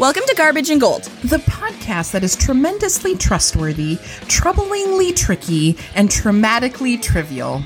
Welcome 0.00 0.22
to 0.28 0.34
Garbage 0.34 0.70
and 0.70 0.80
Gold. 0.80 1.02
The 1.24 1.36
podcast 1.40 2.12
that 2.12 2.24
is 2.24 2.34
tremendously 2.34 3.14
trustworthy, 3.14 3.96
troublingly 4.30 5.14
tricky, 5.14 5.76
and 5.94 6.08
traumatically 6.08 7.02
trivial. 7.02 7.62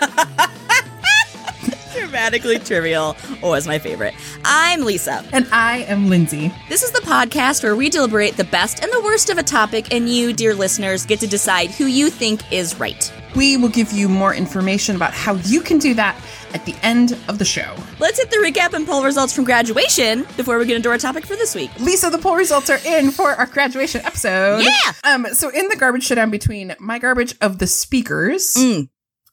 Dramatically 1.92 2.58
trivial. 2.60 3.14
Always 3.42 3.66
my 3.66 3.78
favorite. 3.78 4.14
I'm 4.46 4.86
Lisa. 4.86 5.22
And 5.34 5.46
I 5.52 5.80
am 5.80 6.08
Lindsay. 6.08 6.50
This 6.70 6.82
is 6.82 6.92
the 6.92 7.00
podcast 7.00 7.62
where 7.62 7.76
we 7.76 7.90
deliberate 7.90 8.38
the 8.38 8.44
best 8.44 8.82
and 8.82 8.90
the 8.90 9.02
worst 9.02 9.28
of 9.28 9.36
a 9.36 9.42
topic, 9.42 9.92
and 9.92 10.08
you, 10.08 10.32
dear 10.32 10.54
listeners, 10.54 11.04
get 11.04 11.20
to 11.20 11.26
decide 11.26 11.70
who 11.72 11.84
you 11.84 12.08
think 12.08 12.40
is 12.50 12.80
right. 12.80 13.12
We 13.34 13.56
will 13.56 13.68
give 13.68 13.90
you 13.92 14.08
more 14.08 14.32
information 14.34 14.94
about 14.94 15.12
how 15.12 15.34
you 15.34 15.60
can 15.60 15.78
do 15.78 15.94
that 15.94 16.16
at 16.54 16.64
the 16.66 16.74
end 16.82 17.18
of 17.28 17.38
the 17.38 17.44
show. 17.44 17.74
Let's 17.98 18.18
hit 18.18 18.30
the 18.30 18.36
recap 18.36 18.74
and 18.74 18.86
poll 18.86 19.02
results 19.04 19.34
from 19.34 19.44
graduation 19.44 20.22
before 20.36 20.56
we 20.58 20.66
get 20.66 20.76
into 20.76 20.88
our 20.88 20.98
topic 20.98 21.26
for 21.26 21.34
this 21.34 21.54
week. 21.54 21.70
Lisa, 21.80 22.10
the 22.10 22.18
poll 22.18 22.36
results 22.36 22.70
are 22.70 22.78
in 22.86 23.10
for 23.10 23.30
our 23.32 23.46
graduation 23.46 24.02
episode. 24.02 24.62
Yeah! 24.62 24.92
Um, 25.02 25.26
so 25.32 25.48
in 25.48 25.66
the 25.68 25.74
garbage 25.76 26.04
showdown 26.04 26.30
between 26.30 26.76
my 26.78 26.98
garbage 27.00 27.34
of 27.40 27.58
the 27.58 27.66
speakers 27.66 28.54
Mm. 28.54 28.88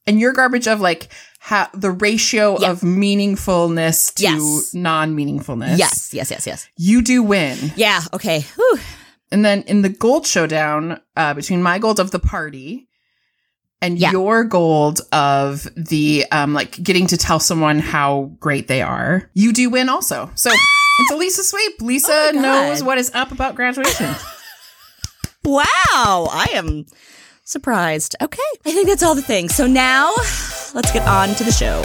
and 0.07 0.19
your 0.19 0.33
garbage 0.33 0.67
of 0.67 0.81
like 0.81 1.09
how 1.37 1.67
the 1.73 1.91
ratio 1.91 2.57
Yeah. 2.59 2.71
of 2.71 2.81
meaningfulness 2.81 4.13
to 4.15 4.23
Yes. 4.23 4.73
non-meaningfulness. 4.73 5.77
Yes, 5.77 6.09
yes, 6.13 6.31
yes, 6.31 6.47
yes. 6.47 6.67
You 6.77 7.01
do 7.03 7.21
win. 7.23 7.71
Yeah, 7.75 8.01
okay. 8.13 8.45
Whew. 8.55 8.79
And 9.31 9.45
then 9.45 9.61
in 9.63 9.81
the 9.83 9.89
gold 9.89 10.25
showdown, 10.27 10.99
uh, 11.15 11.33
between 11.35 11.61
my 11.63 11.77
gold 11.79 11.99
of 11.99 12.11
the 12.11 12.19
party 12.19 12.87
and 13.81 13.97
Yeah. 13.97 14.11
your 14.11 14.43
gold 14.43 15.01
of 15.11 15.67
the 15.75 16.25
um 16.31 16.53
like 16.53 16.81
getting 16.81 17.07
to 17.07 17.17
tell 17.17 17.39
someone 17.39 17.79
how 17.79 18.31
great 18.39 18.67
they 18.67 18.81
are, 18.81 19.29
you 19.33 19.53
do 19.53 19.69
win 19.69 19.89
also. 19.89 20.29
So 20.35 20.49
it's 20.99 21.11
a 21.11 21.15
Lisa 21.15 21.43
sweep. 21.43 21.81
Lisa 21.81 22.11
Oh 22.11 22.31
knows 22.33 22.83
what 22.83 22.97
is 22.97 23.11
up 23.13 23.31
about 23.31 23.55
graduation. 23.55 24.13
Wow, 25.43 25.65
I 26.31 26.49
am 26.53 26.85
surprised. 27.43 28.15
Okay, 28.21 28.39
I 28.63 28.71
think 28.73 28.87
that's 28.87 29.01
all 29.01 29.15
the 29.15 29.23
things. 29.23 29.55
So 29.55 29.65
now, 29.65 30.11
let's 30.75 30.91
get 30.91 31.07
on 31.07 31.29
to 31.29 31.43
the 31.43 31.51
show. 31.51 31.83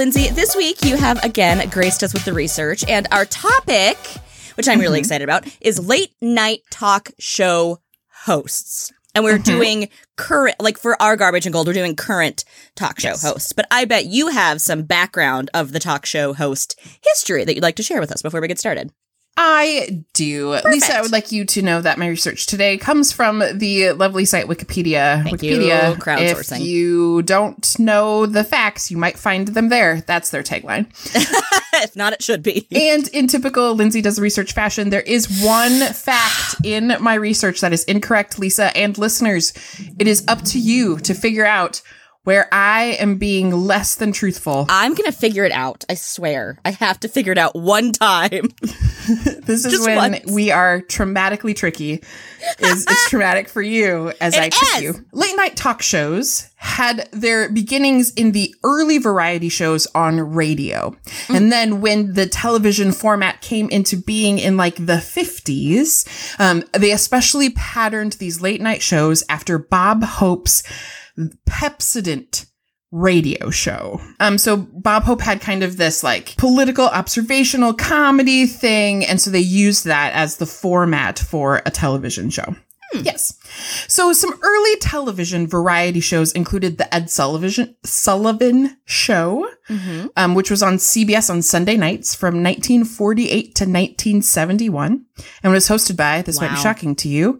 Lindsay, 0.00 0.28
this 0.30 0.56
week 0.56 0.82
you 0.82 0.96
have 0.96 1.22
again 1.22 1.68
graced 1.68 2.02
us 2.02 2.14
with 2.14 2.24
the 2.24 2.32
research, 2.32 2.82
and 2.88 3.06
our 3.12 3.26
topic, 3.26 3.98
which 4.54 4.66
I'm 4.66 4.80
really 4.80 4.96
mm-hmm. 4.96 5.00
excited 5.00 5.24
about, 5.24 5.46
is 5.60 5.78
late 5.78 6.14
night 6.22 6.60
talk 6.70 7.10
show 7.18 7.80
hosts. 8.08 8.94
And 9.14 9.24
we're 9.24 9.34
mm-hmm. 9.34 9.42
doing 9.42 9.88
current, 10.16 10.56
like 10.58 10.78
for 10.78 11.00
our 11.02 11.16
garbage 11.16 11.44
and 11.44 11.52
gold, 11.52 11.66
we're 11.66 11.74
doing 11.74 11.96
current 11.96 12.46
talk 12.76 12.98
show 12.98 13.08
Yes. 13.08 13.22
hosts. 13.22 13.52
But 13.52 13.66
I 13.70 13.84
bet 13.84 14.06
you 14.06 14.28
have 14.28 14.62
some 14.62 14.84
background 14.84 15.50
of 15.52 15.72
the 15.72 15.78
talk 15.78 16.06
show 16.06 16.32
host 16.32 16.80
history 17.02 17.44
that 17.44 17.54
you'd 17.54 17.62
like 17.62 17.76
to 17.76 17.82
share 17.82 18.00
with 18.00 18.10
us 18.10 18.22
before 18.22 18.40
we 18.40 18.48
get 18.48 18.58
started. 18.58 18.90
I 19.36 20.04
do. 20.12 20.58
Lisa, 20.64 20.96
I 20.96 21.02
would 21.02 21.12
like 21.12 21.32
you 21.32 21.44
to 21.46 21.62
know 21.62 21.80
that 21.80 21.98
my 21.98 22.08
research 22.08 22.46
today 22.46 22.76
comes 22.76 23.12
from 23.12 23.42
the 23.54 23.92
lovely 23.92 24.24
site 24.24 24.46
Wikipedia. 24.46 25.22
Thank 25.24 25.42
you. 25.42 25.58
Wikipedia. 25.58 25.96
Crowdsourcing. 25.96 26.56
If 26.56 26.62
you 26.62 27.22
don't 27.22 27.78
know 27.78 28.26
the 28.26 28.44
facts, 28.44 28.90
you 28.90 28.98
might 28.98 29.18
find 29.18 29.48
them 29.48 29.68
there. 29.68 30.02
That's 30.02 30.30
their 30.30 30.42
tagline. 30.42 30.88
if 31.82 31.96
not, 31.96 32.12
it 32.12 32.22
should 32.22 32.42
be. 32.42 32.66
And 32.90 33.06
in 33.08 33.28
typical 33.28 33.74
Lindsay 33.74 34.00
does 34.00 34.18
research 34.18 34.52
fashion, 34.52 34.90
there 34.90 35.00
is 35.00 35.42
one 35.42 35.92
fact 35.92 36.56
in 36.64 36.96
my 37.00 37.14
research 37.14 37.60
that 37.60 37.72
is 37.72 37.84
incorrect, 37.84 38.38
Lisa 38.38 38.76
and 38.76 38.98
listeners. 38.98 39.52
It 39.98 40.08
is 40.08 40.24
up 40.28 40.42
to 40.46 40.58
you 40.58 40.98
to 41.00 41.14
figure 41.14 41.46
out 41.46 41.82
where 42.24 42.48
I 42.52 42.96
am 43.00 43.16
being 43.16 43.50
less 43.50 43.94
than 43.94 44.12
truthful. 44.12 44.66
I'm 44.68 44.94
going 44.94 45.10
to 45.10 45.16
figure 45.16 45.44
it 45.44 45.52
out. 45.52 45.84
I 45.88 45.94
swear. 45.94 46.58
I 46.64 46.72
have 46.72 47.00
to 47.00 47.08
figure 47.08 47.32
it 47.32 47.38
out 47.38 47.54
one 47.54 47.92
time. 47.92 48.48
This 49.10 49.64
is 49.64 49.72
just 49.72 49.86
when 49.86 49.96
once. 50.12 50.30
we 50.30 50.52
are 50.52 50.82
traumatically 50.82 51.56
tricky. 51.56 51.94
Is 52.60 52.86
it's 52.88 53.08
traumatic 53.10 53.48
for 53.48 53.60
you 53.60 54.12
as 54.20 54.36
I 54.36 54.44
It 54.44 54.52
trick 54.52 54.70
is. 54.76 54.82
you. 54.82 55.04
Late 55.12 55.34
night 55.34 55.56
talk 55.56 55.82
shows 55.82 56.48
had 56.56 57.08
their 57.10 57.48
beginnings 57.50 58.12
in 58.12 58.30
the 58.30 58.54
early 58.62 58.98
variety 58.98 59.48
shows 59.48 59.88
on 59.96 60.20
radio. 60.20 60.94
Mm. 61.26 61.36
And 61.36 61.50
then 61.52 61.80
when 61.80 62.12
the 62.12 62.26
television 62.26 62.92
format 62.92 63.40
came 63.40 63.68
into 63.70 63.96
being 63.96 64.38
in 64.38 64.56
like 64.56 64.76
the 64.76 65.00
50s, 65.02 66.06
um, 66.38 66.62
they 66.72 66.92
especially 66.92 67.50
patterned 67.50 68.12
these 68.14 68.40
late 68.40 68.60
night 68.60 68.82
shows 68.82 69.24
after 69.28 69.58
Bob 69.58 70.04
Hope's 70.04 70.62
Pepsodent 71.48 72.46
radio 72.92 73.50
show. 73.50 74.00
Um, 74.18 74.36
so 74.36 74.56
Bob 74.56 75.04
Hope 75.04 75.20
had 75.20 75.40
kind 75.40 75.62
of 75.62 75.76
this 75.76 76.02
like 76.02 76.36
political 76.36 76.86
observational 76.86 77.72
comedy 77.72 78.46
thing. 78.46 79.04
And 79.04 79.20
so 79.20 79.30
they 79.30 79.40
used 79.40 79.84
that 79.84 80.12
as 80.12 80.38
the 80.38 80.46
format 80.46 81.18
for 81.18 81.62
a 81.64 81.70
television 81.70 82.30
show. 82.30 82.56
Yes. 82.92 83.38
So 83.86 84.12
some 84.12 84.36
early 84.42 84.76
television 84.76 85.46
variety 85.46 86.00
shows 86.00 86.32
included 86.32 86.76
the 86.76 86.92
Ed 86.92 87.08
Sullivan 87.08 87.76
Sullivan 87.84 88.76
Show, 88.84 89.48
um, 90.16 90.34
which 90.34 90.50
was 90.50 90.62
on 90.62 90.74
CBS 90.74 91.30
on 91.30 91.42
Sunday 91.42 91.76
nights 91.76 92.16
from 92.16 92.42
1948 92.42 93.30
to 93.54 93.64
1971, 93.64 95.06
and 95.42 95.52
was 95.52 95.68
hosted 95.68 95.96
by 95.96 96.22
this 96.22 96.40
might 96.40 96.50
be 96.50 96.56
shocking 96.56 96.96
to 96.96 97.08
you, 97.08 97.38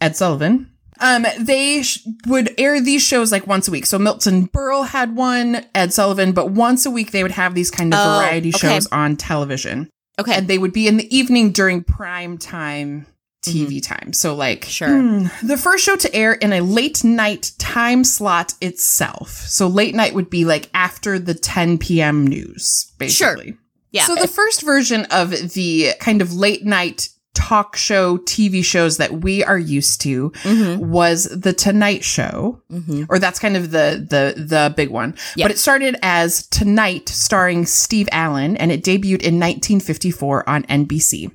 Ed 0.00 0.14
Sullivan. 0.14 0.69
Um, 1.00 1.24
they 1.38 1.82
sh- 1.82 2.06
would 2.26 2.54
air 2.58 2.80
these 2.80 3.02
shows 3.02 3.32
like 3.32 3.46
once 3.46 3.66
a 3.68 3.70
week. 3.70 3.86
So 3.86 3.98
Milton 3.98 4.48
Berle 4.48 4.86
had 4.86 5.16
one, 5.16 5.64
Ed 5.74 5.92
Sullivan, 5.92 6.32
but 6.32 6.50
once 6.50 6.84
a 6.86 6.90
week 6.90 7.10
they 7.12 7.22
would 7.22 7.32
have 7.32 7.54
these 7.54 7.70
kind 7.70 7.92
of 7.94 8.00
Oh, 8.00 8.18
variety 8.18 8.50
okay. 8.50 8.58
shows 8.58 8.86
on 8.88 9.16
television, 9.16 9.88
Okay. 10.18 10.34
and 10.34 10.46
they 10.48 10.58
would 10.58 10.72
be 10.72 10.86
in 10.88 10.96
the 10.98 11.16
evening 11.16 11.52
during 11.52 11.82
prime 11.82 12.36
time. 12.38 13.06
TV 13.42 13.82
time. 13.82 14.12
So, 14.12 14.34
like, 14.34 14.66
Sure. 14.66 14.88
hmm, 15.00 15.26
the 15.42 15.56
first 15.56 15.82
show 15.82 15.96
to 15.96 16.14
air 16.14 16.34
in 16.34 16.52
a 16.52 16.60
late 16.60 17.02
night 17.02 17.52
time 17.56 18.04
slot 18.04 18.52
itself. 18.60 19.30
So, 19.48 19.66
late 19.66 19.94
night 19.94 20.12
would 20.12 20.28
be 20.28 20.44
like 20.44 20.68
after 20.74 21.18
the 21.18 21.32
10 21.32 21.78
p.m. 21.78 22.26
news, 22.26 22.92
basically. 22.98 23.56
yeah. 23.92 24.04
So 24.04 24.14
the 24.14 24.28
first 24.28 24.60
version 24.60 25.06
of 25.10 25.30
the 25.54 25.92
kind 26.00 26.20
of 26.20 26.34
late 26.34 26.66
night 26.66 27.08
talk 27.34 27.76
show 27.76 28.18
TV 28.18 28.64
shows 28.64 28.96
that 28.96 29.20
we 29.22 29.44
are 29.44 29.58
used 29.58 30.00
to 30.02 30.30
Mm-hmm. 30.30 30.90
was 30.90 31.24
the 31.24 31.52
Tonight 31.52 32.02
Show, 32.04 32.60
or 33.08 33.18
that's 33.18 33.38
kind 33.38 33.56
of 33.56 33.70
the 33.70 34.06
the 34.08 34.40
the 34.42 34.72
big 34.76 34.90
one. 34.90 35.14
But 35.44 35.50
it 35.52 35.58
started 35.58 35.96
as 36.02 36.46
Tonight, 36.48 37.08
starring 37.08 37.66
Steve 37.66 38.08
Allen, 38.12 38.56
and 38.56 38.72
it 38.72 38.82
debuted 38.82 39.22
in 39.22 39.38
1954 39.38 40.48
on 40.48 40.62
NBC. 40.64 41.30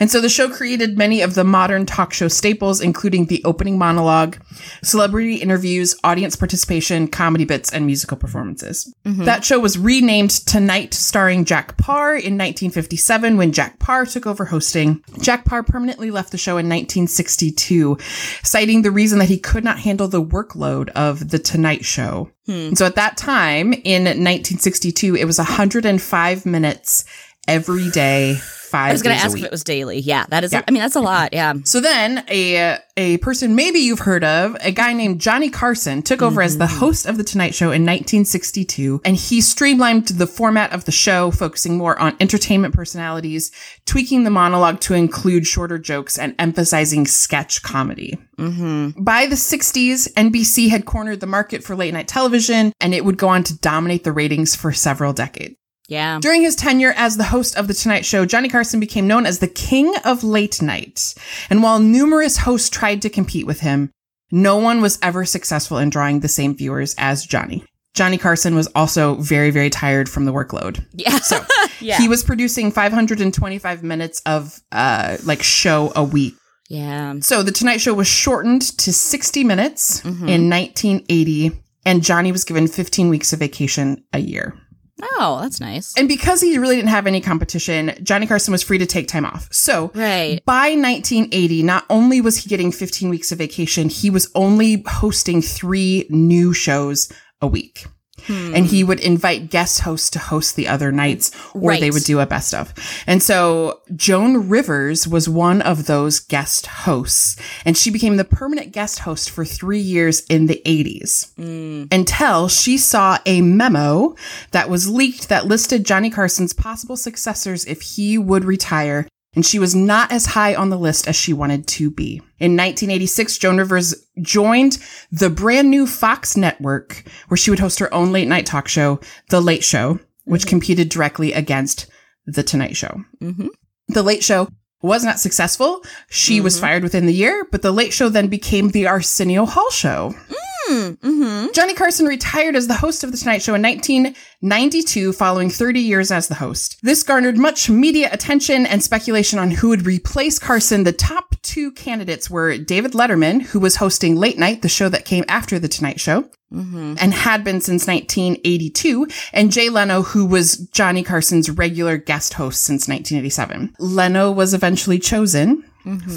And 0.00 0.10
so 0.10 0.20
the 0.20 0.28
show 0.28 0.50
created 0.50 0.98
many 0.98 1.20
of 1.20 1.34
the 1.34 1.44
modern 1.44 1.86
talk 1.86 2.12
show 2.12 2.28
staples, 2.28 2.80
including 2.80 3.26
the 3.26 3.42
opening 3.44 3.78
monologue, 3.78 4.36
celebrity 4.82 5.36
interviews, 5.36 5.94
audience 6.04 6.36
participation, 6.36 7.08
comedy 7.08 7.44
bits, 7.44 7.72
and 7.72 7.86
musical 7.86 8.16
performances. 8.16 8.92
Mm-hmm. 9.04 9.24
That 9.24 9.44
show 9.44 9.60
was 9.60 9.78
renamed 9.78 10.30
Tonight, 10.30 10.94
starring 10.94 11.44
Jack 11.44 11.76
Paar 11.76 12.10
in 12.10 12.38
1957 12.38 13.36
when 13.36 13.52
Jack 13.52 13.78
Paar 13.78 14.06
took 14.06 14.26
over 14.26 14.44
hosting. 14.44 15.02
Jack 15.20 15.44
Paar 15.44 15.62
permanently 15.62 16.10
left 16.10 16.32
the 16.32 16.38
show 16.38 16.52
in 16.52 16.68
1962, 16.68 17.96
citing 18.42 18.82
the 18.82 18.90
reason 18.90 19.18
that 19.18 19.28
he 19.28 19.38
could 19.38 19.64
not 19.64 19.78
handle 19.78 20.08
the 20.08 20.22
workload 20.22 20.88
of 20.90 21.30
The 21.30 21.38
Tonight 21.38 21.84
Show. 21.84 22.30
And 22.48 22.76
so 22.76 22.84
at 22.84 22.96
that 22.96 23.16
time 23.16 23.72
in 23.72 24.02
1962, 24.02 25.14
it 25.14 25.24
was 25.24 25.38
105 25.38 26.44
minutes 26.44 27.04
every 27.46 27.88
day, 27.90 28.38
five 28.72 28.88
I 28.88 28.92
was 28.92 29.02
going 29.02 29.16
to 29.16 29.22
ask 29.22 29.38
if 29.38 29.44
it 29.44 29.50
was 29.50 29.62
daily. 29.62 29.98
Yeah, 30.00 30.26
that 30.30 30.42
is, 30.42 30.52
Yeah. 30.52 30.62
I 30.66 30.70
mean, 30.70 30.82
that's 30.82 30.96
a 30.96 31.00
lot. 31.00 31.32
Yeah. 31.32 31.54
So 31.64 31.80
then 31.80 32.24
a 32.28 32.78
a 32.96 33.18
person 33.18 33.54
maybe 33.54 33.78
you've 33.78 34.00
heard 34.00 34.24
of, 34.24 34.56
a 34.60 34.72
guy 34.72 34.92
named 34.92 35.20
Johnny 35.20 35.48
Carson 35.48 36.02
took 36.02 36.20
over 36.20 36.42
as 36.42 36.58
the 36.58 36.64
mm-hmm. 36.64 36.78
host 36.78 37.06
of 37.06 37.16
the 37.16 37.24
Tonight 37.24 37.54
Show 37.54 37.66
in 37.66 37.82
1962 37.82 39.00
and 39.04 39.16
he 39.16 39.40
streamlined 39.40 40.08
the 40.08 40.26
format 40.26 40.72
of 40.72 40.84
the 40.84 40.92
show 40.92 41.30
focusing 41.30 41.78
more 41.78 41.98
on 41.98 42.16
entertainment 42.20 42.74
personalities, 42.74 43.50
tweaking 43.86 44.24
the 44.24 44.30
monologue 44.30 44.80
to 44.80 44.94
include 44.94 45.46
shorter 45.46 45.78
jokes 45.78 46.18
and 46.18 46.34
emphasizing 46.38 47.06
sketch 47.06 47.62
comedy. 47.62 48.18
Mm-hmm. 48.38 49.02
By 49.02 49.26
the 49.26 49.36
60s, 49.36 50.12
NBC 50.14 50.68
had 50.70 50.84
cornered 50.84 51.20
the 51.20 51.26
market 51.26 51.62
for 51.62 51.76
late 51.76 51.94
night 51.94 52.08
television 52.08 52.72
and 52.80 52.94
it 52.94 53.04
would 53.04 53.16
go 53.16 53.28
on 53.28 53.44
to 53.44 53.58
dominate 53.58 54.04
the 54.04 54.12
ratings 54.12 54.54
for 54.54 54.72
several 54.72 55.12
decades. 55.12 55.56
Yeah. 55.92 56.18
During 56.20 56.42
his 56.42 56.56
tenure 56.56 56.94
as 56.96 57.16
the 57.16 57.24
host 57.24 57.56
of 57.56 57.68
The 57.68 57.74
Tonight 57.74 58.04
Show, 58.06 58.24
Johnny 58.24 58.48
Carson 58.48 58.80
became 58.80 59.06
known 59.06 59.26
as 59.26 59.38
the 59.40 59.46
king 59.48 59.94
of 60.04 60.24
late 60.24 60.62
night. 60.62 61.14
And 61.50 61.62
while 61.62 61.78
numerous 61.80 62.38
hosts 62.38 62.70
tried 62.70 63.02
to 63.02 63.10
compete 63.10 63.46
with 63.46 63.60
him, 63.60 63.90
no 64.30 64.56
one 64.56 64.80
was 64.80 64.98
ever 65.02 65.26
successful 65.26 65.76
in 65.76 65.90
drawing 65.90 66.20
the 66.20 66.28
same 66.28 66.56
viewers 66.56 66.94
as 66.96 67.26
Johnny. 67.26 67.62
Johnny 67.94 68.16
Carson 68.16 68.54
was 68.54 68.68
also 68.74 69.16
very, 69.16 69.50
very 69.50 69.68
tired 69.68 70.08
from 70.08 70.24
the 70.24 70.32
workload. 70.32 70.82
Yeah. 70.94 71.18
So 71.18 71.44
yeah. 71.80 71.98
he 71.98 72.08
was 72.08 72.24
producing 72.24 72.72
525 72.72 73.82
minutes 73.82 74.22
of 74.24 74.58
uh 74.72 75.18
like 75.24 75.42
show 75.42 75.92
a 75.94 76.02
week. 76.02 76.34
yeah. 76.70 77.16
So 77.20 77.42
the 77.42 77.52
Tonight 77.52 77.82
Show 77.82 77.92
was 77.92 78.08
shortened 78.08 78.62
to 78.78 78.92
60 78.94 79.44
minutes 79.44 80.00
Mhm. 80.00 80.26
in 80.26 80.48
1980, 80.48 81.52
and 81.84 82.02
Johnny 82.02 82.32
was 82.32 82.44
given 82.44 82.66
15 82.66 83.10
weeks 83.10 83.34
of 83.34 83.40
vacation 83.40 84.02
a 84.14 84.20
year. 84.20 84.54
Oh, 85.02 85.40
that's 85.42 85.60
nice. 85.60 85.94
And 85.96 86.06
because 86.08 86.40
he 86.40 86.56
really 86.58 86.76
didn't 86.76 86.90
have 86.90 87.06
any 87.06 87.20
competition, 87.20 87.92
Johnny 88.02 88.26
Carson 88.26 88.52
was 88.52 88.62
free 88.62 88.78
to 88.78 88.86
take 88.86 89.08
time 89.08 89.24
off. 89.24 89.48
So 89.52 89.90
Right. 89.94 90.40
by 90.44 90.70
1980, 90.74 91.62
not 91.62 91.84
only 91.90 92.20
was 92.20 92.38
he 92.38 92.48
getting 92.48 92.70
15 92.72 93.08
weeks 93.10 93.32
of 93.32 93.38
vacation, 93.38 93.88
he 93.88 94.10
was 94.10 94.30
only 94.34 94.82
hosting 94.86 95.42
three 95.42 96.06
new 96.08 96.52
shows 96.52 97.12
a 97.40 97.46
week. 97.46 97.86
Hmm. 98.26 98.54
And 98.54 98.66
he 98.66 98.84
would 98.84 99.00
invite 99.00 99.50
guest 99.50 99.80
hosts 99.80 100.10
to 100.10 100.18
host 100.18 100.54
the 100.54 100.68
other 100.68 100.92
nights, 100.92 101.30
or 101.54 101.76
they 101.76 101.90
would 101.90 102.04
do 102.04 102.20
a 102.20 102.26
best 102.26 102.54
of. 102.54 102.72
And 103.06 103.22
so 103.22 103.80
Joan 103.96 104.48
Rivers 104.48 105.08
was 105.08 105.28
one 105.28 105.60
of 105.62 105.86
those 105.86 106.20
guest 106.20 106.66
hosts, 106.66 107.36
and 107.64 107.76
she 107.76 107.90
became 107.90 108.18
the 108.18 108.24
permanent 108.24 108.70
guest 108.72 109.00
host 109.00 109.30
for 109.30 109.44
three 109.44 109.80
years 109.80 110.20
in 110.26 110.46
the 110.46 110.60
80s 110.64 111.32
Mm. 111.38 111.88
until 111.92 112.48
she 112.48 112.76
saw 112.78 113.18
a 113.26 113.40
memo 113.40 114.14
that 114.52 114.68
was 114.68 114.88
leaked 114.88 115.28
that 115.28 115.46
listed 115.46 115.84
Johnny 115.84 116.10
Carson's 116.10 116.52
possible 116.52 116.96
successors 116.96 117.64
if 117.64 117.80
he 117.80 118.18
would 118.18 118.44
retire. 118.44 119.08
And 119.34 119.46
she 119.46 119.58
was 119.58 119.74
not 119.74 120.12
as 120.12 120.26
high 120.26 120.54
on 120.54 120.68
the 120.68 120.78
list 120.78 121.08
as 121.08 121.16
she 121.16 121.32
wanted 121.32 121.66
to 121.68 121.90
be. 121.90 122.16
In 122.38 122.52
1986, 122.52 123.38
Joan 123.38 123.56
Rivers 123.56 123.94
joined 124.20 124.78
the 125.10 125.30
brand 125.30 125.70
new 125.70 125.86
Fox 125.86 126.36
network 126.36 127.04
where 127.28 127.38
she 127.38 127.50
would 127.50 127.60
host 127.60 127.78
her 127.78 127.92
own 127.94 128.12
late 128.12 128.28
night 128.28 128.44
talk 128.44 128.68
show, 128.68 129.00
The 129.30 129.40
Late 129.40 129.64
Show, 129.64 130.00
which 130.24 130.42
mm-hmm. 130.42 130.50
competed 130.50 130.88
directly 130.90 131.32
against 131.32 131.86
The 132.26 132.42
Tonight 132.42 132.76
Show. 132.76 133.04
hmm 133.20 133.46
The 133.88 134.02
Late 134.02 134.22
Show 134.22 134.48
was 134.82 135.04
not 135.04 135.20
successful. 135.20 135.82
She 136.10 136.40
was 136.40 136.56
mm-hmm. 136.56 136.60
fired 136.60 136.82
within 136.82 137.06
the 137.06 137.14
year, 137.14 137.46
but 137.50 137.62
The 137.62 137.72
Late 137.72 137.92
Show 137.92 138.10
then 138.10 138.26
became 138.26 138.68
The 138.68 138.86
Arsenio 138.86 139.46
Hall 139.46 139.70
Show. 139.70 140.14
Mm. 140.28 140.51
Mm-hmm. 140.68 141.46
Johnny 141.52 141.74
Carson 141.74 142.06
retired 142.06 142.56
as 142.56 142.68
the 142.68 142.74
host 142.74 143.04
of 143.04 143.10
The 143.12 143.18
Tonight 143.18 143.42
Show 143.42 143.54
in 143.54 143.62
1992 143.62 145.12
following 145.12 145.50
30 145.50 145.80
years 145.80 146.10
as 146.10 146.28
the 146.28 146.34
host. 146.34 146.78
This 146.82 147.02
garnered 147.02 147.36
much 147.36 147.68
media 147.68 148.08
attention 148.12 148.66
and 148.66 148.82
speculation 148.82 149.38
on 149.38 149.50
who 149.50 149.68
would 149.70 149.86
replace 149.86 150.38
Carson. 150.38 150.84
The 150.84 150.92
top 150.92 151.34
two 151.42 151.72
candidates 151.72 152.30
were 152.30 152.56
David 152.58 152.92
Letterman, 152.92 153.42
who 153.42 153.60
was 153.60 153.76
hosting 153.76 154.16
Late 154.16 154.38
Night, 154.38 154.62
the 154.62 154.68
show 154.68 154.88
that 154.88 155.04
came 155.04 155.24
after 155.28 155.58
The 155.58 155.68
Tonight 155.68 156.00
Show 156.00 156.28
Mm-hmm. 156.52 156.96
and 157.00 157.14
had 157.14 157.44
been 157.44 157.62
since 157.62 157.86
1982, 157.86 159.06
and 159.32 159.50
Jay 159.50 159.70
Leno, 159.70 160.02
who 160.02 160.26
was 160.26 160.58
Johnny 160.70 161.02
Carson's 161.02 161.48
regular 161.48 161.96
guest 161.96 162.34
host 162.34 162.62
since 162.62 162.86
1987. 162.88 163.74
Leno 163.78 164.30
was 164.30 164.52
eventually 164.52 164.98
chosen, 164.98 165.64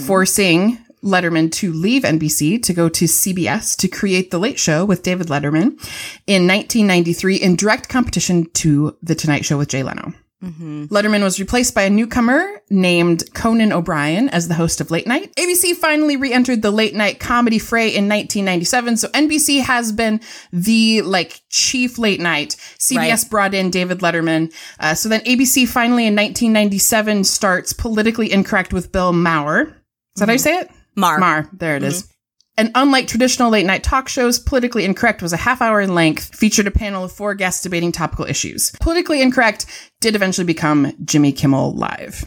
forcing 0.06 0.78
Letterman 1.06 1.52
to 1.54 1.72
leave 1.72 2.04
NBC 2.04 2.62
to 2.64 2.74
go 2.74 2.90
to 2.90 3.06
CBS 3.06 3.78
to 3.78 3.88
create 3.88 4.32
The 4.32 4.40
Late 4.40 4.60
Show 4.60 4.84
with 4.86 5.04
David 5.04 5.28
Letterman 5.28 5.78
in 6.28 6.48
1993 6.48 7.36
in 7.38 7.56
direct 7.56 7.90
competition 7.90 8.50
to 8.56 8.98
The 9.04 9.16
Tonight 9.16 9.46
Show 9.46 9.58
with 9.58 9.70
Jay 9.70 9.84
Leno. 9.84 10.14
Mm-hmm. 10.44 10.86
Letterman 10.86 11.24
was 11.24 11.40
replaced 11.40 11.74
by 11.74 11.84
a 11.84 11.90
newcomer 11.90 12.62
named 12.70 13.24
Conan 13.34 13.72
O'Brien 13.72 14.30
as 14.30 14.48
the 14.48 14.54
host 14.54 14.82
of 14.82 14.92
Late 14.92 15.08
Night. 15.08 15.34
ABC 15.38 15.74
finally 15.76 16.18
re-entered 16.18 16.62
the 16.62 16.72
late 16.72 16.94
night 16.94 17.20
comedy 17.20 17.58
fray 17.58 17.88
in 17.88 18.10
1997. 18.10 18.98
So 18.98 19.08
NBC 19.10 19.62
has 19.62 19.92
been 19.92 20.20
the 20.52 21.02
like 21.04 21.42
chief 21.50 21.98
late 21.98 22.20
night. 22.20 22.58
CBS 22.80 22.98
Right. 22.98 23.30
brought 23.30 23.54
in 23.54 23.72
David 23.72 24.00
Letterman. 24.00 24.54
Uh, 24.80 24.94
so 24.94 25.10
then 25.10 25.22
ABC 25.22 25.68
finally 25.68 26.06
in 26.06 26.16
1997 26.16 27.24
starts 27.24 27.74
Politically 27.74 28.32
Incorrect 28.32 28.74
with 28.74 28.92
Bill 28.92 29.14
Maher. 29.14 29.62
Is 30.16 30.20
that 30.20 30.28
how 30.28 30.34
you 30.34 30.40
say 30.40 30.58
it? 30.60 30.70
Mar. 30.96 31.20
Mar. 31.20 31.50
There 31.54 31.76
it 31.76 31.84
is. 31.84 32.04
Mm-hmm. 32.04 32.12
And 32.58 32.72
unlike 32.74 33.08
traditional 33.08 33.50
late 33.50 33.66
night 33.66 33.84
talk 33.84 34.08
shows, 34.08 34.40
Politically 34.40 34.86
Incorrect 34.86 35.22
was 35.22 35.34
a 35.34 35.38
half 35.38 35.62
hour 35.62 35.82
in 35.82 35.94
length, 35.94 36.34
featured 36.34 36.68
a 36.68 36.72
panel 36.72 37.04
of 37.04 37.12
four 37.12 37.36
guests 37.36 37.62
debating 37.62 37.92
topical 37.92 38.26
issues. 38.26 38.72
Politically 38.80 39.22
Incorrect 39.22 39.66
did 40.00 40.16
eventually 40.16 40.46
become 40.46 40.94
Jimmy 41.04 41.34
Kimmel 41.34 41.74
Live. 41.74 42.24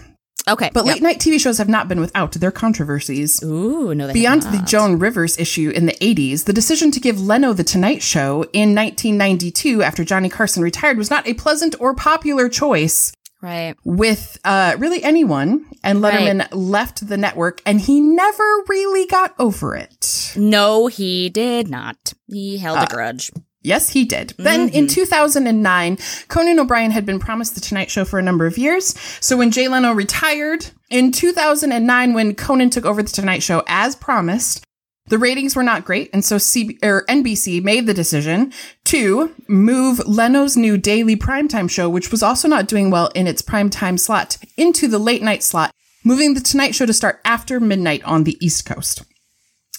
Okay. 0.48 0.70
But 0.72 0.86
yep. 0.86 0.94
late 0.94 1.02
night 1.02 1.18
TV 1.18 1.38
shows 1.38 1.58
have 1.58 1.68
not 1.68 1.88
been 1.88 2.00
without 2.00 2.32
their 2.32 2.50
controversies. 2.50 3.42
Ooh, 3.42 3.94
no, 3.94 4.12
Beyond 4.12 4.42
the. 4.42 4.62
Joan 4.66 4.98
Rivers 4.98 5.38
issue 5.38 5.70
in 5.70 5.86
the 5.86 5.92
80s, 5.94 6.44
the 6.44 6.52
decision 6.52 6.90
to 6.92 7.00
give 7.00 7.20
Leno 7.20 7.52
the 7.52 7.64
Tonight 7.64 8.02
Show 8.02 8.44
in 8.52 8.74
1992 8.74 9.82
after 9.82 10.04
Johnny 10.04 10.28
Carson 10.28 10.62
retired 10.62 10.96
was 10.96 11.10
not 11.10 11.26
a 11.26 11.34
pleasant 11.34 11.74
or 11.80 11.94
popular 11.94 12.48
choice 12.48 13.12
Right. 13.40 13.76
with 13.84 14.36
uh, 14.44 14.74
really 14.78 15.02
anyone. 15.02 15.66
And 15.84 16.00
Letterman 16.00 16.48
left 16.52 17.06
the 17.06 17.16
network 17.16 17.60
and 17.64 17.80
he 17.80 18.00
never 18.00 18.44
really 18.68 19.06
got 19.06 19.34
over 19.38 19.76
it. 19.76 20.32
No, 20.36 20.88
he 20.88 21.28
did 21.28 21.68
not. 21.68 22.12
He 22.26 22.58
held 22.58 22.78
Uh, 22.78 22.86
a 22.88 22.92
grudge. 22.94 23.30
Yes, 23.62 23.88
he 23.90 24.04
did. 24.04 24.34
Then 24.38 24.68
in 24.70 24.86
2009, 24.86 25.98
Conan 26.28 26.58
O'Brien 26.60 26.90
had 26.92 27.04
been 27.04 27.18
promised 27.18 27.54
The 27.54 27.60
Tonight 27.60 27.90
Show 27.90 28.04
for 28.04 28.18
a 28.18 28.22
number 28.22 28.46
of 28.46 28.56
years. 28.56 28.94
So 29.20 29.36
when 29.36 29.50
Jay 29.50 29.68
Leno 29.68 29.92
retired 29.92 30.66
in 30.90 31.10
2009, 31.12 32.14
when 32.14 32.34
Conan 32.34 32.70
took 32.70 32.84
over 32.86 33.02
The 33.02 33.10
Tonight 33.10 33.42
Show 33.42 33.62
as 33.66 33.94
promised, 33.96 34.64
the 35.08 35.18
ratings 35.18 35.56
were 35.56 35.62
not 35.62 35.84
great. 35.84 36.10
And 36.12 36.24
so 36.24 36.36
CB, 36.36 36.78
or 36.82 37.04
NBC 37.06 37.62
made 37.62 37.86
the 37.86 37.94
decision 37.94 38.52
to 38.86 39.34
move 39.48 40.06
Leno's 40.06 40.56
new 40.56 40.76
daily 40.76 41.16
primetime 41.16 41.70
show, 41.70 41.88
which 41.88 42.10
was 42.10 42.22
also 42.22 42.48
not 42.48 42.68
doing 42.68 42.90
well 42.90 43.08
in 43.14 43.26
its 43.26 43.42
primetime 43.42 43.98
slot, 43.98 44.38
into 44.56 44.88
the 44.88 44.98
late 44.98 45.22
night 45.22 45.42
slot, 45.42 45.72
moving 46.04 46.34
The 46.34 46.40
Tonight 46.40 46.74
Show 46.74 46.86
to 46.86 46.92
start 46.92 47.20
after 47.24 47.60
midnight 47.60 48.02
on 48.04 48.24
the 48.24 48.36
East 48.44 48.64
Coast. 48.66 49.02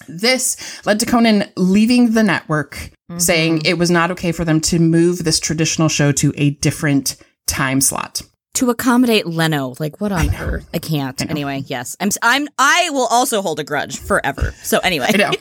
This 0.08 0.86
led 0.86 1.00
to 1.00 1.06
Conan 1.06 1.52
leaving 1.56 2.14
the 2.14 2.24
network, 2.24 2.76
mm-hmm. 2.76 3.20
saying 3.20 3.62
it 3.66 3.78
was 3.78 3.92
not 3.92 4.12
okay 4.12 4.32
for 4.32 4.46
them 4.46 4.62
to 4.62 4.80
move 4.80 5.24
this 5.24 5.40
traditional 5.40 5.90
show 5.90 6.12
to 6.14 6.34
a 6.38 6.52
different 6.52 7.18
time 7.48 7.82
slot. 7.82 8.22
To 8.56 8.70
accommodate 8.72 9.26
Leno, 9.26 9.76
like 9.80 10.02
what 10.02 10.12
on 10.12 10.34
earth? 10.36 10.68
I 10.74 10.80
can't. 10.80 11.22
Anyway, 11.30 11.64
yes, 11.68 11.96
I'm. 12.00 12.10
I'm. 12.22 12.48
I 12.58 12.90
will 12.92 13.08
also 13.08 13.42
hold 13.42 13.60
a 13.60 13.64
grudge 13.64 14.00
forever. 14.00 14.54
So 14.64 14.80
anyway, 14.80 15.08
I 15.14 15.38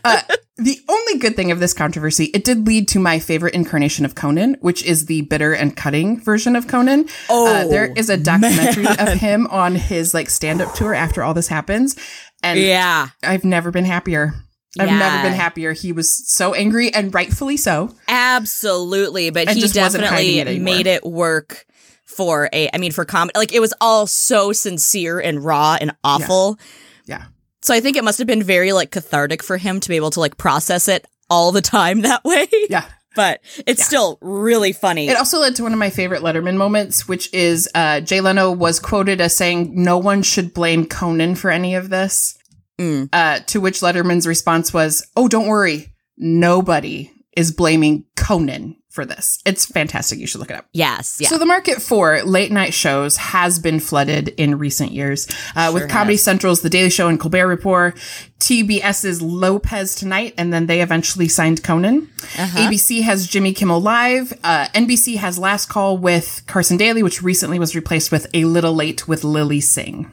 uh, 0.04 0.20
the 0.58 0.78
only 0.88 1.18
good 1.18 1.34
thing 1.34 1.50
of 1.50 1.58
this 1.60 1.72
controversy, 1.72 2.26
it 2.26 2.44
did 2.44 2.66
lead 2.66 2.86
to 2.88 3.00
my 3.00 3.18
favorite 3.18 3.54
incarnation 3.54 4.04
of 4.04 4.14
Conan, 4.14 4.58
which 4.60 4.84
is 4.84 5.06
the 5.06 5.22
bitter 5.22 5.52
and 5.54 5.76
cutting 5.76 6.20
version 6.20 6.54
of 6.54 6.68
Conan. 6.68 7.08
Oh, 7.28 7.46
uh, 7.52 7.66
there 7.68 7.86
is 7.96 8.08
a 8.10 8.16
documentary 8.16 8.86
of 8.86 9.08
him 9.18 9.46
on 9.48 9.74
his 9.74 10.14
like 10.14 10.30
stand-up 10.30 10.74
tour 10.74 10.94
after 10.94 11.22
all 11.22 11.34
this 11.34 11.48
happens, 11.48 11.96
and 12.44 12.60
yeah, 12.60 13.08
I've 13.24 13.44
never 13.44 13.70
been 13.70 13.86
happier. 13.86 14.34
I've 14.78 14.88
Yeah. 14.88 14.98
never 14.98 15.28
been 15.28 15.34
happier. 15.38 15.72
He 15.72 15.90
was 15.92 16.10
so 16.30 16.54
angry, 16.54 16.94
and 16.94 17.12
rightfully 17.12 17.56
so. 17.56 17.94
absolutely. 18.08 19.30
But 19.30 19.48
he 19.48 19.60
just 19.60 19.76
wasn't 19.76 20.04
definitely 20.04 20.38
it 20.38 20.60
made 20.60 20.86
it 20.86 21.04
work 21.04 21.66
for 22.12 22.48
a. 22.52 22.68
I 22.72 22.78
mean, 22.78 22.92
for 22.92 23.04
comedy, 23.04 23.38
like 23.38 23.52
it 23.52 23.60
was 23.60 23.74
all 23.80 24.06
so 24.06 24.52
sincere 24.52 25.20
and 25.20 25.44
raw 25.44 25.76
and 25.80 25.92
awful. 26.04 26.58
Yeah. 27.06 27.24
So 27.62 27.72
I 27.72 27.80
think 27.80 27.96
it 27.96 28.04
must 28.04 28.18
have 28.18 28.26
been 28.26 28.42
very 28.42 28.72
like 28.72 28.90
cathartic 28.90 29.42
for 29.42 29.56
him 29.56 29.80
to 29.80 29.88
be 29.88 29.96
able 29.96 30.10
to 30.10 30.20
like 30.20 30.36
process 30.36 30.88
it 30.88 31.06
all 31.30 31.52
the 31.52 31.62
time 31.62 32.00
that 32.02 32.24
way. 32.24 32.46
Yeah. 32.68 32.84
But 33.14 33.42
it's 33.66 33.84
still 33.84 34.18
really 34.22 34.72
funny. 34.72 35.08
It 35.08 35.18
also 35.18 35.38
led 35.38 35.54
to 35.56 35.62
one 35.64 35.74
of 35.74 35.78
my 35.78 35.90
favorite 35.90 36.22
Letterman 36.22 36.56
moments, 36.56 37.06
which 37.06 37.32
is 37.34 37.68
uh, 37.74 38.00
Jay 38.00 38.22
Leno 38.22 38.50
was 38.50 38.80
quoted 38.80 39.20
as 39.20 39.36
saying, 39.36 39.72
"No 39.74 39.98
one 39.98 40.22
should 40.22 40.54
blame 40.54 40.86
Conan 40.86 41.34
for 41.34 41.50
any 41.50 41.74
of 41.74 41.90
this." 41.90 42.38
Mm. 42.78 43.10
Uh, 43.12 43.40
to 43.48 43.60
which 43.60 43.80
Letterman's 43.80 44.26
response 44.26 44.72
was, 44.72 45.06
"Oh, 45.14 45.28
don't 45.28 45.46
worry, 45.46 45.92
nobody 46.16 47.10
is 47.36 47.52
blaming 47.52 48.06
Conan 48.16 48.76
for 48.92 49.04
this. 49.04 49.38
It's 49.44 49.66
fantastic. 49.66 50.18
You 50.18 50.26
should 50.26 50.40
look 50.40 50.50
it 50.50 50.56
up." 50.56 50.66
yes. 50.72 51.18
Yeah. 51.20 51.28
So 51.28 51.38
the 51.38 51.46
market 51.46 51.80
for 51.82 52.22
late 52.22 52.52
night 52.52 52.74
shows 52.74 53.16
has 53.16 53.58
been 53.58 53.80
flooded 53.80 54.28
in 54.28 54.58
recent 54.58 54.92
years, 54.92 55.26
uh, 55.56 55.70
with 55.72 55.88
Comedy 55.88 56.14
has. 56.14 56.22
Central's 56.22 56.60
The 56.60 56.70
Daily 56.70 56.90
Show 56.90 57.08
and 57.08 57.18
Colbert 57.18 57.46
Report, 57.46 57.96
TBS's 58.38 59.22
Lopez 59.22 59.94
Tonight, 59.94 60.34
and 60.36 60.52
then 60.52 60.66
they 60.66 60.82
eventually 60.82 61.28
signed 61.28 61.62
Conan. 61.62 62.08
Uh-huh. 62.38 62.58
ABC 62.58 63.02
has 63.02 63.26
Jimmy 63.26 63.52
Kimmel 63.52 63.80
Live. 63.80 64.32
Uh, 64.44 64.66
NBC 64.74 65.16
has 65.16 65.38
Last 65.38 65.66
Call 65.68 65.96
with 65.96 66.42
Carson 66.46 66.76
Daly, 66.76 67.02
which 67.02 67.22
recently 67.22 67.58
was 67.58 67.74
replaced 67.74 68.12
with 68.12 68.26
A 68.34 68.44
Little 68.44 68.74
Late 68.74 69.08
with 69.08 69.24
Lilly 69.24 69.60
Singh. 69.60 70.10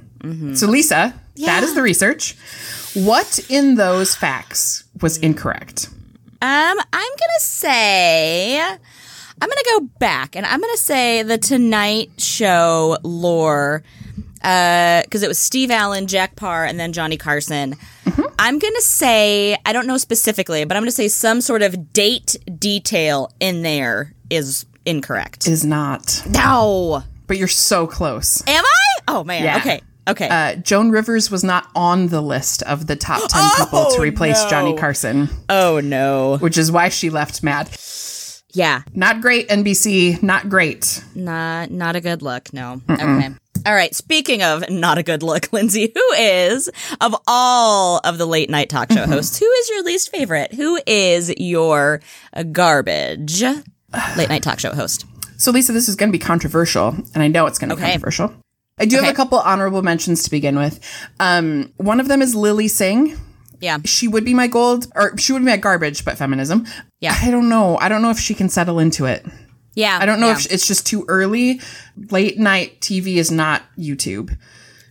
So 0.53 0.67
Lisa, 0.67 1.13
that 1.45 1.63
is 1.63 1.75
the 1.75 1.81
research. 1.81 2.35
What 2.93 3.39
in 3.49 3.75
those 3.75 4.15
facts 4.15 4.83
was 5.01 5.17
incorrect? 5.17 5.87
Um, 6.41 6.77
I'm 6.93 7.11
gonna 7.19 7.39
say 7.39 8.59
I'm 8.61 8.77
gonna 9.39 9.79
go 9.79 9.89
back 9.99 10.35
and 10.35 10.45
I'm 10.45 10.61
gonna 10.61 10.77
say 10.77 11.23
the 11.23 11.37
Tonight 11.37 12.11
Show 12.17 12.97
lore, 13.03 13.83
because 14.33 15.21
it 15.23 15.27
was 15.27 15.37
Steve 15.37 15.69
Allen, 15.71 16.07
Jack 16.07 16.35
Paar, 16.35 16.65
and 16.65 16.79
then 16.79 16.93
Johnny 16.93 17.17
Carson. 17.17 17.75
I'm 18.41 18.57
going 18.57 18.73
to 18.73 18.81
say, 18.81 19.57
I 19.65 19.73
don't 19.73 19.85
know 19.85 19.97
specifically, 19.97 20.63
but 20.63 20.77
I'm 20.77 20.81
going 20.83 20.87
to 20.89 20.95
say 20.95 21.09
some 21.09 21.41
sort 21.41 21.61
of 21.61 21.91
date 21.91 22.37
detail 22.57 23.33
in 23.41 23.63
there 23.63 24.13
is 24.29 24.65
incorrect. 24.85 25.45
Is 25.45 25.65
not. 25.65 26.23
no. 26.29 27.03
But 27.27 27.37
you're 27.37 27.49
so 27.49 27.85
close. 27.85 28.41
Am 28.47 28.63
I? 28.63 28.99
Oh, 29.09 29.25
man. 29.25 29.43
Yeah. 29.43 29.57
Okay. 29.57 29.81
Okay. 30.09 30.27
Uh, 30.29 30.55
Joan 30.55 30.91
Rivers 30.91 31.29
was 31.31 31.43
not 31.43 31.67
on 31.75 32.07
the 32.07 32.21
list 32.21 32.63
of 32.63 32.87
the 32.87 32.95
top 32.95 33.21
10 33.29 33.49
people 33.65 33.85
to 33.91 33.97
Oh, 33.97 34.01
replace 34.01 34.43
no. 34.43 34.49
Johnny 34.49 34.75
Carson, 34.75 35.29
oh, 35.49 35.79
no. 35.79 36.37
which 36.39 36.57
is 36.57 36.71
why 36.71 36.89
she 36.89 37.09
left 37.09 37.43
mad. 37.43 37.69
Yeah. 38.51 38.81
Not 38.93 39.21
great, 39.21 39.47
NBC. 39.49 40.23
Not 40.23 40.49
great. 40.49 41.03
Not 41.13 41.69
not 41.69 41.95
a 41.95 42.01
good 42.01 42.21
look. 42.23 42.51
No. 42.51 42.81
Okay. 42.89 43.29
All 43.65 43.73
right. 43.75 43.93
Speaking 43.93 44.41
of 44.41 44.67
not 44.69 44.97
a 44.97 45.03
good 45.03 45.21
look, 45.21 45.51
Lindsay, 45.53 45.91
who 45.93 46.13
is 46.17 46.69
of 47.01 47.15
all 47.27 47.99
of 48.03 48.17
the 48.17 48.25
late 48.25 48.49
night 48.49 48.69
talk 48.69 48.91
show 48.91 49.05
hosts, 49.05 49.37
who 49.37 49.45
is 49.45 49.69
your 49.69 49.83
least 49.83 50.09
favorite? 50.09 50.53
Who 50.55 50.79
is 50.87 51.31
your 51.37 52.01
garbage 52.51 53.41
late 54.17 54.29
night 54.29 54.41
talk 54.43 54.59
show 54.59 54.73
host? 54.73 55.05
So, 55.37 55.51
Lisa, 55.51 55.71
this 55.71 55.87
is 55.87 55.95
going 55.95 56.09
to 56.09 56.17
be 56.17 56.19
controversial, 56.19 56.89
and 57.13 57.23
I 57.23 57.27
know 57.27 57.45
it's 57.45 57.59
going 57.59 57.69
to 57.69 57.75
be 57.75 57.81
controversial. 57.81 58.33
I 58.79 58.85
do 58.85 58.97
Okay. 58.97 59.05
have 59.05 59.13
a 59.13 59.15
couple 59.15 59.39
honorable 59.39 59.81
mentions 59.81 60.23
to 60.23 60.31
begin 60.31 60.57
with. 60.57 60.79
Um, 61.19 61.71
one 61.77 61.99
of 61.99 62.07
them 62.07 62.21
is 62.21 62.35
Lilly 62.35 62.67
Singh. 62.67 63.17
Yeah. 63.59 63.79
She 63.83 64.07
would 64.07 64.23
be 64.23 64.33
my 64.33 64.47
gold, 64.47 64.87
or 64.95 65.17
she 65.17 65.33
would 65.33 65.39
be 65.39 65.45
my 65.45 65.57
garbage, 65.57 66.05
but 66.05 66.17
feminism. 66.17 66.65
Yeah. 67.01 67.17
I 67.21 67.29
don't 67.29 67.49
know. 67.49 67.77
I 67.77 67.89
don't 67.89 68.01
know 68.01 68.09
if 68.09 68.19
she 68.19 68.33
can 68.33 68.47
settle 68.49 68.79
into 68.79 69.05
it. 69.05 69.25
Yeah. 69.75 69.97
I 70.01 70.05
don't 70.05 70.19
know 70.19 70.27
yeah. 70.27 70.37
if 70.37 70.51
it's 70.51 70.67
just 70.67 70.85
too 70.87 71.05
early. 71.07 71.59
Late 72.09 72.37
night 72.39 72.79
TV 72.79 73.15
is 73.15 73.31
not 73.31 73.63
YouTube. 73.77 74.35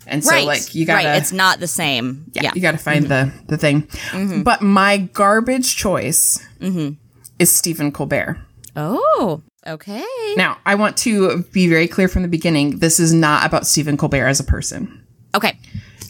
And 0.06 0.24
so, 0.24 0.30
right. 0.30 0.46
like, 0.46 0.74
you 0.74 0.86
gotta, 0.86 1.06
right. 1.06 1.16
It's 1.18 1.32
not 1.32 1.60
the 1.60 1.66
same. 1.66 2.30
yeah, 2.32 2.44
Yeah. 2.44 2.52
you 2.54 2.62
gotta 2.62 2.78
find 2.78 3.06
mm-hmm. 3.06 3.46
the, 3.46 3.46
the 3.46 3.58
thing. 3.58 3.82
Mm-hmm. 3.82 4.42
But 4.42 4.62
my 4.62 4.98
garbage 4.98 5.76
choice 5.76 6.38
mm-hmm. 6.60 6.94
is 7.38 7.50
Stephen 7.52 7.92
Colbert. 7.92 8.38
Oh. 8.76 9.42
Okay. 9.68 10.04
Now, 10.36 10.58
I 10.64 10.74
want 10.76 10.96
to 10.98 11.42
be 11.52 11.68
very 11.68 11.86
clear 11.86 12.08
from 12.08 12.22
the 12.22 12.28
beginning. 12.28 12.78
This 12.78 12.98
is 12.98 13.12
not 13.12 13.44
about 13.44 13.66
Stephen 13.66 13.96
Colbert 13.96 14.26
as 14.26 14.40
a 14.40 14.44
person. 14.44 15.06
Okay. 15.34 15.58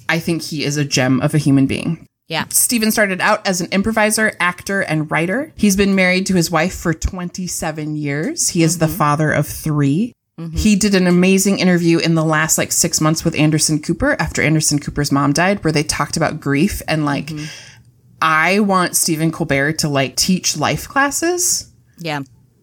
I 0.09 0.21
think 0.21 0.43
he 0.43 0.65
is 0.65 0.77
a 0.77 0.85
gem 0.85 1.21
of 1.21 1.35
a 1.35 1.38
human 1.38 1.67
being. 1.67 2.07
Yeah. 2.29 2.45
Stephen 2.50 2.93
started 2.93 3.21
out 3.21 3.47
as 3.47 3.61
an 3.61 3.69
improviser, 3.73 4.33
actor, 4.38 4.83
and 4.83 5.11
writer. 5.11 5.53
He's 5.57 5.77
been 5.77 5.95
married 5.95 6.27
to 6.27 6.35
his 6.35 6.50
wife 6.50 6.75
for 6.75 6.95
27 6.95 7.97
years. 7.97 8.50
He 8.50 8.62
is 8.62 8.79
the 8.79 8.87
mm-hmm. 8.87 8.97
father 8.97 9.33
of 9.33 9.49
3 9.49 10.12
mm-hmm. 10.38 10.57
He 10.57 10.77
did 10.77 10.95
an 10.95 11.07
amazing 11.07 11.59
interview 11.59 11.99
in 11.99 12.15
the 12.15 12.25
last 12.25 12.59
like 12.59 12.71
six 12.71 13.00
months 13.00 13.25
with 13.25 13.35
Anderson 13.35 13.81
Cooper 13.81 14.15
after 14.21 14.43
Anderson 14.43 14.79
Cooper's 14.79 15.11
mom 15.11 15.33
died, 15.33 15.65
where 15.65 15.73
they 15.73 15.83
talked 15.83 16.17
about 16.17 16.38
grief 16.38 16.83
and 16.87 17.05
like, 17.05 17.27
mm-hmm. 17.27 17.47
I 18.21 18.61
want 18.61 18.95
Stephen 18.95 19.33
Colbert 19.33 19.79
to 19.79 19.88
like 19.88 20.17
teach 20.17 20.57
life 20.57 20.87
classes. 20.87 21.73
Yeah. 21.99 22.21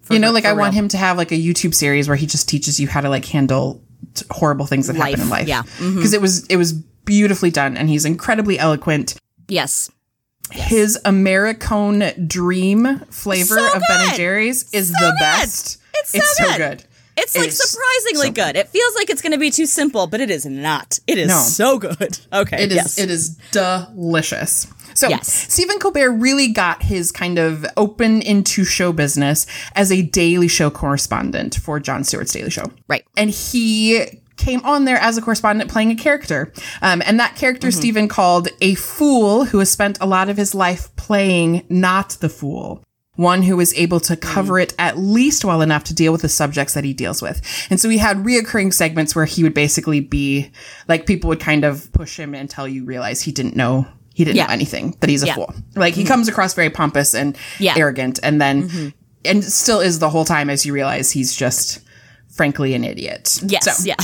You 0.10 0.20
know, 0.20 0.32
like 0.32 0.46
I 0.46 0.54
want 0.54 0.74
him 0.74 0.88
to 0.90 0.98
have 0.98 1.18
like 1.18 1.32
a 1.32 1.36
YouTube 1.36 1.74
series 1.74 2.08
where 2.08 2.18
he 2.18 2.26
just 2.28 2.48
teaches 2.50 2.80
you 2.80 2.88
how 2.88 3.02
to 3.02 3.10
like 3.10 3.26
handle 3.26 3.82
t- 4.14 4.26
horrible 4.32 4.66
things 4.66 4.88
that 4.88 4.96
happen 4.96 5.22
in 5.22 5.30
life. 5.30 5.48
yeah. 5.48 5.64
Mhm. 5.78 5.96
Because 5.96 6.14
it 6.14 6.22
was, 6.22 6.46
it 6.48 6.58
was 6.58 6.74
beautifully 6.74 7.52
done 7.52 7.78
and 7.78 7.90
he's 7.90 8.06
incredibly 8.06 8.58
eloquent. 8.60 9.16
Yes. 9.48 9.92
His 10.52 11.00
Americone 11.06 12.28
Dream 12.28 13.00
flavor 13.10 13.56
So 13.58 13.74
of 13.76 13.82
Ben 13.88 14.02
and. 14.10 14.16
Jerry's 14.16 14.72
is 14.72 14.92
the 14.92 14.98
good. 15.00 15.16
best. 15.20 15.80
It's 16.14 16.38
so 16.38 16.58
good. 16.58 16.84
It's 17.18 17.36
like 17.36 17.48
It's 17.48 17.72
surprisingly 17.72 18.28
so 18.28 18.34
good. 18.34 18.58
It 18.58 18.68
feels 18.68 18.94
like 18.96 19.10
it's 19.10 19.22
going 19.22 19.32
to 19.32 19.38
be 19.40 19.50
too 19.50 19.66
simple, 19.66 20.06
but 20.06 20.20
it 20.20 20.30
is 20.30 20.46
not. 20.46 21.00
It 21.08 21.18
is 21.18 21.30
No. 21.30 21.40
so 21.40 21.80
good. 21.80 22.20
Okay. 22.34 22.64
It 22.64 22.72
is 22.72 22.76
yes. 22.76 22.98
it 23.00 23.10
is 23.10 23.30
delicious. 23.52 24.68
So 24.96 25.10
Yes. 25.10 25.54
Stephen 25.54 25.78
Colbert 25.78 26.12
really 26.12 26.48
got 26.48 26.84
his 26.84 27.12
kind 27.12 27.38
of 27.38 27.66
open 27.78 28.22
into 28.22 28.64
show 28.64 28.92
business 28.92 29.46
as 29.76 29.92
a 29.92 30.02
Daily 30.02 30.48
Show 30.48 30.70
correspondent 30.72 31.56
for 31.56 31.80
Jon 31.80 32.04
Stewart's 32.04 32.34
Daily 32.34 32.50
Show. 32.50 32.72
right. 32.88 33.06
and 33.16 33.30
he 33.30 34.22
came 34.38 34.62
on 34.66 34.86
there 34.86 34.98
as 34.98 35.18
a 35.18 35.22
correspondent 35.22 35.72
playing 35.72 35.92
a 35.92 35.96
character. 35.96 36.52
Um, 36.82 37.02
and 37.06 37.20
that 37.20 37.36
character 37.36 37.72
Stephen 37.72 38.08
called 38.08 38.50
a 38.62 38.76
fool 38.76 39.46
who 39.46 39.60
has 39.60 39.72
spent 39.72 39.98
a 40.02 40.06
lot 40.06 40.30
of 40.30 40.38
his 40.38 40.54
life 40.54 40.94
playing 40.96 41.66
not 41.70 42.18
the 42.20 42.30
fool. 42.30 42.84
One 43.16 43.44
who 43.44 43.58
is 43.62 43.74
able 43.76 44.02
to 44.02 44.18
cover 44.18 44.60
it 44.60 44.76
at 44.78 44.98
least 44.98 45.46
well 45.46 45.62
enough 45.62 45.86
to 45.86 45.94
deal 45.94 46.12
with 46.12 46.22
the 46.22 46.28
subjects 46.28 46.74
that 46.74 46.84
he 46.84 46.94
deals 46.94 47.22
with. 47.22 47.42
And 47.70 47.80
so 47.80 47.88
he 47.88 47.98
had 47.98 48.18
reoccurring 48.18 48.74
segments 48.74 49.16
where 49.16 49.24
he 49.24 49.42
would 49.42 49.54
basically 49.54 50.02
be 50.02 50.52
like 50.90 51.06
people 51.06 51.30
would 51.30 51.40
kind 51.40 51.64
of 51.64 51.90
push 51.94 52.20
him 52.20 52.36
until 52.36 52.68
you 52.68 52.84
realize 52.84 53.22
he 53.22 53.32
didn't 53.32 53.56
know 53.56 53.88
he 54.16 54.24
didn't 54.26 54.38
Yeah. 54.38 54.48
know 54.48 54.54
anything, 54.54 54.96
that 55.02 55.10
he's 55.10 55.22
a 55.22 55.28
Yeah. 55.28 55.36
fool. 55.36 55.54
Like 55.76 55.94
he 55.94 56.04
comes 56.04 56.28
across 56.28 56.54
very 56.56 56.70
pompous 56.72 57.14
and 57.14 57.38
Yeah. 57.60 57.76
arrogant 57.78 58.20
and 58.24 58.42
then 58.42 58.94
and 59.24 59.44
still 59.44 59.80
is 59.82 60.00
the 60.00 60.10
whole 60.10 60.26
time 60.26 60.50
as 60.50 60.66
you 60.66 60.74
realize 60.74 61.12
he's 61.12 61.36
just 61.36 61.80
frankly 62.34 62.74
an 62.74 62.84
idiot. 62.84 63.40
Yes. 63.46 63.66
So, 63.78 63.84
yeah. 63.86 63.96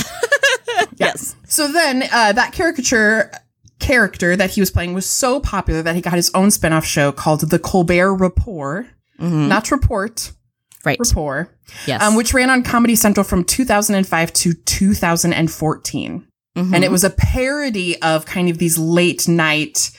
yes. 0.96 1.34
so 1.48 1.70
then 1.72 2.04
uh, 2.12 2.32
that 2.32 2.52
caricature 2.52 3.30
character 3.78 4.36
that 4.36 4.50
he 4.50 4.60
was 4.60 4.70
playing 4.70 4.94
was 4.94 5.06
so 5.06 5.40
popular 5.40 5.82
that 5.82 5.94
he 5.96 6.00
got 6.00 6.12
his 6.14 6.30
own 6.34 6.50
spin-off 6.50 6.84
show 6.84 7.10
called 7.12 7.48
The 7.50 7.58
Colbert 7.58 8.14
Report. 8.14 8.86
Not 9.18 9.70
report, 9.70 10.32
Right. 10.84 10.98
rapport, 10.98 11.48
Yes. 11.86 12.02
um, 12.02 12.16
which 12.16 12.34
ran 12.34 12.50
on 12.50 12.62
Comedy 12.64 12.96
Central 12.96 13.22
from 13.24 13.44
2005 13.44 14.32
to 14.32 14.52
2014. 14.54 16.26
And 16.54 16.84
it 16.84 16.90
was 16.90 17.02
a 17.04 17.10
parody 17.10 18.00
of 18.02 18.26
kind 18.26 18.48
of 18.50 18.58
these 18.58 18.76
late 18.78 19.26
night 19.26 19.90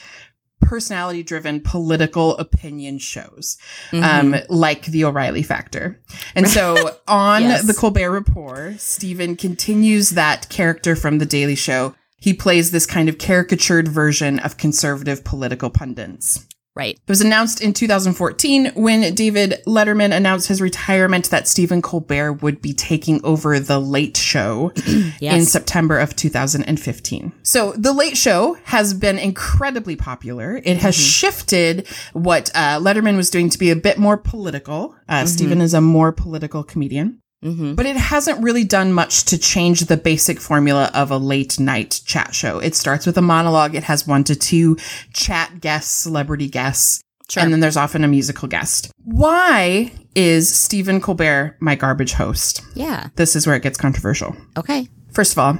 personality 0.60 1.22
driven 1.22 1.60
political 1.60 2.36
opinion 2.38 2.98
shows, 2.98 3.58
um, 3.92 4.36
like 4.48 4.86
the 4.86 5.04
O'Reilly 5.04 5.42
Factor. 5.42 6.00
And 6.34 6.48
so 6.48 6.96
on 7.08 7.42
Yes. 7.42 7.66
the 7.66 7.74
Colbert 7.74 8.10
Report, 8.10 8.80
Stephen 8.80 9.36
continues 9.36 10.10
that 10.10 10.48
character 10.48 10.96
from 10.96 11.18
The 11.18 11.26
Daily 11.26 11.54
Show. 11.56 11.94
He 12.16 12.32
plays 12.32 12.70
this 12.70 12.86
kind 12.86 13.08
of 13.10 13.18
caricatured 13.18 13.88
version 13.88 14.38
of 14.38 14.56
conservative 14.56 15.24
political 15.24 15.68
pundits. 15.70 16.46
Right. 16.74 16.96
It 16.96 17.08
was 17.08 17.20
announced 17.20 17.60
in 17.60 17.72
2014 17.72 18.72
when 18.74 19.14
David 19.14 19.62
Letterman 19.66 20.14
announced 20.14 20.48
his 20.48 20.60
retirement 20.60 21.30
that 21.30 21.48
Stephen 21.48 21.82
Colbert 21.82 22.34
would 22.34 22.60
be 22.60 22.72
taking 22.72 23.24
over 23.24 23.58
The 23.58 23.78
Late 23.78 24.16
Show 24.16 24.72
in 25.20 25.44
September 25.46 25.98
of 25.98 26.16
2015. 26.16 27.32
So 27.42 27.72
The 27.72 27.92
Late 27.92 28.16
Show 28.16 28.54
has 28.64 28.94
been 28.94 29.18
incredibly 29.18 29.96
popular. 29.96 30.60
It 30.64 30.78
has 30.78 30.94
shifted 30.94 31.86
what 32.12 32.50
uh, 32.54 32.78
Letterman 32.80 33.16
was 33.16 33.30
doing 33.30 33.48
to 33.50 33.58
be 33.58 33.70
a 33.70 33.76
bit 33.76 33.98
more 33.98 34.16
political. 34.16 34.96
Uh, 35.08 35.26
Stephen 35.26 35.60
is 35.60 35.74
a 35.74 35.80
more 35.80 36.12
political 36.12 36.64
comedian. 36.64 37.20
Mm-hmm. 37.44 37.74
But 37.74 37.84
it 37.86 37.96
hasn't 37.96 38.42
really 38.42 38.64
done 38.64 38.92
much 38.92 39.24
to 39.26 39.38
change 39.38 39.82
the 39.82 39.98
basic 39.98 40.40
formula 40.40 40.90
of 40.94 41.10
a 41.10 41.18
late 41.18 41.60
night 41.60 42.00
chat 42.06 42.34
show. 42.34 42.58
It 42.58 42.74
starts 42.74 43.04
with 43.04 43.18
a 43.18 43.22
monologue. 43.22 43.74
It 43.74 43.84
has 43.84 44.06
one 44.06 44.24
to 44.24 44.34
two 44.34 44.76
chat 45.12 45.60
guests, 45.60 45.92
celebrity 45.92 46.48
guests. 46.48 47.02
Sure. 47.28 47.42
And 47.42 47.52
then 47.52 47.60
there's 47.60 47.76
often 47.76 48.04
a 48.04 48.08
musical 48.08 48.48
guest. 48.48 48.90
Why 49.04 49.92
is 50.14 50.54
Stephen 50.54 51.00
Colbert 51.00 51.56
my 51.60 51.74
garbage 51.74 52.12
host? 52.12 52.62
Yeah. 52.74 53.08
This 53.16 53.36
is 53.36 53.46
where 53.46 53.56
it 53.56 53.62
gets 53.62 53.78
controversial. 53.78 54.36
Okay. 54.56 54.88
First 55.12 55.32
of 55.32 55.38
all, 55.38 55.58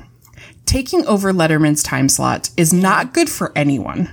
taking 0.67 1.07
over 1.07 1.33
Letterman's 1.33 1.83
time 1.83 2.09
slot 2.09 2.50
is 2.57 2.73
not 2.73 3.14
good 3.14 3.29
for 3.31 3.53
anyone. 3.57 4.11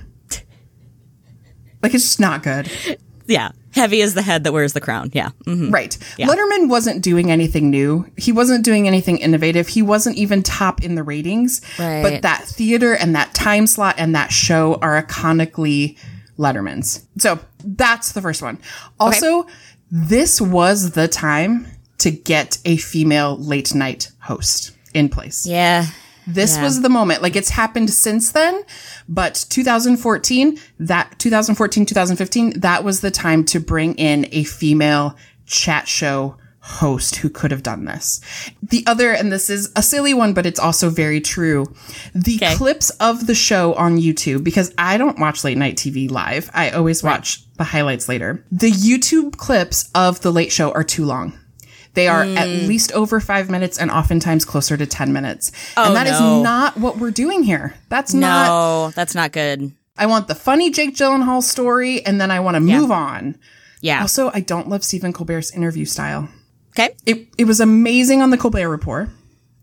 Like, 1.82 1.94
it's 1.94 2.04
just 2.04 2.20
not 2.20 2.42
good. 2.42 2.70
Yeah. 3.24 3.52
Heavy 3.72 4.00
is 4.00 4.14
the 4.14 4.22
head 4.22 4.44
that 4.44 4.52
wears 4.52 4.72
the 4.72 4.80
crown. 4.80 5.10
Yeah. 5.12 5.30
Mhm. 5.46 5.72
Right. 5.72 5.96
Letterman 6.18 6.68
wasn't 6.68 7.02
doing 7.02 7.30
anything 7.30 7.70
new. 7.70 8.06
He 8.16 8.30
wasn't 8.32 8.64
doing 8.64 8.86
anything 8.86 9.18
innovative. 9.18 9.68
He 9.68 9.82
wasn't 9.82 10.16
even 10.16 10.42
top 10.42 10.82
in 10.84 10.94
the 10.94 11.02
ratings. 11.02 11.60
Right. 11.78 12.02
But 12.02 12.22
that 12.22 12.44
theater 12.46 12.94
and 12.94 13.14
that 13.14 13.34
time 13.34 13.66
slot 13.66 13.94
and 13.98 14.14
that 14.14 14.30
show 14.32 14.74
are 14.82 15.02
iconically 15.02 15.96
Letterman's. 16.38 17.00
So 17.18 17.38
that's 17.64 18.12
the 18.12 18.20
first 18.22 18.42
one. 18.42 18.58
Also, 19.00 19.46
this 19.90 20.40
was 20.40 20.92
the 20.92 21.08
time 21.08 21.66
to 21.98 22.10
get 22.10 22.58
a 22.64 22.76
female 22.78 23.36
late 23.38 23.74
night 23.74 24.10
host 24.20 24.72
in 24.94 25.08
place. 25.08 25.46
Yeah. 25.46 25.86
This 26.26 26.56
Yeah. 26.56 26.62
was 26.62 26.80
the 26.82 26.88
moment. 26.88 27.22
Like 27.22 27.36
it's 27.36 27.50
happened 27.50 27.90
since 27.90 28.30
then, 28.32 28.62
but 29.08 29.44
2014, 29.48 30.58
that 30.78 31.18
2014, 31.18 31.84
2015, 31.86 32.60
that 32.60 32.84
was 32.84 33.00
the 33.00 33.10
time 33.10 33.44
to 33.46 33.58
bring 33.60 33.94
in 33.94 34.28
a 34.32 34.44
female 34.44 35.16
chat 35.46 35.88
show 35.88 36.36
host 36.64 37.16
who 37.16 37.28
could 37.28 37.50
have 37.50 37.64
done 37.64 37.86
this. 37.86 38.20
The 38.62 38.84
other, 38.86 39.10
and 39.10 39.32
this 39.32 39.50
is 39.50 39.70
a 39.74 39.82
silly 39.82 40.14
one, 40.14 40.32
but 40.32 40.46
it's 40.46 40.60
also 40.60 40.90
very 40.90 41.20
true. 41.20 41.66
The 42.14 42.36
Okay. 42.36 42.54
clips 42.54 42.90
of 43.00 43.26
the 43.26 43.34
show 43.34 43.74
on 43.74 43.98
YouTube, 43.98 44.44
because 44.44 44.70
I 44.78 44.96
don't 44.96 45.18
watch 45.18 45.42
late 45.42 45.58
night 45.58 45.76
TV 45.76 46.06
live. 46.08 46.50
I 46.54 46.70
always 46.70 47.02
watch 47.02 47.42
the 47.58 47.64
highlights 47.64 48.08
later. 48.08 48.44
The 48.52 48.70
YouTube 48.70 49.36
clips 49.38 49.88
of 49.92 50.20
the 50.20 50.30
late 50.30 50.52
show 50.52 50.70
are 50.70 50.84
too 50.84 51.04
long. 51.04 51.32
They 51.94 52.08
are 52.08 52.22
at 52.22 52.48
Mm. 52.48 52.66
least 52.68 52.90
over 52.92 53.20
five 53.20 53.50
minutes 53.50 53.78
and 53.78 53.90
oftentimes 53.90 54.44
closer 54.44 54.76
to 54.76 54.86
10 54.86 55.12
minutes. 55.12 55.52
and 55.76 55.94
that 55.94 56.06
is 56.06 56.14
Oh, 56.18 56.38
no. 56.38 56.42
not 56.42 56.78
what 56.78 56.98
we're 56.98 57.10
doing 57.10 57.42
here. 57.42 57.74
That's 57.90 58.14
not, 58.14 58.46
No, 58.46 58.90
that's 58.94 59.14
not 59.14 59.32
good. 59.32 59.72
I 59.98 60.06
want 60.06 60.26
the 60.26 60.34
funny 60.34 60.70
Jake 60.70 60.96
Gyllenhaal 60.96 61.42
story, 61.42 62.04
and 62.06 62.18
then 62.20 62.30
I 62.30 62.40
want 62.40 62.56
to 62.56 62.62
Yeah. 62.64 62.80
move 62.80 62.90
on. 62.90 63.36
Yeah. 63.82 64.00
Also, 64.00 64.30
I 64.32 64.40
don't 64.40 64.68
love 64.70 64.84
Stephen 64.84 65.12
Colbert's 65.12 65.50
interview 65.50 65.84
style. 65.84 66.28
Okay. 66.70 66.94
It 67.04 67.28
it 67.36 67.44
was 67.44 67.60
amazing 67.60 68.22
on 68.22 68.30
the 68.30 68.38
Colbert 68.38 68.68
Report, 68.70 69.10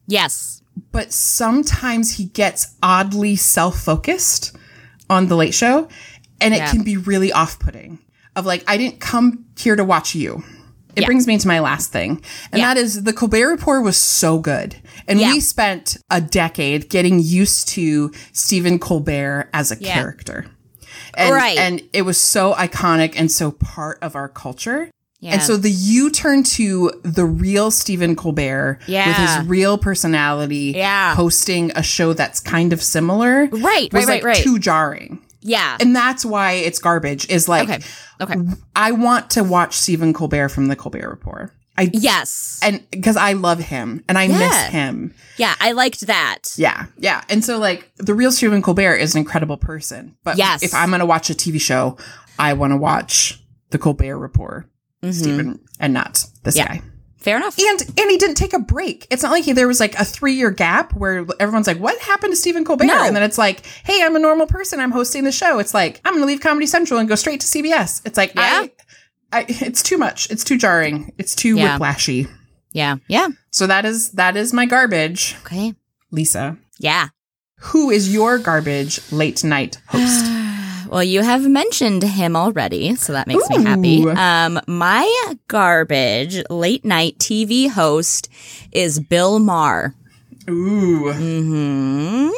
Yes. 0.08 0.62
but 0.92 1.12
sometimes 1.12 2.12
he 2.18 2.26
gets 2.26 2.68
oddly 2.84 3.36
self-focused 3.36 4.56
on 5.10 5.28
the 5.28 5.36
late 5.36 5.54
show, 5.56 5.88
and 6.40 6.54
it 6.54 6.58
Yeah. 6.58 6.70
can 6.72 6.84
be 6.84 6.96
really 6.98 7.32
off-putting. 7.32 7.98
Of 8.36 8.46
like, 8.46 8.64
I 8.68 8.78
didn't 8.78 9.00
come 9.00 9.46
here 9.58 9.76
to 9.76 9.84
watch 9.84 10.14
you. 10.14 10.44
It 10.96 11.02
Yeah. 11.02 11.06
brings 11.06 11.28
me 11.28 11.38
to 11.38 11.48
my 11.48 11.60
last 11.60 11.92
thing, 11.92 12.22
and 12.52 12.60
Yeah. 12.60 12.74
that 12.74 12.78
is 12.80 13.04
the 13.04 13.14
Colbert 13.14 13.48
Report 13.50 13.84
was 13.84 13.96
so 13.98 14.40
good, 14.40 14.76
and 15.08 15.20
Yeah. 15.20 15.34
we 15.34 15.40
spent 15.40 15.98
a 16.10 16.20
decade 16.20 16.90
getting 16.90 17.20
used 17.20 17.68
to 17.70 18.12
Stephen 18.34 18.80
Colbert 18.80 19.50
as 19.54 19.72
a 19.72 19.78
Yeah. 19.80 19.94
character, 19.94 20.48
and, 21.16 21.34
Right. 21.34 21.58
And 21.58 21.82
it 21.94 22.04
was 22.04 22.18
so 22.18 22.54
iconic 22.56 23.14
and 23.16 23.32
so 23.32 23.52
part 23.52 24.00
of 24.02 24.16
our 24.16 24.28
culture. 24.28 24.90
Yeah. 25.22 25.34
And 25.34 25.42
so 25.42 25.58
the 25.58 25.70
U 25.72 26.10
turn 26.10 26.44
to 26.44 26.92
the 27.04 27.26
real 27.26 27.72
Stephen 27.72 28.16
Colbert 28.16 28.80
with 28.88 29.16
his 29.18 29.48
real 29.48 29.78
personality, 29.78 30.74
Yeah. 30.76 31.14
hosting 31.16 31.72
a 31.76 31.84
show 31.84 32.14
that's 32.14 32.40
kind 32.40 32.72
of 32.74 32.82
similar, 32.82 33.48
Right, 33.52 33.92
was 33.92 34.06
right, 34.06 34.08
like 34.08 34.08
right, 34.08 34.24
right. 34.24 34.38
too 34.44 34.60
jarring. 34.60 35.20
Yeah. 35.50 35.78
And 35.80 35.96
that's 35.96 36.24
why 36.24 36.52
it's 36.54 36.80
garbage. 36.80 37.28
Is 37.30 37.50
like 37.50 37.70
okay. 37.70 37.80
Okay. 38.22 38.36
I 38.76 38.92
want 38.92 39.32
to 39.32 39.44
watch 39.44 39.76
Stephen 39.76 40.14
Colbert 40.14 40.50
from 40.50 40.68
the 40.68 40.76
Colbert 40.76 41.10
Report. 41.10 41.52
I 41.78 41.90
Yes. 41.94 42.60
and 42.62 42.84
because 42.92 43.16
I 43.16 43.34
love 43.34 43.60
him 43.60 44.04
and 44.10 44.18
I 44.18 44.24
Yeah. 44.24 44.38
miss 44.38 44.58
him. 44.72 45.14
Yeah. 45.38 45.56
I 45.62 45.72
liked 45.72 46.02
that. 46.08 46.54
Yeah, 46.58 46.86
yeah. 46.98 47.24
And 47.30 47.44
so 47.44 47.58
like 47.58 47.90
the 47.98 48.14
real 48.14 48.32
Stephen 48.32 48.62
Colbert 48.62 48.96
is 48.98 49.16
an 49.16 49.20
incredible 49.20 49.58
person. 49.58 50.16
But 50.24 50.38
Yes. 50.38 50.62
if 50.62 50.74
I'm 50.74 50.92
gonna 50.92 51.06
watch 51.06 51.30
a 51.30 51.34
TV 51.34 51.58
show, 51.60 51.98
I 52.38 52.54
want 52.54 52.72
to 52.72 52.78
watch 52.78 53.42
the 53.72 53.78
Colbert 53.78 54.18
Report, 54.18 54.70
Stephen, 55.12 55.60
and 55.80 55.94
not 55.94 56.26
this 56.44 56.58
Mm-hmm. 56.58 56.74
Yeah. 56.74 56.80
guy. 56.80 56.82
Fair 57.20 57.36
enough. 57.38 57.58
And 57.60 57.82
and 57.82 58.10
he 58.10 58.18
didn't 58.18 58.36
take 58.36 58.54
a 58.54 58.60
break. 58.60 59.06
It's 59.10 59.24
not 59.24 59.32
like 59.32 59.44
he, 59.44 59.52
there 59.52 59.68
was 59.68 59.80
like 59.82 59.94
a 60.00 60.06
three 60.06 60.34
year 60.34 60.52
gap 60.52 60.94
where 60.94 61.26
everyone's 61.40 61.68
like, 61.68 61.78
"What 61.78 62.00
happened 62.00 62.32
to 62.32 62.38
Stephen 62.38 62.64
Colbert?" 62.64 62.86
No. 62.86 63.04
And 63.04 63.14
then 63.16 63.24
it's 63.24 63.38
like, 63.38 63.66
"Hey, 63.84 64.02
I'm 64.04 64.16
a 64.16 64.20
normal 64.20 64.48
person. 64.48 64.80
I'm 64.80 64.92
hosting 64.92 65.26
the 65.26 65.32
show." 65.32 65.60
It's 65.60 65.74
like 65.74 66.00
I'm 66.06 66.14
going 66.14 66.22
to 66.22 66.28
leave 66.28 66.40
Comedy 66.40 66.66
Central 66.66 66.98
and 67.00 67.10
go 67.10 67.16
straight 67.16 67.42
to 67.42 67.48
CBS. 67.48 68.02
It's 68.06 68.16
like, 68.18 68.34
Yeah. 68.36 68.68
I, 69.34 69.40
I, 69.40 69.46
it's 69.50 69.84
too 69.84 69.98
much. 69.98 70.30
It's 70.32 70.46
too 70.46 70.58
jarring. 70.58 71.12
It's 71.18 71.36
too 71.36 71.58
Yeah. 71.58 71.78
whiplashy. 71.78 72.30
Yeah. 72.72 72.96
Yeah. 73.10 73.28
So 73.52 73.68
that 73.68 73.84
is 73.84 74.12
that 74.12 74.38
is 74.38 74.54
my 74.54 74.66
garbage, 74.66 75.36
Okay. 75.42 75.76
Lisa. 76.12 76.58
Yeah. 76.80 77.10
Who 77.62 77.90
is 77.90 78.14
your 78.14 78.38
garbage 78.38 79.02
late 79.12 79.44
night 79.44 79.78
host? 79.88 80.26
Well, 80.90 81.04
you 81.04 81.22
have 81.22 81.48
mentioned 81.48 82.02
him 82.02 82.36
already, 82.36 82.96
so 82.96 83.14
that 83.14 83.28
makes 83.28 83.48
me 83.50 83.64
happy. 83.64 84.10
Um, 84.10 84.60
my 84.68 85.34
garbage 85.48 86.42
late 86.50 86.84
night 86.84 87.20
TV 87.20 87.70
host 87.70 88.28
is 88.72 89.00
Bill 89.00 89.38
Maher. 89.38 89.94
Ooh, 90.50 91.12
Hmm. 91.14 92.30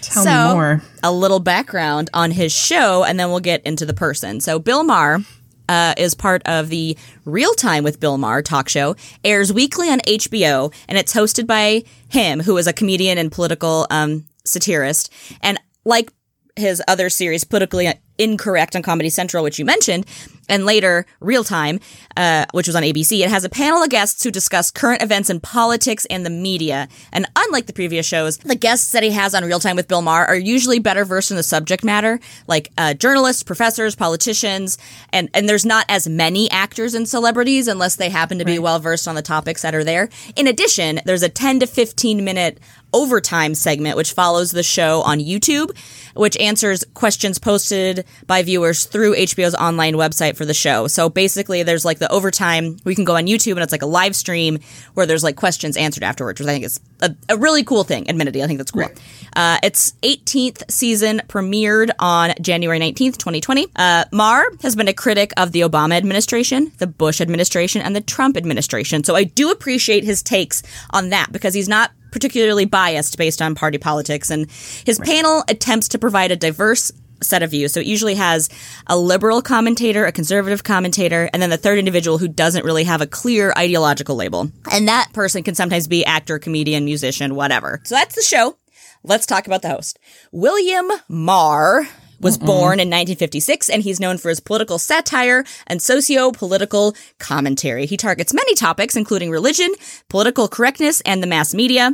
tell 0.00 0.22
So- 0.22 0.48
me 0.48 0.54
more. 0.54 0.82
A 1.02 1.10
little 1.10 1.40
background 1.40 2.08
on 2.14 2.30
his 2.30 2.52
show, 2.52 3.02
and 3.02 3.18
then 3.18 3.30
we'll 3.30 3.40
get 3.40 3.62
into 3.64 3.84
the 3.84 3.94
person. 3.94 4.40
So, 4.40 4.60
Bill 4.60 4.84
Maher 4.84 5.24
uh, 5.68 5.94
is 5.98 6.14
part 6.14 6.40
of 6.46 6.68
the 6.70 6.96
Real 7.24 7.52
Time 7.54 7.82
with 7.82 7.98
Bill 7.98 8.16
Maher 8.16 8.42
talk 8.42 8.68
show, 8.68 8.94
airs 9.24 9.52
weekly 9.52 9.90
on 9.90 9.98
HBO, 10.06 10.72
and 10.88 10.96
it's 10.96 11.12
hosted 11.12 11.46
by 11.48 11.82
him, 12.08 12.40
who 12.40 12.56
is 12.58 12.66
a 12.68 12.72
comedian 12.72 13.18
and 13.18 13.30
political 13.32 13.86
um, 13.90 14.24
satirist. 14.44 15.12
And 15.42 15.58
like 15.84 16.12
his 16.58 16.82
other 16.88 17.08
series, 17.08 17.44
Politically 17.44 17.92
Incorrect 18.18 18.76
on 18.76 18.82
Comedy 18.82 19.10
Central, 19.10 19.42
which 19.44 19.58
you 19.58 19.64
mentioned, 19.64 20.06
and 20.48 20.64
later 20.64 21.06
Real 21.20 21.44
Time, 21.44 21.80
uh, 22.16 22.46
which 22.52 22.66
was 22.66 22.76
on 22.76 22.82
ABC, 22.82 23.20
it 23.20 23.30
has 23.30 23.44
a 23.44 23.48
panel 23.48 23.82
of 23.82 23.90
guests 23.90 24.22
who 24.22 24.30
discuss 24.30 24.70
current 24.70 25.02
events 25.02 25.30
in 25.30 25.40
politics 25.40 26.06
and 26.06 26.24
the 26.24 26.30
media. 26.30 26.88
And 27.12 27.26
unlike 27.36 27.66
the 27.66 27.72
previous 27.72 28.06
shows, 28.06 28.38
the 28.38 28.54
guests 28.54 28.92
that 28.92 29.02
he 29.02 29.10
has 29.10 29.34
on 29.34 29.44
Real 29.44 29.60
Time 29.60 29.76
with 29.76 29.88
Bill 29.88 30.02
Maher 30.02 30.26
are 30.26 30.36
usually 30.36 30.78
better 30.78 31.04
versed 31.04 31.30
in 31.30 31.36
the 31.36 31.42
subject 31.42 31.84
matter, 31.84 32.20
like 32.46 32.70
uh, 32.78 32.94
journalists, 32.94 33.42
professors, 33.42 33.94
politicians, 33.94 34.78
and 35.12 35.28
and 35.34 35.48
there's 35.48 35.66
not 35.66 35.84
as 35.88 36.08
many 36.08 36.50
actors 36.50 36.94
and 36.94 37.08
celebrities 37.08 37.68
unless 37.68 37.96
they 37.96 38.08
happen 38.08 38.38
to 38.38 38.44
be 38.44 38.58
well 38.58 38.78
versed 38.78 39.06
on 39.06 39.14
the 39.14 39.22
topics 39.22 39.62
that 39.62 39.74
are 39.74 39.84
there. 39.84 40.08
In 40.36 40.46
addition, 40.46 41.00
there's 41.04 41.22
a 41.22 41.28
10 41.28 41.60
to 41.60 41.66
15 41.66 42.24
minute 42.24 42.58
overtime 42.92 43.54
segment 43.54 43.96
which 43.96 44.12
follows 44.12 44.50
the 44.50 44.62
show 44.62 45.02
on 45.02 45.18
YouTube, 45.18 45.76
which 46.14 46.36
answers 46.38 46.84
questions 46.94 47.38
posted 47.38 48.04
by 48.26 48.42
viewers 48.42 48.84
through 48.86 49.14
HBO's 49.14 49.54
online 49.54 49.94
website 49.94 50.36
for 50.38 50.46
the 50.46 50.54
show. 50.54 50.86
So 50.86 51.10
basically, 51.10 51.62
there's 51.62 51.84
like 51.84 51.98
the 51.98 52.10
overtime 52.10 52.78
you 52.84 52.94
can 52.94 53.04
go 53.04 53.16
on 53.16 53.26
YouTube 53.26 53.52
and 53.52 53.60
it's 53.60 53.72
like 53.72 53.82
a 53.82 53.86
live 53.86 54.16
stream 54.16 54.58
where 54.94 55.04
there's 55.04 55.22
like 55.22 55.36
questions 55.36 55.76
answered 55.76 56.04
afterwards, 56.04 56.40
which 56.40 56.48
I 56.48 56.52
think 56.52 56.64
is 56.64 56.80
a, 57.02 57.14
a 57.28 57.36
really 57.36 57.64
cool 57.64 57.84
thing. 57.84 58.08
Admittedly, 58.08 58.42
I 58.42 58.46
think 58.46 58.58
that's 58.58 58.70
cool. 58.70 58.88
Uh, 59.36 59.58
its 59.62 59.92
18th 60.02 60.70
season 60.70 61.20
premiered 61.28 61.90
on 61.98 62.32
January 62.40 62.78
19th, 62.78 63.18
2020. 63.18 63.66
Uh, 63.76 64.04
Maher 64.12 64.44
has 64.62 64.74
been 64.74 64.88
a 64.88 64.94
critic 64.94 65.32
of 65.36 65.52
the 65.52 65.60
Obama 65.60 65.96
administration, 65.96 66.72
the 66.78 66.86
Bush 66.86 67.20
administration, 67.20 67.82
and 67.82 67.94
the 67.94 68.00
Trump 68.00 68.36
administration. 68.36 69.04
So 69.04 69.14
I 69.14 69.24
do 69.24 69.50
appreciate 69.50 70.04
his 70.04 70.22
takes 70.22 70.62
on 70.90 71.10
that 71.10 71.30
because 71.32 71.52
he's 71.52 71.68
not 71.68 71.90
particularly 72.10 72.64
biased 72.64 73.18
based 73.18 73.42
on 73.42 73.54
party 73.54 73.78
politics. 73.78 74.30
And 74.30 74.50
his 74.84 74.98
panel 74.98 75.44
attempts 75.48 75.88
to 75.88 75.98
provide 75.98 76.32
a 76.32 76.36
diverse 76.36 76.90
set 77.20 77.42
of 77.42 77.50
views. 77.50 77.72
So 77.72 77.80
it 77.80 77.86
usually 77.86 78.14
has 78.14 78.48
a 78.86 78.96
liberal 78.96 79.42
commentator, 79.42 80.06
a 80.06 80.12
conservative 80.12 80.64
commentator, 80.64 81.28
and 81.32 81.42
then 81.42 81.50
the 81.50 81.56
third 81.56 81.78
individual 81.78 82.18
who 82.18 82.28
doesn't 82.28 82.64
really 82.64 82.84
have 82.84 83.00
a 83.00 83.06
clear 83.06 83.52
ideological 83.56 84.16
label. 84.16 84.50
And 84.70 84.88
that 84.88 85.12
person 85.12 85.42
can 85.42 85.54
sometimes 85.54 85.88
be 85.88 86.04
actor, 86.04 86.38
comedian, 86.38 86.84
musician, 86.84 87.34
whatever. 87.34 87.80
So 87.84 87.94
that's 87.94 88.14
the 88.14 88.22
show. 88.22 88.56
Let's 89.04 89.26
talk 89.26 89.46
about 89.46 89.62
the 89.62 89.70
host. 89.70 89.98
William 90.32 90.90
Maher 91.08 91.86
was 92.20 92.36
born 92.36 92.80
in 92.80 92.88
1956 92.88 93.68
and 93.68 93.82
he's 93.82 94.00
known 94.00 94.18
for 94.18 94.28
his 94.28 94.40
political 94.40 94.78
satire 94.78 95.44
and 95.68 95.80
socio-political 95.80 96.96
commentary. 97.18 97.86
He 97.86 97.96
targets 97.96 98.34
many 98.34 98.54
topics 98.54 98.96
including 98.96 99.30
religion, 99.30 99.72
political 100.08 100.48
correctness, 100.48 101.00
and 101.02 101.22
the 101.22 101.28
mass 101.28 101.54
media. 101.54 101.92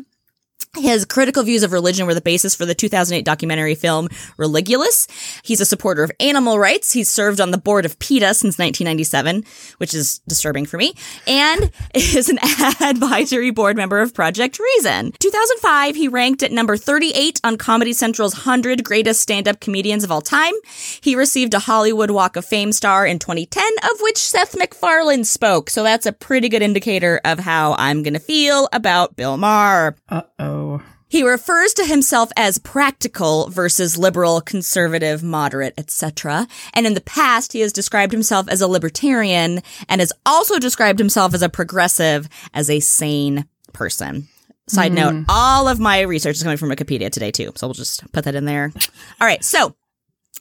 His 0.76 1.04
critical 1.04 1.42
views 1.42 1.62
of 1.62 1.72
religion 1.72 2.06
were 2.06 2.14
the 2.14 2.20
basis 2.20 2.54
for 2.54 2.66
the 2.66 2.74
2008 2.74 3.24
documentary 3.24 3.74
film 3.74 4.08
Religulous. 4.36 5.06
He's 5.42 5.60
a 5.60 5.66
supporter 5.66 6.02
of 6.02 6.10
animal 6.18 6.58
rights. 6.58 6.92
He's 6.92 7.08
served 7.08 7.40
on 7.40 7.50
the 7.50 7.58
board 7.58 7.84
of 7.84 7.98
PETA 7.98 8.34
since 8.34 8.58
1997, 8.58 9.44
which 9.78 9.94
is 9.94 10.18
disturbing 10.26 10.66
for 10.66 10.76
me, 10.76 10.94
and 11.26 11.70
is 11.94 12.28
an 12.28 12.38
advisory 12.80 13.50
board 13.50 13.76
member 13.76 14.00
of 14.00 14.14
Project 14.14 14.58
Reason. 14.58 15.12
2005, 15.18 15.94
he 15.94 16.08
ranked 16.08 16.42
at 16.42 16.52
number 16.52 16.76
38 16.76 17.40
on 17.44 17.56
Comedy 17.56 17.92
Central's 17.92 18.34
100 18.34 18.84
greatest 18.84 19.20
stand-up 19.20 19.60
comedians 19.60 20.04
of 20.04 20.10
all 20.10 20.20
time. 20.20 20.54
He 21.00 21.14
received 21.14 21.54
a 21.54 21.60
Hollywood 21.60 22.10
Walk 22.10 22.36
of 22.36 22.44
Fame 22.44 22.72
star 22.72 23.06
in 23.06 23.18
2010, 23.18 23.64
of 23.84 24.00
which 24.00 24.18
Seth 24.18 24.56
MacFarlane 24.56 25.24
spoke. 25.24 25.70
So 25.70 25.82
that's 25.82 26.06
a 26.06 26.12
pretty 26.12 26.48
good 26.48 26.62
indicator 26.62 27.20
of 27.24 27.38
how 27.38 27.74
I'm 27.78 28.02
going 28.02 28.14
to 28.14 28.20
feel 28.20 28.68
about 28.72 29.16
Bill 29.16 29.36
Maher. 29.36 29.96
Uh 30.08 30.22
oh. 30.38 30.63
He 31.08 31.22
refers 31.22 31.74
to 31.74 31.84
himself 31.84 32.30
as 32.36 32.58
practical 32.58 33.48
versus 33.50 33.96
liberal, 33.96 34.40
conservative, 34.40 35.22
moderate, 35.22 35.74
etc. 35.78 36.48
And 36.72 36.86
in 36.86 36.94
the 36.94 37.00
past, 37.00 37.52
he 37.52 37.60
has 37.60 37.72
described 37.72 38.12
himself 38.12 38.48
as 38.48 38.60
a 38.60 38.68
libertarian 38.68 39.62
and 39.88 40.00
has 40.00 40.12
also 40.26 40.58
described 40.58 40.98
himself 40.98 41.34
as 41.34 41.42
a 41.42 41.48
progressive, 41.48 42.28
as 42.52 42.68
a 42.68 42.80
sane 42.80 43.46
person. 43.72 44.28
Side 44.66 44.92
hmm. 44.92 44.94
note, 44.94 45.24
all 45.28 45.68
of 45.68 45.78
my 45.78 46.00
research 46.00 46.36
is 46.36 46.42
coming 46.42 46.56
from 46.56 46.70
Wikipedia 46.70 47.10
today 47.10 47.30
too, 47.30 47.52
so 47.54 47.66
we'll 47.66 47.74
just 47.74 48.10
put 48.12 48.24
that 48.24 48.34
in 48.34 48.46
there. 48.46 48.72
All 49.20 49.26
right, 49.26 49.44
so 49.44 49.76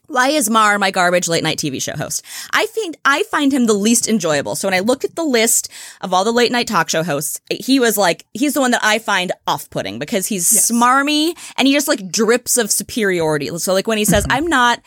why 0.08 0.30
is 0.30 0.50
Maher 0.50 0.78
my 0.78 0.92
garbage 0.92 1.28
late 1.28 1.44
night 1.44 1.58
TV 1.58 1.82
show 1.82 1.96
host? 1.96 2.24
I 2.52 2.66
think 2.68 2.98
I 3.06 3.24
find 3.24 3.52
him 3.52 3.66
the 3.66 3.74
least 3.74 4.08
enjoyable. 4.08 4.56
So 4.56 4.68
when 4.68 4.74
I 4.74 4.80
look 4.80 5.04
at 5.04 5.16
the 5.16 5.24
list 5.24 5.70
of 6.02 6.14
all 6.14 6.24
the 6.24 6.32
late 6.32 6.52
night 6.52 6.68
talk 6.68 6.90
show 6.90 7.04
hosts, 7.04 7.40
he 7.50 7.80
was 7.80 7.98
like 7.98 8.26
he's 8.34 8.54
the 8.54 8.62
one 8.62 8.72
that 8.72 8.84
I 8.84 9.00
find 9.00 9.32
off-putting 9.48 10.00
because 10.00 10.28
he's 10.28 10.48
smarmy 10.48 11.38
and 11.58 11.68
he 11.68 11.74
just 11.74 11.88
like 11.88 12.12
drips 12.12 12.58
of 12.58 12.72
superiority. 12.72 13.58
So 13.58 13.74
like 13.74 13.88
when 13.88 13.98
he 13.98 14.06
says 14.06 14.24
mm-hmm. 14.24 14.34
I'm 14.34 14.48
not 14.48 14.82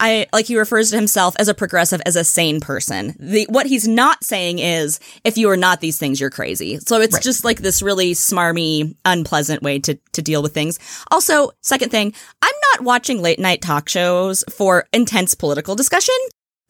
I 0.00 0.26
like 0.32 0.46
he 0.46 0.56
refers 0.56 0.90
to 0.90 0.96
himself 0.96 1.34
as 1.38 1.48
a 1.48 1.54
progressive 1.54 2.00
as 2.06 2.16
a 2.16 2.24
sane 2.24 2.60
person. 2.60 3.14
The 3.18 3.46
what 3.48 3.66
he's 3.66 3.88
not 3.88 4.24
saying 4.24 4.58
is 4.58 5.00
if 5.24 5.36
you 5.36 5.50
are 5.50 5.56
not 5.56 5.80
these 5.80 5.98
things 5.98 6.20
you're 6.20 6.30
crazy. 6.30 6.78
So 6.78 7.00
it's 7.00 7.18
just 7.18 7.44
like 7.44 7.58
this 7.60 7.82
really 7.82 8.12
smarmy 8.12 8.94
unpleasant 9.04 9.62
way 9.62 9.78
to 9.80 9.98
to 10.12 10.22
deal 10.22 10.42
with 10.42 10.54
things. 10.54 10.78
Also, 11.10 11.50
second 11.62 11.90
thing, 11.90 12.12
I'm 12.42 12.54
not 12.72 12.84
watching 12.84 13.22
late 13.22 13.38
night 13.38 13.62
talk 13.62 13.88
shows 13.88 14.44
for 14.50 14.86
intense 14.92 15.34
political 15.34 15.74
discussion. 15.74 16.14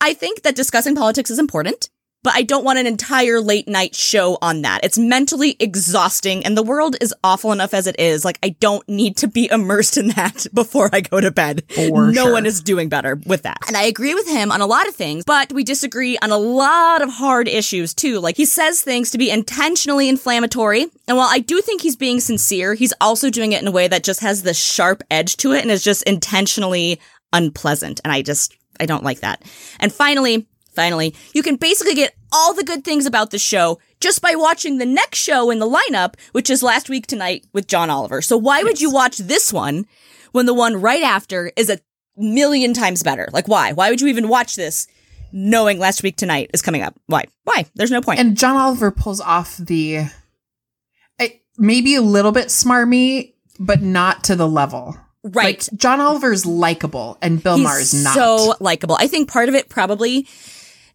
I 0.01 0.15
think 0.15 0.43
that 0.43 0.55
discussing 0.55 0.95
politics 0.95 1.31
is 1.31 1.39
important. 1.39 1.91
But 2.23 2.35
I 2.35 2.43
don't 2.43 2.65
want 2.65 2.79
an 2.79 2.87
entire 2.87 3.41
late 3.41 3.69
night 3.69 3.95
show 3.95 4.39
on 4.43 4.63
that. 4.63 4.85
It's 4.85 4.99
mentally 4.99 5.57
exhausting 5.61 6.45
and 6.45 6.57
the 6.57 6.63
world 6.63 6.97
is 7.01 7.15
awful 7.23 7.53
enough 7.53 7.75
as 7.75 7.87
it 7.87 7.99
is. 7.99 8.25
Like 8.25 8.39
I 8.43 8.51
don't 8.51 8.87
need 8.89 9.17
to 9.19 9.29
be 9.29 9.49
immersed 9.51 9.97
in 9.97 10.09
that 10.09 10.47
before 10.55 10.91
I 10.93 11.01
go 11.01 11.21
to 11.21 11.31
bed. 11.31 11.65
For 11.71 12.11
no 12.11 12.25
sure. 12.25 12.33
one 12.33 12.47
is 12.47 12.61
doing 12.61 12.89
better 12.89 13.21
with 13.27 13.43
that. 13.43 13.59
And 13.69 13.77
I 13.77 13.85
agree 13.85 14.15
with 14.15 14.29
him 14.29 14.51
on 14.51 14.61
a 14.61 14.67
lot 14.67 14.89
of 14.89 14.95
things, 14.95 15.25
but 15.25 15.53
we 15.53 15.65
disagree 15.65 16.19
on 16.19 16.31
a 16.31 16.39
lot 16.39 17.03
of 17.03 17.11
hard 17.11 17.49
issues 17.49 17.95
too. 17.95 18.21
Like 18.21 18.37
he 18.37 18.45
says 18.45 18.81
things 18.81 19.11
to 19.11 19.19
be 19.19 19.31
intentionally 19.31 20.09
inflammatory. 20.09 20.87
And 21.07 21.17
while 21.17 21.29
I 21.31 21.39
do 21.39 21.61
think 21.61 21.83
he's 21.83 21.97
being 21.97 22.21
sincere, 22.21 22.75
he's 22.75 22.95
also 23.01 23.31
doing 23.31 23.53
it 23.53 23.63
in 23.63 23.69
a 23.69 23.73
way 23.73 23.89
that 23.89 24.05
just 24.05 24.21
has 24.21 24.43
this 24.43 24.59
sharp 24.59 25.03
edge 25.11 25.37
to 25.39 25.53
it 25.53 25.63
and 25.63 25.71
is 25.71 25.85
just 25.85 26.03
intentionally 26.03 27.01
unpleasant. 27.33 28.01
And 28.05 28.13
I 28.13 28.23
just, 28.23 28.57
I 28.81 28.87
don't 28.87 29.05
like 29.05 29.21
that. 29.21 29.43
And 29.81 29.93
finally, 29.93 30.47
finally, 30.79 31.13
you 31.35 31.43
can 31.43 31.57
basically 31.57 31.95
get 31.97 32.15
all 32.33 32.55
the 32.55 32.63
good 32.63 32.85
things 32.85 33.05
about 33.05 33.31
the 33.33 33.39
show 33.39 33.81
just 34.01 34.23
by 34.23 34.37
watching 34.37 34.79
the 34.79 34.87
next 34.87 35.19
show 35.19 35.51
in 35.51 35.59
the 35.59 35.67
lineup, 35.69 36.15
which 36.31 36.49
is 36.51 36.63
last 36.63 36.89
week 36.89 37.07
tonight 37.09 37.45
with 37.53 37.67
John 37.67 37.91
Oliver. 37.91 38.23
So 38.23 38.37
why 38.37 38.63
would 38.63 38.81
you 38.81 38.89
watch 38.93 39.19
this 39.19 39.53
one 39.53 39.87
when 40.31 40.47
the 40.47 40.55
one 40.55 40.81
right 40.81 41.03
after 41.03 41.51
is 41.57 41.69
a 41.69 41.81
million 42.17 42.75
times 42.75 43.03
better? 43.03 43.29
Like 43.33 43.49
why? 43.49 43.73
Why 43.73 43.91
would 43.91 44.01
you 44.01 44.07
even 44.07 44.29
watch 44.29 44.55
this 44.55 44.87
knowing 45.33 45.81
last 45.81 46.05
week 46.05 46.17
tonight 46.17 46.51
is 46.55 46.63
coming 46.63 46.83
up? 46.83 46.95
Why? 47.07 47.25
Why? 47.43 47.67
There's 47.75 47.91
no 47.91 48.01
point. 48.01 48.21
And 48.21 48.37
John 48.39 48.57
Oliver 48.57 48.93
pulls 48.93 49.21
off 49.21 49.57
the 49.57 50.05
eh, 51.19 51.29
maybe 51.57 51.97
a 51.97 52.03
little 52.03 52.31
bit 52.33 52.49
smarmy, 52.49 53.33
but 53.59 53.83
not 53.83 54.23
to 54.25 54.37
the 54.37 54.47
level. 54.49 54.97
right. 55.25 55.59
Like 55.71 55.79
John 55.79 56.01
Oliver's 56.01 56.47
likable 56.47 57.19
and 57.21 57.43
Bill 57.43 57.57
He's 57.57 57.65
Maher 57.65 57.81
is 57.81 58.05
not. 58.05 58.15
so 58.15 58.55
likable. 58.61 58.97
I 59.01 59.09
think 59.09 59.29
part 59.29 59.49
of 59.49 59.57
it 59.57 59.69
probably 59.69 60.29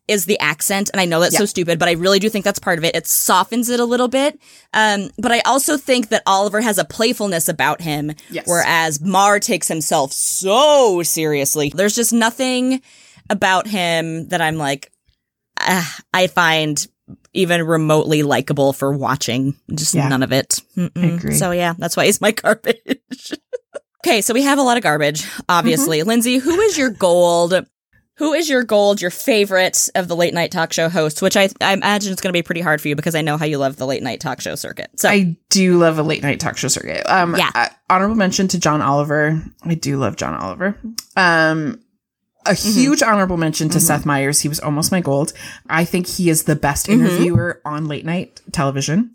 is 0.07 0.25
the 0.25 0.37
accent, 0.39 0.89
and 0.93 0.99
I 0.99 1.05
know 1.05 1.21
that's 1.21 1.37
so 1.37 1.45
stupid, 1.45 1.79
but 1.79 1.87
I 1.87 1.93
really 1.93 2.19
do 2.19 2.29
think 2.29 2.43
that's 2.43 2.59
part 2.59 2.77
of 2.77 2.83
it. 2.83 2.95
It 2.95 3.07
softens 3.07 3.69
it 3.69 3.79
a 3.79 3.85
little 3.85 4.09
bit. 4.09 4.37
Um, 4.73 5.09
but 5.17 5.31
I 5.31 5.39
also 5.41 5.77
think 5.77 6.09
that 6.09 6.23
Oliver 6.25 6.59
has 6.59 6.77
a 6.77 6.83
playfulness 6.85 7.47
about 7.47 7.79
him, 7.81 8.11
Yes. 8.29 8.45
whereas 8.47 8.99
Maher 8.99 9.39
takes 9.39 9.67
himself 9.69 10.11
so 10.11 11.03
seriously. 11.03 11.71
There's 11.73 11.95
just 11.95 12.11
nothing 12.11 12.81
about 13.29 13.65
him 13.67 14.27
that 14.27 14.41
I'm 14.41 14.57
like, 14.57 14.91
ah, 15.59 15.99
I 16.13 16.27
find 16.27 16.85
even 17.33 17.63
remotely 17.63 18.23
likable 18.23 18.73
for 18.73 18.91
watching. 18.91 19.55
Just 19.73 19.93
Yeah. 19.95 20.09
none 20.09 20.21
of 20.23 20.33
it. 20.33 20.59
So 21.37 21.51
yeah, 21.51 21.73
that's 21.77 21.95
why 21.95 22.05
he's 22.07 22.19
my 22.21 22.31
garbage. 22.43 23.31
okay, 24.05 24.21
so 24.21 24.33
we 24.33 24.43
have 24.43 24.59
a 24.59 24.63
lot 24.63 24.75
of 24.77 24.83
garbage, 24.83 25.25
obviously. 25.47 25.99
Mm-hmm. 25.99 26.09
Lindsay, 26.09 26.37
who 26.39 26.59
is 26.59 26.77
your 26.77 26.89
gold? 26.89 27.53
Who 28.17 28.33
is 28.33 28.47
your 28.47 28.63
gold, 28.63 29.01
your 29.01 29.09
favorite 29.09 29.89
of 29.95 30.07
the 30.07 30.15
late 30.15 30.33
night 30.35 30.51
talk 30.51 30.71
show 30.71 30.87
hosts? 30.87 31.21
Which 31.21 31.35
I, 31.35 31.49
I 31.61 31.73
imagine 31.73 32.11
it's 32.11 32.21
going 32.21 32.29
to 32.31 32.37
be 32.37 32.43
pretty 32.43 32.61
hard 32.61 32.79
for 32.79 32.87
you 32.87 32.95
because 32.95 33.15
I 33.15 33.21
know 33.21 33.37
how 33.37 33.45
you 33.45 33.57
love 33.57 33.77
the 33.77 33.87
late 33.87 34.03
night 34.03 34.19
talk 34.21 34.39
show 34.39 34.53
circuit. 34.55 34.91
So 34.97 35.09
I 35.09 35.35
do 35.49 35.79
love 35.79 35.97
a 35.97 36.03
late 36.03 36.21
night 36.21 36.39
talk 36.39 36.55
show 36.57 36.67
circuit. 36.67 37.03
Um, 37.09 37.35
Yeah. 37.35 37.49
uh, 37.55 37.69
honorable 37.89 38.15
mention 38.15 38.47
to 38.49 38.59
John 38.59 38.81
Oliver. 38.83 39.41
I 39.63 39.73
do 39.73 39.97
love 39.97 40.15
John 40.15 40.35
Oliver. 40.35 40.77
Um, 41.17 41.79
a 42.45 42.51
Mm-hmm. 42.51 42.79
huge 42.79 43.01
honorable 43.01 43.37
mention 43.37 43.69
to 43.69 43.79
Seth 43.79 44.05
Meyers. 44.05 44.41
He 44.41 44.49
was 44.49 44.59
almost 44.59 44.91
my 44.91 44.99
gold. 45.01 45.33
I 45.69 45.85
think 45.85 46.05
he 46.07 46.29
is 46.29 46.43
the 46.43 46.55
best 46.55 46.85
Mm-hmm. 46.87 47.05
interviewer 47.05 47.61
on 47.65 47.87
late 47.87 48.05
night 48.05 48.41
television. 48.51 49.13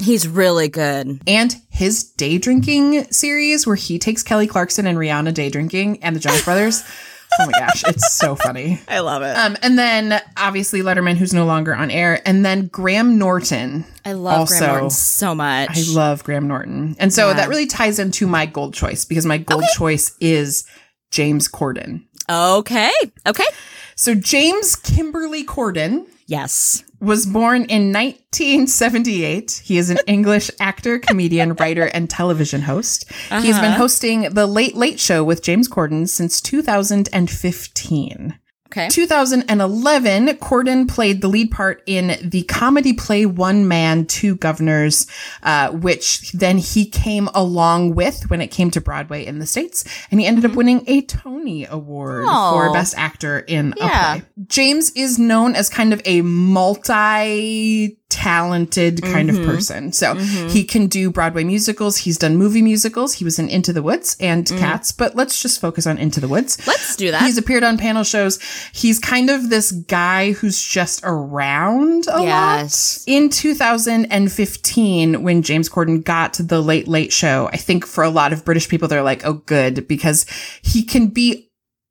he's 0.00 0.28
really 0.28 0.68
good. 0.68 1.20
And 1.26 1.56
his 1.70 2.04
day 2.04 2.38
drinking 2.38 3.10
series, 3.10 3.66
where 3.66 3.74
he 3.74 3.98
takes 3.98 4.22
Kelly 4.22 4.46
Clarkson 4.46 4.86
and 4.86 4.96
Rihanna 4.96 5.34
day 5.34 5.48
drinking 5.50 6.04
and 6.04 6.14
the 6.14 6.20
Jonas 6.20 6.44
Brothers. 6.44 6.84
Oh 7.40 7.46
my 7.46 7.52
gosh, 7.52 7.84
it's 7.86 8.14
so 8.16 8.34
funny. 8.34 8.80
I 8.88 9.00
love 9.00 9.22
it. 9.22 9.36
Um, 9.36 9.56
and 9.62 9.78
then 9.78 10.20
obviously 10.36 10.80
Letterman, 10.80 11.16
who's 11.16 11.34
no 11.34 11.44
longer 11.44 11.74
on 11.74 11.90
air, 11.90 12.20
and 12.26 12.44
then 12.44 12.66
Graham 12.68 13.18
Norton. 13.18 13.84
I 14.04 14.12
love 14.12 14.48
Graham 14.48 14.62
Norton 14.66 14.90
so 14.90 15.34
much. 15.34 15.70
I 15.76 15.92
love 15.94 16.24
Graham 16.24 16.48
Norton. 16.48 16.96
And 16.98 17.12
so 17.12 17.28
Yeah. 17.28 17.34
that 17.34 17.48
really 17.48 17.66
ties 17.66 17.98
into 17.98 18.26
my 18.26 18.46
gold 18.46 18.74
choice 18.74 19.04
because 19.04 19.26
my 19.26 19.38
gold 19.38 19.64
choice 19.74 20.16
is 20.20 20.64
James 21.10 21.48
Corden. 21.48 22.02
Okay. 22.30 22.90
Okay. 23.26 23.46
So 23.94 24.14
James 24.14 24.76
Kimberly 24.76 25.44
Corden 25.44 26.06
Yes. 26.28 26.84
was 27.00 27.24
born 27.26 27.62
in 27.64 27.90
1978. 27.92 29.62
He 29.64 29.78
is 29.78 29.88
an 29.90 29.98
English 30.06 30.50
actor, 30.60 30.98
comedian, 30.98 31.54
writer, 31.54 31.84
and 31.86 32.08
television 32.10 32.60
host. 32.62 33.10
He's 33.30 33.56
been 33.56 33.72
Uh-huh. 33.72 33.76
hosting 33.78 34.22
The 34.34 34.46
Late 34.46 34.76
Late 34.76 35.00
Show 35.00 35.24
with 35.24 35.42
James 35.42 35.68
Corden 35.68 36.08
since 36.08 36.40
2015. 36.40 38.34
Okay. 38.70 38.88
2011, 38.90 40.26
Corden 40.38 40.86
played 40.88 41.22
the 41.22 41.28
lead 41.28 41.50
part 41.50 41.82
in 41.86 42.18
the 42.22 42.42
comedy 42.42 42.92
play 42.92 43.24
One 43.24 43.66
Man, 43.66 44.04
Two 44.04 44.36
Guvnors, 44.36 45.08
uh, 45.42 45.70
which 45.72 46.32
then 46.32 46.58
he 46.58 46.84
came 46.84 47.28
along 47.34 47.94
with 47.94 48.28
when 48.28 48.40
it 48.42 48.48
came 48.48 48.70
to 48.72 48.80
Broadway 48.80 49.24
in 49.24 49.38
the 49.38 49.46
States. 49.46 49.84
And 50.10 50.20
he 50.20 50.26
ended 50.26 50.44
up 50.44 50.54
winning 50.54 50.84
a 50.86 51.00
Tony 51.02 51.64
Award 51.64 52.24
Aw. 52.26 52.52
for 52.52 52.72
Best 52.72 52.94
Actor 52.98 53.38
in 53.40 53.72
Yeah. 53.78 54.14
a 54.16 54.18
play. 54.20 54.28
James 54.48 54.90
is 54.90 55.18
known 55.18 55.54
as 55.54 55.68
kind 55.70 55.92
of 55.94 56.02
a 56.04 56.20
multi 56.22 57.96
talented 58.10 59.02
kind 59.02 59.28
Mm-hmm. 59.28 59.40
of 59.42 59.46
person. 59.46 59.92
So 59.92 60.14
he 60.14 60.64
can 60.64 60.86
do 60.86 61.10
Broadway 61.10 61.44
musicals. 61.44 61.98
He's 61.98 62.16
done 62.16 62.36
movie 62.38 62.62
musicals. 62.62 63.12
He 63.14 63.24
was 63.24 63.38
in 63.38 63.48
Into 63.50 63.70
the 63.72 63.82
Woods 63.82 64.16
and 64.18 64.46
Mm. 64.46 64.58
Cats, 64.58 64.92
but 64.92 65.14
let's 65.14 65.42
just 65.42 65.60
focus 65.60 65.86
on 65.86 65.98
Into 65.98 66.18
the 66.18 66.26
Woods. 66.28 66.56
Let's 66.66 66.96
do 66.96 67.10
that. 67.10 67.22
He's 67.22 67.36
appeared 67.36 67.64
on 67.64 67.76
panel 67.76 68.04
shows. 68.04 68.38
He's 68.72 68.98
kind 68.98 69.30
of 69.30 69.50
this 69.50 69.72
guy 69.72 70.32
who's 70.32 70.62
just 70.62 71.00
around 71.04 72.06
a 72.12 72.22
Yes. 72.22 73.04
lot. 73.06 73.12
In 73.14 73.28
2015, 73.30 75.22
when 75.22 75.42
James 75.42 75.68
Corden 75.68 76.04
got 76.04 76.34
to 76.34 76.42
the 76.42 76.60
Late 76.62 76.88
Late 76.88 77.12
Show, 77.12 77.48
I 77.52 77.56
think 77.56 77.86
for 77.86 78.04
a 78.04 78.10
lot 78.10 78.32
of 78.32 78.44
British 78.44 78.68
people, 78.68 78.88
they're 78.88 79.02
like, 79.02 79.24
oh, 79.26 79.34
good, 79.34 79.86
because 79.88 80.26
he 80.62 80.82
can 80.84 81.08
be 81.08 81.50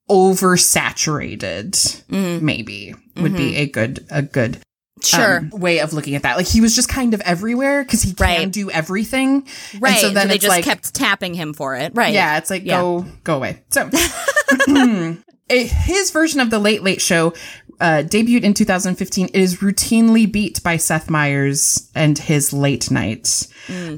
oversaturated. 0.10 1.72
Mm. 2.08 2.42
Maybe 2.42 2.96
would 3.16 3.36
be 3.36 3.56
a 3.58 3.68
good, 3.68 4.06
a 4.10 4.22
good 4.22 4.56
um, 4.58 4.62
sure. 5.04 5.50
way 5.52 5.80
of 5.80 5.94
looking 5.94 6.16
at 6.16 6.24
that. 6.24 6.38
Like 6.38 6.48
he 6.48 6.62
was 6.62 6.76
just 6.76 6.88
kind 6.90 7.14
of 7.14 7.22
everywhere 7.22 7.84
because 7.84 8.02
he 8.04 8.14
can 8.14 8.24
Right. 8.26 8.52
do 8.52 8.70
everything. 8.72 9.46
And 9.74 9.82
right. 9.82 10.00
so 10.00 10.10
then 10.12 10.28
they 10.28 10.38
just 10.38 10.50
like, 10.50 10.64
kept 10.66 10.94
tapping 10.94 11.34
him 11.34 11.54
for 11.54 11.76
it. 11.76 11.92
Right. 11.96 12.14
yeah, 12.14 12.38
it's 12.38 12.50
like 12.50 12.64
Yeah. 12.64 12.80
go 12.82 13.06
go 13.24 13.36
away. 13.36 13.64
So 13.70 13.90
his 15.50 16.12
version 16.12 16.40
of 16.40 16.50
the 16.50 16.60
Late 16.60 16.84
Late 16.84 17.02
Show 17.02 17.34
uh, 17.80 18.02
debuted 18.04 18.42
in 18.44 18.54
2015. 18.56 19.28
It 19.28 19.36
is 19.36 19.58
routinely 19.58 20.30
beat 20.32 20.64
by 20.64 20.78
Seth 20.78 21.10
Meyers 21.10 21.90
and 21.94 22.18
his 22.18 22.52
Late 22.52 22.90
Night. 22.90 23.48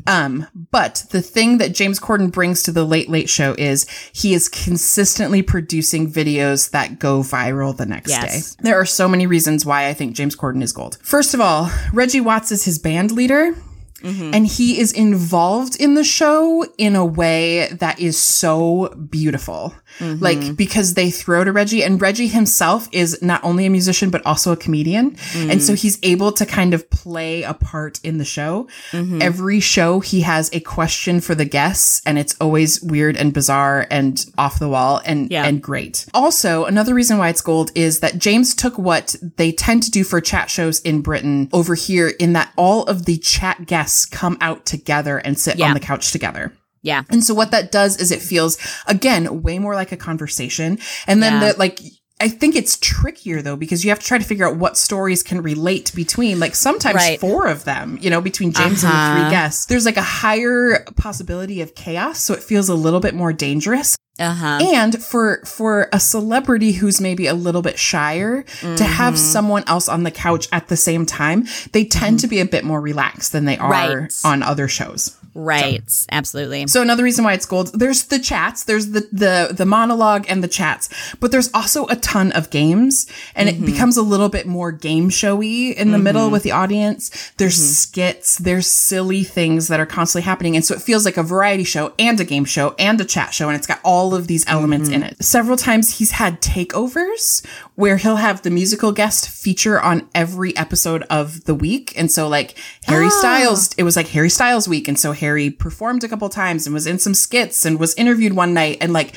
Um, 0.08 0.48
but 0.72 1.06
the 1.12 1.22
thing 1.22 1.60
that 1.60 1.74
James 1.76 2.00
Corden 2.00 2.32
brings 2.32 2.64
to 2.64 2.72
the 2.72 2.84
Late 2.84 3.10
Late 3.10 3.30
Show 3.30 3.56
is 3.58 3.88
he 4.12 4.34
is 4.34 4.50
consistently 4.50 5.42
producing 5.42 6.12
videos 6.12 6.72
that 6.72 7.00
go 7.00 7.20
viral 7.22 7.76
the 7.78 7.86
next 7.86 8.10
Yes. 8.10 8.56
day. 8.56 8.64
There 8.64 8.80
are 8.80 8.86
so 8.86 9.08
many 9.08 9.28
reasons 9.28 9.66
why 9.66 9.88
I 9.88 9.94
think 9.94 10.16
James 10.16 10.36
Corden 10.36 10.62
is 10.64 10.74
gold. 10.74 10.98
First 11.02 11.34
of 11.34 11.40
all, 11.40 11.72
Reggie 11.94 12.22
Watts 12.22 12.52
is 12.52 12.66
his 12.66 12.80
band 12.80 13.12
leader. 13.12 13.56
Mm-hmm. 14.02 14.34
And 14.34 14.48
he 14.48 14.80
is 14.80 14.92
involved 14.92 15.76
in 15.80 15.94
the 15.94 16.04
show 16.04 16.66
in 16.78 16.96
a 16.96 17.06
way 17.06 17.68
that 17.68 18.00
is 18.00 18.18
so 18.18 18.90
beautiful. 19.10 19.74
Mm-hmm. 20.00 20.24
Like, 20.24 20.56
because 20.56 20.94
they 20.94 21.10
throw 21.10 21.44
to 21.44 21.52
Reggie, 21.52 21.84
and 21.84 22.02
Reggie 22.02 22.28
himself 22.28 22.88
is 22.92 23.22
not 23.22 23.44
only 23.44 23.66
a 23.66 23.70
musician, 23.70 24.10
but 24.10 24.26
also 24.26 24.52
a 24.52 24.58
comedian. 24.58 25.12
Mm-hmm. 25.12 25.52
And 25.52 25.64
so 25.64 25.74
he's 25.74 26.00
able 26.04 26.32
to 26.34 26.46
kind 26.46 26.74
of 26.74 26.90
play 26.90 27.44
a 27.44 27.54
part 27.54 28.00
in 28.04 28.18
the 28.18 28.26
show. 28.26 28.68
Every 28.94 29.60
show, 29.60 30.00
he 30.00 30.22
has 30.22 30.50
a 30.54 30.60
question 30.60 31.20
for 31.22 31.36
the 31.36 31.46
guests, 31.46 32.02
and 32.06 32.18
it's 32.20 32.36
always 32.40 32.82
weird 32.82 33.18
and 33.18 33.34
bizarre 33.34 33.88
and 33.90 34.24
off 34.38 34.60
the 34.60 34.70
wall 34.70 35.02
and, 35.04 35.30
Yeah. 35.32 35.46
and 35.46 35.62
great. 35.62 36.06
Also, 36.14 36.66
another 36.66 36.94
reason 36.94 37.18
why 37.18 37.30
it's 37.30 37.42
gold 37.42 37.72
is 37.76 38.00
that 38.00 38.20
James 38.20 38.54
took 38.56 38.78
what 38.78 39.16
they 39.38 39.52
tend 39.52 39.84
to 39.84 39.92
do 39.92 40.04
for 40.04 40.22
chat 40.22 40.50
shows 40.50 40.80
in 40.82 41.02
Britain 41.02 41.50
over 41.52 41.76
here 41.76 42.14
in 42.20 42.34
that 42.34 42.52
all 42.56 42.84
of 42.84 43.06
the 43.06 43.18
chat 43.18 43.66
guests 43.66 43.89
come 44.06 44.38
out 44.42 44.66
together 44.66 45.18
and 45.18 45.38
sit 45.40 45.58
Yeah. 45.58 45.68
on 45.68 45.74
the 45.74 45.80
couch 45.80 46.12
together. 46.12 46.54
Yeah. 46.82 47.04
And 47.10 47.24
so 47.24 47.34
what 47.34 47.52
that 47.52 47.72
does 47.72 47.98
is 47.98 48.12
it 48.12 48.22
feels 48.22 48.58
again 48.88 49.42
way 49.42 49.60
more 49.60 49.76
like 49.76 49.92
a 49.92 49.98
conversation. 49.98 50.80
And 51.08 51.22
then 51.22 51.42
Yeah. 51.42 51.52
the 51.54 51.60
like 51.60 51.80
I 52.22 52.28
think 52.28 52.56
it's 52.56 52.78
trickier 52.82 53.42
though 53.42 53.56
because 53.56 53.84
you 53.86 53.92
have 53.92 54.00
to 54.00 54.06
try 54.06 54.18
to 54.18 54.24
figure 54.26 54.46
out 54.48 54.58
what 54.58 54.78
stories 54.78 55.24
can 55.24 55.42
relate 55.42 55.94
between 55.96 56.40
like 56.40 56.54
sometimes 56.56 56.96
Right. 56.96 57.20
four 57.20 57.48
of 57.48 57.64
them, 57.64 57.98
you 58.02 58.10
know, 58.10 58.20
between 58.20 58.52
James 58.52 58.84
and 58.84 58.92
the 58.92 58.96
Uh-huh. 58.98 59.22
three 59.22 59.30
guests. 59.32 59.66
There's 59.68 59.86
like 59.86 59.96
a 59.98 60.02
higher 60.02 60.84
possibility 60.98 61.62
of 61.62 61.76
chaos, 61.76 62.20
so 62.20 62.34
it 62.34 62.44
feels 62.44 62.68
a 62.70 62.76
little 62.76 63.00
bit 63.00 63.16
more 63.16 63.32
dangerous. 63.32 63.96
Uh 64.20 64.34
huh. 64.34 64.60
And 64.74 65.02
for 65.02 65.42
for 65.46 65.88
a 65.94 66.00
celebrity 66.00 66.74
who's 66.74 67.00
maybe 67.00 67.26
a 67.26 67.34
little 67.34 67.62
bit 67.62 67.80
shyer 67.80 68.44
to 68.76 68.84
have 68.84 69.14
Mm-hmm. 69.14 69.24
someone 69.24 69.64
else 69.66 69.88
on 69.88 70.04
the 70.04 70.12
couch 70.12 70.50
at 70.52 70.68
the 70.68 70.76
same 70.76 71.06
time, 71.06 71.48
they 71.72 71.86
tend 71.86 72.20
to 72.20 72.28
be 72.28 72.42
a 72.42 72.46
bit 72.46 72.66
more 72.66 72.82
relaxed 72.82 73.32
than 73.32 73.46
they 73.46 73.58
are 73.58 73.72
Right. 73.72 74.14
on 74.26 74.44
other 74.44 74.68
shows. 74.68 75.16
Right. 75.34 75.84
Absolutely. 76.12 76.68
So 76.68 76.82
another 76.82 77.04
reason 77.04 77.24
why 77.24 77.34
it's 77.34 77.46
gold, 77.46 77.72
there's 77.74 78.06
the 78.06 78.20
chats, 78.20 78.64
there's 78.64 78.92
the 78.92 79.08
the 79.12 79.54
the 79.54 79.66
monologue 79.66 80.26
and 80.30 80.44
the 80.44 80.48
chats, 80.48 80.90
but 81.20 81.32
there's 81.32 81.50
also 81.54 81.86
a 81.88 81.96
ton 81.96 82.32
of 82.34 82.50
games 82.50 83.08
and 83.36 83.50
Mm-hmm. 83.50 83.64
it 83.64 83.66
becomes 83.66 83.98
a 83.98 84.02
little 84.02 84.30
bit 84.30 84.46
more 84.48 84.72
game 84.72 85.10
showy 85.10 85.72
in 85.72 85.92
the 85.92 85.98
middle 86.00 86.30
with 86.30 86.44
the 86.44 86.52
audience. 86.52 87.32
There's 87.38 87.56
Mm-hmm. 87.56 87.74
skits, 87.74 88.38
there's 88.38 88.68
silly 88.68 89.24
things 89.24 89.68
that 89.70 89.80
are 89.80 89.86
constantly 89.86 90.26
happening 90.26 90.56
and 90.56 90.64
so 90.66 90.74
it 90.76 90.82
feels 90.82 91.06
like 91.06 91.18
a 91.18 91.24
variety 91.24 91.64
show 91.64 91.94
and 92.00 92.20
a 92.20 92.26
game 92.26 92.46
show 92.46 92.76
and 92.80 93.00
a 93.02 93.06
chat 93.06 93.34
show 93.34 93.48
and 93.50 93.56
it's 93.58 93.68
got 93.68 93.80
all 93.84 94.14
of 94.16 94.28
these 94.28 94.46
elements 94.48 94.90
in 94.90 95.02
Mm-hmm. 95.02 95.14
it. 95.20 95.24
Several 95.24 95.58
times 95.58 95.98
he's 96.00 96.12
had 96.12 96.42
takeovers 96.42 97.46
where 97.76 97.98
he'll 97.98 98.18
have 98.18 98.42
the 98.42 98.50
musical 98.50 98.92
guest 98.92 99.30
feature 99.30 99.80
on 99.80 100.08
every 100.14 100.56
episode 100.58 101.04
of 101.10 101.46
the 101.46 101.56
week 101.56 101.94
and 101.98 102.12
so 102.12 102.28
like 102.28 102.58
Harry 102.86 103.06
Ah. 103.08 103.20
Styles 103.20 103.74
it 103.78 103.84
was 103.84 103.96
like 103.96 104.08
Harry 104.10 104.30
Styles 104.30 104.68
week 104.68 104.88
and 104.88 105.00
so 105.00 105.12
Harry 105.20 105.50
performed 105.50 106.04
a 106.04 106.08
couple 106.08 106.30
times 106.30 106.66
and 106.66 106.74
was 106.74 106.88
in 106.88 107.00
some 107.00 107.14
skits 107.14 107.66
and 107.66 107.80
was 107.80 107.94
interviewed 107.96 108.34
one 108.34 108.54
night 108.54 108.78
and 108.82 108.94
like 108.94 109.16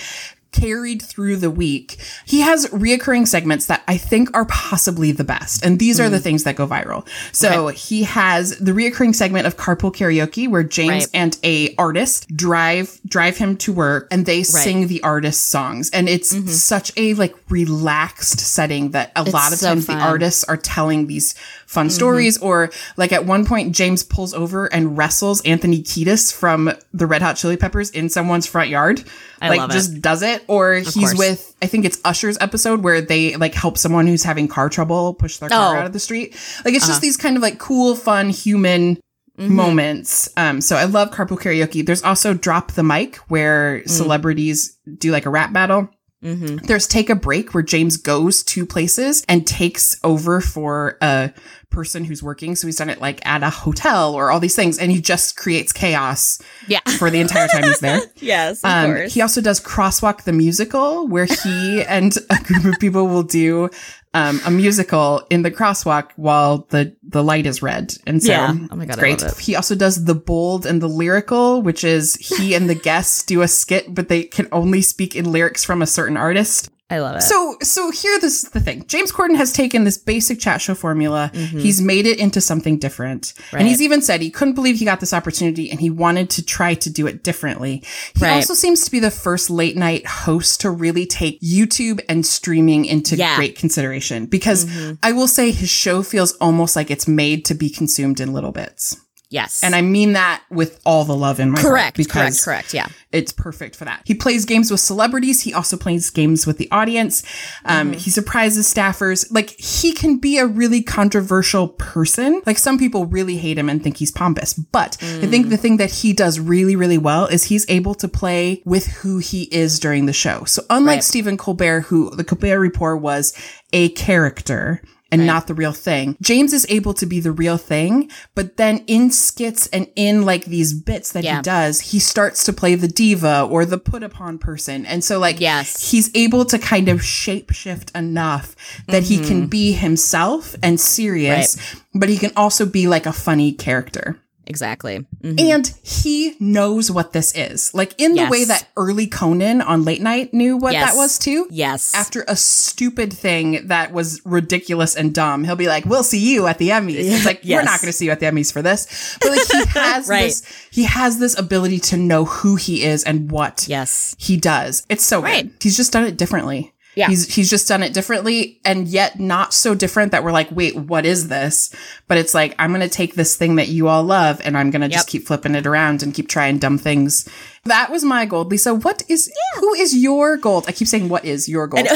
carried 0.53 1.03
through 1.03 1.37
the 1.37 1.51
week. 1.51 1.97
He 2.27 2.41
has 2.41 2.67
reoccurring 2.67 3.27
segments 3.27 3.67
that 3.67 3.83
I 3.89 3.97
think 3.97 4.35
are 4.37 4.45
possibly 4.45 5.11
the 5.11 5.25
best. 5.25 5.65
And 5.65 5.79
these 5.79 5.99
are 5.99 6.09
the 6.09 6.19
hmm. 6.19 6.23
things 6.23 6.45
that 6.45 6.57
go 6.57 6.67
viral. 6.67 7.09
So 7.33 7.69
he 7.69 8.05
has 8.05 8.59
the 8.59 8.73
reoccurring 8.73 9.15
segment 9.15 9.47
of 9.47 9.57
carpool 9.57 9.95
karaoke 9.95 10.49
where 10.49 10.63
James 10.63 10.93
Right. 10.93 11.09
and 11.15 11.39
a 11.43 11.75
artist 11.77 12.35
drive 12.37 13.01
drive 13.07 13.39
him 13.39 13.57
to 13.59 13.73
work 13.73 14.09
and 14.11 14.27
they 14.27 14.43
sing 14.43 14.89
the 14.89 15.03
artist's 15.03 15.43
songs. 15.43 15.91
And 15.91 16.09
it's 16.09 16.35
mm-hmm. 16.35 16.49
such 16.49 16.93
a 16.97 17.15
like 17.15 17.35
relaxed 17.49 18.39
setting 18.39 18.91
that 18.91 19.13
a 19.17 19.23
lot 19.25 19.53
of 19.53 19.59
so 19.59 19.69
times 19.69 19.87
fun. 19.87 19.99
the 19.99 20.05
artists 20.05 20.45
are 20.45 20.59
telling 20.59 21.07
these 21.07 21.35
fun 21.73 21.87
Mm-hmm. 21.87 21.95
stories 21.95 22.39
or 22.39 22.71
like 22.99 23.13
at 23.13 23.25
one 23.25 23.47
point 23.47 23.75
James 23.75 24.03
pulls 24.03 24.35
over 24.35 24.67
and 24.67 24.97
wrestles 24.99 25.41
Anthony 25.43 25.83
Kiedis 25.83 26.33
from 26.33 26.71
the 26.93 27.07
Red 27.07 27.23
Hot 27.23 27.37
Chili 27.37 27.57
Peppers 27.57 27.89
in 27.91 28.09
someone's 28.11 28.47
front 28.47 28.69
yard. 28.69 29.03
I 29.41 29.49
like 29.49 29.59
love 29.59 29.71
it. 29.71 29.73
just 29.73 30.01
does 30.03 30.23
it 30.23 30.45
or 30.49 30.75
he's 30.75 30.95
course. 30.95 31.15
with 31.19 31.57
I 31.63 31.67
think 31.67 31.85
it's 31.87 31.99
Usher's 32.05 32.37
episode 32.41 32.83
where 32.83 33.01
they 33.01 33.37
like 33.37 33.55
help 33.55 33.79
someone 33.79 34.07
who's 34.07 34.23
having 34.23 34.49
car 34.49 34.69
trouble 34.69 35.15
push 35.15 35.39
their 35.39 35.49
car 35.49 35.59
Oh. 35.59 35.71
Uh-huh. 35.71 35.79
out 35.81 35.87
of 35.87 35.93
the 35.95 36.01
street. 36.01 36.37
Like 36.65 36.75
it's 36.75 36.87
just 36.87 37.01
these 37.01 37.17
kind 37.17 37.37
of 37.37 37.43
like 37.43 37.59
cool 37.59 37.95
fun 37.97 38.29
human 38.31 39.01
Mm-hmm. 39.39 39.57
moments. 39.57 40.29
Um 40.37 40.61
so 40.61 40.77
I 40.77 40.85
love 40.85 41.11
carpool 41.11 41.41
karaoke. 41.41 41.85
There's 41.87 42.03
also 42.03 42.35
drop 42.35 42.73
the 42.73 42.83
mic 42.83 43.17
where 43.33 43.81
Mm. 43.81 43.89
celebrities 43.89 44.77
do 44.99 45.11
like 45.11 45.25
a 45.25 45.31
rap 45.31 45.55
battle. 45.55 45.89
Mm-hmm. 46.23 46.67
There's 46.67 46.87
take 46.87 47.11
a 47.11 47.15
break 47.15 47.53
where 47.55 47.63
James 47.63 47.97
goes 47.97 48.43
to 48.45 48.65
places 48.65 49.25
and 49.29 49.47
takes 49.47 49.99
over 50.05 50.41
for 50.41 50.97
a 51.03 51.33
person 51.71 52.05
who's 52.05 52.23
working. 52.23 52.55
So 52.55 52.67
he's 52.69 52.77
done 52.77 52.91
it 52.91 53.01
like 53.01 53.25
at 53.27 53.43
a 53.43 53.51
hotel 53.51 54.15
or 54.15 54.31
all 54.31 54.39
these 54.41 54.55
things 54.55 54.79
and 54.79 54.93
he 54.93 55.01
just 55.01 55.37
creates 55.37 55.73
chaos 55.73 56.41
Yeah. 56.69 56.81
for 56.99 57.11
the 57.11 57.19
entire 57.19 57.49
time 57.49 57.65
he's 57.65 57.81
there. 57.81 58.03
yes. 58.17 58.63
Of 58.63 58.71
Um, 58.71 58.87
course. 58.93 59.15
he 59.15 59.21
also 59.23 59.41
does 59.41 59.59
Crosswalk 59.61 60.23
the 60.25 60.33
musical, 60.35 61.09
where 61.09 61.25
he 61.25 61.83
and 61.83 62.15
a 62.31 62.37
group 62.45 62.65
of 62.67 62.79
people 62.79 63.09
will 63.09 63.23
do 63.23 63.71
um, 64.15 64.41
a 64.45 64.51
musical 64.51 65.27
in 65.31 65.43
the 65.43 65.51
crosswalk 65.51 66.11
while 66.17 66.67
the 66.71 66.95
the 67.03 67.25
light 67.25 67.47
is 67.47 67.63
red, 67.63 67.97
and 68.07 68.23
so 68.23 68.33
Yeah. 68.33 68.55
Oh 68.71 68.77
my 68.77 68.85
God, 68.85 68.99
great. 68.99 69.23
He 69.39 69.57
also 69.57 69.75
does 69.75 70.05
the 70.05 70.15
bold 70.15 70.67
and 70.67 70.83
the 70.83 70.89
lyrical, 70.89 71.63
which 71.63 71.83
is 71.83 72.17
he 72.17 72.55
and 72.55 72.69
the 72.69 72.75
guests 72.91 73.25
do 73.25 73.43
a 73.43 73.49
skit, 73.49 73.95
but 73.95 74.09
they 74.09 74.25
can 74.25 74.49
only 74.53 74.83
speak 74.83 75.17
in 75.17 75.33
lyrics 75.33 75.65
from 75.65 75.81
a 75.81 75.87
certain 75.87 76.17
artist. 76.17 76.71
I 76.93 76.99
love 77.01 77.17
it. 77.17 77.23
So, 77.23 77.57
so 77.63 77.91
here, 77.91 78.19
this 78.21 78.45
is 78.45 78.51
the 78.51 78.61
thing. 78.61 78.85
James 78.87 79.11
Corden 79.13 79.37
has 79.37 79.53
taken 79.53 79.85
this 79.85 79.97
basic 79.97 80.39
chat 80.39 80.61
show 80.61 80.75
formula. 80.75 81.31
He's 81.35 81.81
made 81.81 82.07
it 82.07 82.19
into 82.19 82.41
something 82.41 82.79
different. 82.79 83.23
Mm-hmm. 83.23 83.57
Right. 83.57 83.61
And 83.61 83.69
he's 83.69 83.81
even 83.81 84.03
said 84.03 84.21
he 84.21 84.31
couldn't 84.31 84.55
believe 84.55 84.77
he 84.79 84.85
got 84.85 85.01
this 85.01 85.13
opportunity 85.15 85.71
and 85.71 85.81
he 85.81 85.89
wanted 85.89 86.29
to 86.31 86.45
try 86.45 86.75
to 86.75 86.91
do 86.91 87.07
it 87.07 87.23
differently. 87.25 87.83
He 88.15 88.23
Right. 88.25 88.35
also 88.35 88.55
seems 88.55 88.85
to 88.85 88.91
be 88.91 88.99
the 89.01 89.11
first 89.11 89.49
late 89.49 89.77
night 89.77 90.07
host 90.07 90.61
to 90.61 90.71
really 90.71 91.07
take 91.07 91.41
YouTube 91.41 92.01
and 92.09 92.27
streaming 92.27 92.85
into 92.85 93.17
Yeah. 93.17 93.29
Mm-hmm. 93.29 93.37
great 93.37 93.57
consideration 93.59 94.27
because 94.27 94.67
I 95.03 95.13
will 95.13 95.29
say 95.29 95.51
his 95.51 95.71
show 95.71 96.03
feels 96.03 96.33
almost 96.33 96.77
like 96.77 96.91
it's 96.91 97.09
made 97.09 97.45
to 97.47 97.55
be 97.55 97.71
consumed 97.71 98.21
in 98.21 98.33
little 98.35 98.53
bits. 98.53 98.97
Yes. 99.33 99.63
And 99.65 99.75
I 99.75 99.81
mean 99.83 100.13
that 100.13 100.43
with 100.51 100.81
all 100.87 101.05
the 101.05 101.17
love 101.17 101.41
in 101.41 101.51
my 101.51 101.61
heart 101.61 101.71
correct. 101.73 101.97
because 101.97 102.13
correct. 102.41 102.45
Correct. 102.45 102.75
Yeah. 102.75 102.87
it's 103.11 103.33
perfect 103.33 103.75
for 103.77 103.85
that. 103.85 104.03
He 104.05 104.15
plays 104.15 104.45
games 104.45 104.71
with 104.71 104.81
celebrities. 104.81 105.43
He 105.43 105.53
also 105.53 105.77
plays 105.77 106.11
games 106.11 106.47
with 106.47 106.59
the 106.59 106.71
audience. 106.71 107.23
Um, 107.65 107.93
He 107.93 108.11
surprises 108.11 108.73
staffers. 108.73 109.27
Like 109.31 109.51
he 109.59 109.93
can 109.93 110.19
be 110.19 110.39
a 110.39 110.47
really 110.47 110.83
controversial 110.83 111.69
person. 111.69 112.43
Like 112.47 112.59
some 112.59 112.79
people 112.79 113.07
really 113.07 113.37
hate 113.39 113.59
him 113.59 113.69
and 113.69 113.83
think 113.83 113.97
he's 113.97 114.11
pompous. 114.13 114.55
But 114.55 114.97
I 115.03 115.27
think 115.27 115.49
the 115.49 115.57
thing 115.57 115.79
that 115.79 115.91
he 115.91 116.13
does 116.13 116.39
really, 116.39 116.77
really 116.77 116.99
well 116.99 117.27
is 117.27 117.45
he's 117.45 117.67
able 117.69 117.95
to 117.97 118.09
play 118.09 118.63
with 118.65 118.87
who 118.87 119.19
he 119.19 119.45
is 119.45 119.79
during 119.81 120.07
the 120.07 120.13
show. 120.13 120.45
So 120.45 120.63
unlike 120.71 120.93
Right. 120.97 121.05
Stephen 121.05 121.37
Colbert, 121.39 121.81
who 121.83 122.15
the 122.15 122.25
Colbert 122.25 122.61
Report 122.61 123.01
was 123.01 123.33
a 123.73 123.89
character 123.91 124.83
and 125.13 125.27
not 125.27 125.47
the 125.47 125.55
real 125.55 125.73
thing. 125.73 126.17
James 126.21 126.53
is 126.53 126.67
able 126.69 126.95
to 126.95 127.07
be 127.07 127.21
the 127.21 127.33
real 127.33 127.59
thing, 127.59 128.11
but 128.35 128.57
then 128.57 128.83
in 128.87 129.11
skits 129.11 129.67
and 129.69 129.87
in 129.95 130.23
like 130.23 130.47
these 130.47 130.73
bits 130.73 131.13
that 131.13 131.23
Yeah. 131.25 131.37
he 131.37 131.43
does, 131.43 131.81
he 131.81 131.99
starts 131.99 132.45
to 132.45 132.53
play 132.53 132.75
the 132.75 132.89
diva 132.89 133.47
or 133.49 133.65
the 133.65 133.79
put 133.79 134.03
upon 134.03 134.39
person. 134.39 134.87
And 134.87 135.05
so 135.05 135.19
like 135.19 135.41
Yes. 135.41 135.91
he's 135.91 136.11
able 136.15 136.45
to 136.47 136.59
kind 136.59 136.89
of 136.89 137.05
shape 137.05 137.53
shift 137.53 137.91
enough 137.95 138.57
that 138.89 139.05
he 139.05 139.19
can 139.19 139.43
mm-hmm. 139.43 139.47
be 139.47 139.73
himself 139.73 140.57
and 140.63 140.81
serious, 140.81 141.57
but 141.95 142.09
he 142.09 142.17
can 142.17 142.33
also 142.37 142.65
be 142.67 142.89
like 142.89 143.07
a 143.07 143.13
funny 143.13 143.53
character. 143.53 144.19
Exactly. 144.47 145.07
Mhm. 145.23 145.41
And 145.41 145.73
he 145.83 146.35
knows 146.41 146.91
what 146.91 147.13
this 147.13 147.33
is. 147.35 147.73
Like 147.73 147.95
in 147.99 148.15
the 148.15 148.27
way 148.29 148.45
that 148.45 148.67
early 148.77 149.07
Conan 149.07 149.61
on 149.63 149.85
late 149.85 150.03
night 150.03 150.35
knew 150.35 150.57
what 150.57 150.73
Yes. 150.73 150.91
that 150.91 150.97
was 150.97 151.19
too 151.19 151.47
Yes. 151.51 151.93
after 151.95 152.25
a 152.27 152.35
stupid 152.37 153.13
thing 153.13 153.69
that 153.69 153.93
was 153.93 154.21
ridiculous 154.25 154.97
and 154.97 155.15
dumb, 155.15 155.45
he'll 155.45 155.55
be 155.57 155.69
like, 155.69 155.85
"We'll 155.87 156.03
see 156.03 156.19
you 156.19 156.47
at 156.49 156.59
the 156.59 156.71
Emmys." 156.71 156.95
It's 156.99 157.25
like 157.31 157.43
we're 157.45 157.63
not 157.63 157.81
going 157.81 157.93
to 157.93 157.97
see 157.97 158.07
you 158.07 158.11
at 158.11 158.21
the 158.21 158.27
Emmys 158.27 158.53
for 158.53 158.63
this, 158.63 159.17
but 159.21 159.31
like 159.31 159.47
he 159.53 159.65
has 159.79 160.09
Right. 160.09 160.25
this, 160.25 160.43
he 160.71 160.83
has 160.85 161.19
this 161.19 161.39
ability 161.39 161.79
to 161.81 161.97
know 161.97 162.25
who 162.25 162.57
he 162.57 162.83
is 162.83 163.05
and 163.05 163.31
what 163.31 163.67
yes. 163.69 164.17
he 164.19 164.37
does. 164.37 164.85
It's 164.89 165.05
so 165.05 165.23
Right. 165.23 165.45
good. 165.45 165.53
He's 165.63 165.77
just 165.77 165.93
done 165.93 166.05
it 166.05 166.17
differently. 166.17 166.72
Yeah. 166.95 167.09
He's 167.09 167.35
he's 167.35 167.49
just 167.49 167.69
done 167.69 167.83
it 167.83 167.95
differently 167.95 168.61
and 168.65 168.87
yet 168.87 169.19
not 169.19 169.55
so 169.55 169.75
different 169.75 170.13
that 170.13 170.23
we're 170.25 170.33
like, 170.33 170.51
wait, 170.51 170.77
what 170.77 171.07
is 171.07 171.29
this? 171.29 171.75
But 172.07 172.19
it's 172.19 172.35
like, 172.35 172.55
I'm 172.59 172.71
gonna 172.73 172.89
take 172.89 173.15
this 173.15 173.37
thing 173.37 173.57
that 173.57 173.69
you 173.69 173.89
all 173.89 174.03
love 174.03 174.41
and 174.45 174.57
I'm 174.59 174.71
gonna 174.71 174.89
just 174.89 175.09
keep 175.09 175.27
flipping 175.27 175.55
it 175.55 175.67
around 175.67 176.03
and 176.03 176.13
keep 176.13 176.29
trying 176.29 176.59
dumb 176.59 176.79
things. 176.79 177.29
That 177.65 177.91
was 177.91 178.05
my 178.05 178.27
gold. 178.27 178.51
Lisa, 178.51 178.75
what 178.75 179.03
is 179.09 179.33
who 179.59 179.73
is 179.75 179.97
your 179.97 180.37
gold? 180.37 180.65
I 180.69 180.73
keep 180.73 180.89
saying 180.89 181.09
what 181.09 181.25
is 181.25 181.49
your 181.49 181.67
gold? 181.67 181.87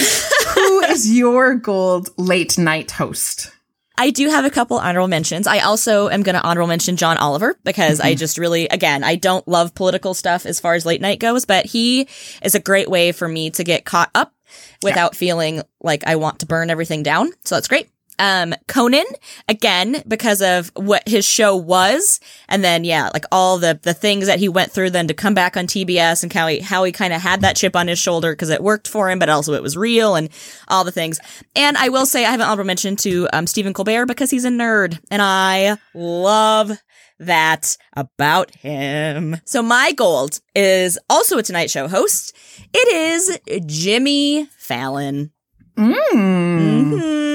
who 0.54 0.80
is 0.84 1.12
your 1.14 1.54
gold 1.56 2.08
late 2.16 2.56
night 2.56 2.92
host? 2.92 3.50
I 3.98 4.10
do 4.10 4.28
have 4.28 4.44
a 4.44 4.50
couple 4.50 4.78
honorable 4.78 5.08
mentions. 5.08 5.46
I 5.46 5.60
also 5.60 6.08
am 6.08 6.22
going 6.22 6.34
to 6.34 6.42
honorable 6.42 6.68
mention 6.68 6.96
John 6.96 7.16
Oliver 7.16 7.56
because 7.64 8.00
I 8.00 8.10
mm-hmm. 8.10 8.18
just 8.18 8.38
really, 8.38 8.68
again, 8.68 9.02
I 9.02 9.16
don't 9.16 9.46
love 9.48 9.74
political 9.74 10.12
stuff 10.12 10.44
as 10.44 10.60
far 10.60 10.74
as 10.74 10.84
late 10.84 11.00
night 11.00 11.18
goes, 11.18 11.46
but 11.46 11.64
he 11.64 12.08
is 12.42 12.54
a 12.54 12.60
great 12.60 12.90
way 12.90 13.12
for 13.12 13.26
me 13.26 13.50
to 13.50 13.64
get 13.64 13.84
caught 13.84 14.10
up 14.14 14.34
without 14.82 15.16
feeling 15.16 15.62
like 15.80 16.06
I 16.06 16.16
want 16.16 16.40
to 16.40 16.46
burn 16.46 16.70
everything 16.70 17.02
down. 17.02 17.32
So 17.44 17.54
that's 17.54 17.68
great. 17.68 17.88
Um, 18.18 18.54
Conan, 18.66 19.04
again, 19.48 20.02
because 20.08 20.40
of 20.42 20.70
what 20.74 21.06
his 21.08 21.24
show 21.26 21.54
was. 21.54 22.18
And 22.48 22.64
then, 22.64 22.84
yeah, 22.84 23.10
like 23.12 23.24
all 23.30 23.58
the, 23.58 23.78
the 23.82 23.94
things 23.94 24.26
that 24.26 24.38
he 24.38 24.48
went 24.48 24.72
through 24.72 24.90
then 24.90 25.08
to 25.08 25.14
come 25.14 25.34
back 25.34 25.56
on 25.56 25.66
TBS 25.66 26.22
and 26.22 26.32
how 26.32 26.46
he, 26.46 26.60
how 26.60 26.84
he 26.84 26.92
kind 26.92 27.12
of 27.12 27.20
had 27.20 27.42
that 27.42 27.56
chip 27.56 27.76
on 27.76 27.88
his 27.88 27.98
shoulder 27.98 28.32
because 28.32 28.50
it 28.50 28.62
worked 28.62 28.88
for 28.88 29.10
him, 29.10 29.18
but 29.18 29.28
also 29.28 29.52
it 29.52 29.62
was 29.62 29.76
real 29.76 30.14
and 30.14 30.30
all 30.68 30.84
the 30.84 30.92
things. 30.92 31.18
And 31.54 31.76
I 31.76 31.88
will 31.90 32.06
say 32.06 32.24
I 32.24 32.30
have 32.30 32.40
an 32.40 32.46
honorable 32.46 32.66
mention 32.66 32.96
to, 32.96 33.28
um, 33.32 33.46
Stephen 33.46 33.72
Colbert 33.74 34.06
because 34.06 34.30
he's 34.30 34.44
a 34.44 34.50
nerd 34.50 34.98
and 35.10 35.20
I 35.20 35.76
love 35.94 36.72
that 37.18 37.76
about 37.94 38.54
him. 38.54 39.36
So 39.44 39.62
my 39.62 39.92
gold 39.92 40.40
is 40.54 40.98
also 41.08 41.38
a 41.38 41.42
Tonight 41.42 41.70
Show 41.70 41.88
host. 41.88 42.34
It 42.74 42.88
is 42.88 43.38
Jimmy 43.66 44.48
Fallon. 44.58 45.32
Mm. 45.78 45.94
Mhm. 45.94 47.25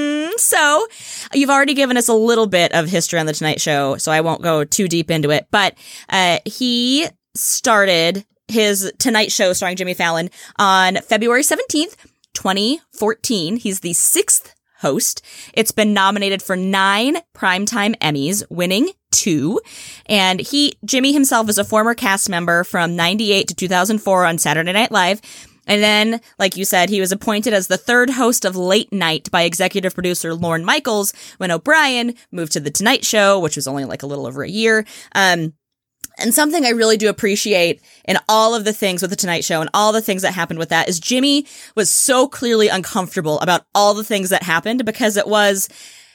So, 0.41 0.87
you've 1.33 1.49
already 1.49 1.73
given 1.73 1.97
us 1.97 2.07
a 2.07 2.13
little 2.13 2.47
bit 2.47 2.73
of 2.73 2.89
history 2.89 3.19
on 3.19 3.25
the 3.25 3.33
Tonight 3.33 3.61
Show, 3.61 3.97
so 3.97 4.11
I 4.11 4.21
won't 4.21 4.41
go 4.41 4.63
too 4.63 4.87
deep 4.87 5.11
into 5.11 5.29
it. 5.29 5.47
But 5.51 5.77
uh, 6.09 6.39
he 6.45 7.07
started 7.35 8.25
his 8.47 8.91
Tonight 8.99 9.31
Show 9.31 9.53
starring 9.53 9.77
Jimmy 9.77 9.93
Fallon 9.93 10.29
on 10.57 10.97
February 10.97 11.43
17th, 11.43 11.95
2014. 12.33 13.57
He's 13.57 13.79
the 13.79 13.93
sixth 13.93 14.53
host. 14.79 15.23
It's 15.53 15.71
been 15.71 15.93
nominated 15.93 16.41
for 16.41 16.55
nine 16.55 17.17
primetime 17.35 17.95
Emmys, 17.99 18.43
winning 18.49 18.89
two. 19.11 19.61
And 20.07 20.39
he, 20.39 20.73
Jimmy 20.83 21.13
himself, 21.13 21.49
is 21.49 21.57
a 21.57 21.63
former 21.63 21.93
cast 21.93 22.29
member 22.29 22.63
from 22.63 22.95
98 22.95 23.47
to 23.49 23.55
2004 23.55 24.25
on 24.25 24.37
Saturday 24.37 24.73
Night 24.73 24.91
Live. 24.91 25.21
And 25.67 25.83
then, 25.83 26.21
like 26.39 26.57
you 26.57 26.65
said, 26.65 26.89
he 26.89 26.99
was 26.99 27.11
appointed 27.11 27.53
as 27.53 27.67
the 27.67 27.77
third 27.77 28.09
host 28.09 28.45
of 28.45 28.55
Late 28.55 28.91
Night 28.91 29.29
by 29.31 29.43
executive 29.43 29.93
producer 29.93 30.33
Lorne 30.33 30.65
Michaels 30.65 31.13
when 31.37 31.51
O'Brien 31.51 32.15
moved 32.31 32.53
to 32.53 32.59
The 32.59 32.71
Tonight 32.71 33.05
Show, 33.05 33.39
which 33.39 33.55
was 33.55 33.67
only 33.67 33.85
like 33.85 34.03
a 34.03 34.07
little 34.07 34.25
over 34.25 34.43
a 34.43 34.49
year. 34.49 34.85
Um, 35.13 35.53
And 36.17 36.33
something 36.33 36.65
I 36.65 36.69
really 36.69 36.97
do 36.97 37.09
appreciate 37.09 37.81
in 38.05 38.17
all 38.27 38.53
of 38.53 38.65
the 38.65 38.73
things 38.73 39.01
with 39.01 39.11
the 39.11 39.15
Tonight 39.15 39.43
Show 39.43 39.61
and 39.61 39.69
all 39.73 39.91
the 39.91 40.01
things 40.01 40.23
that 40.23 40.33
happened 40.33 40.59
with 40.59 40.69
that 40.69 40.89
is 40.89 40.99
Jimmy 40.99 41.45
was 41.75 41.89
so 41.89 42.27
clearly 42.27 42.67
uncomfortable 42.67 43.39
about 43.39 43.65
all 43.73 43.93
the 43.93 44.03
things 44.03 44.29
that 44.29 44.43
happened 44.43 44.83
because 44.83 45.15
it 45.15 45.27
was 45.27 45.69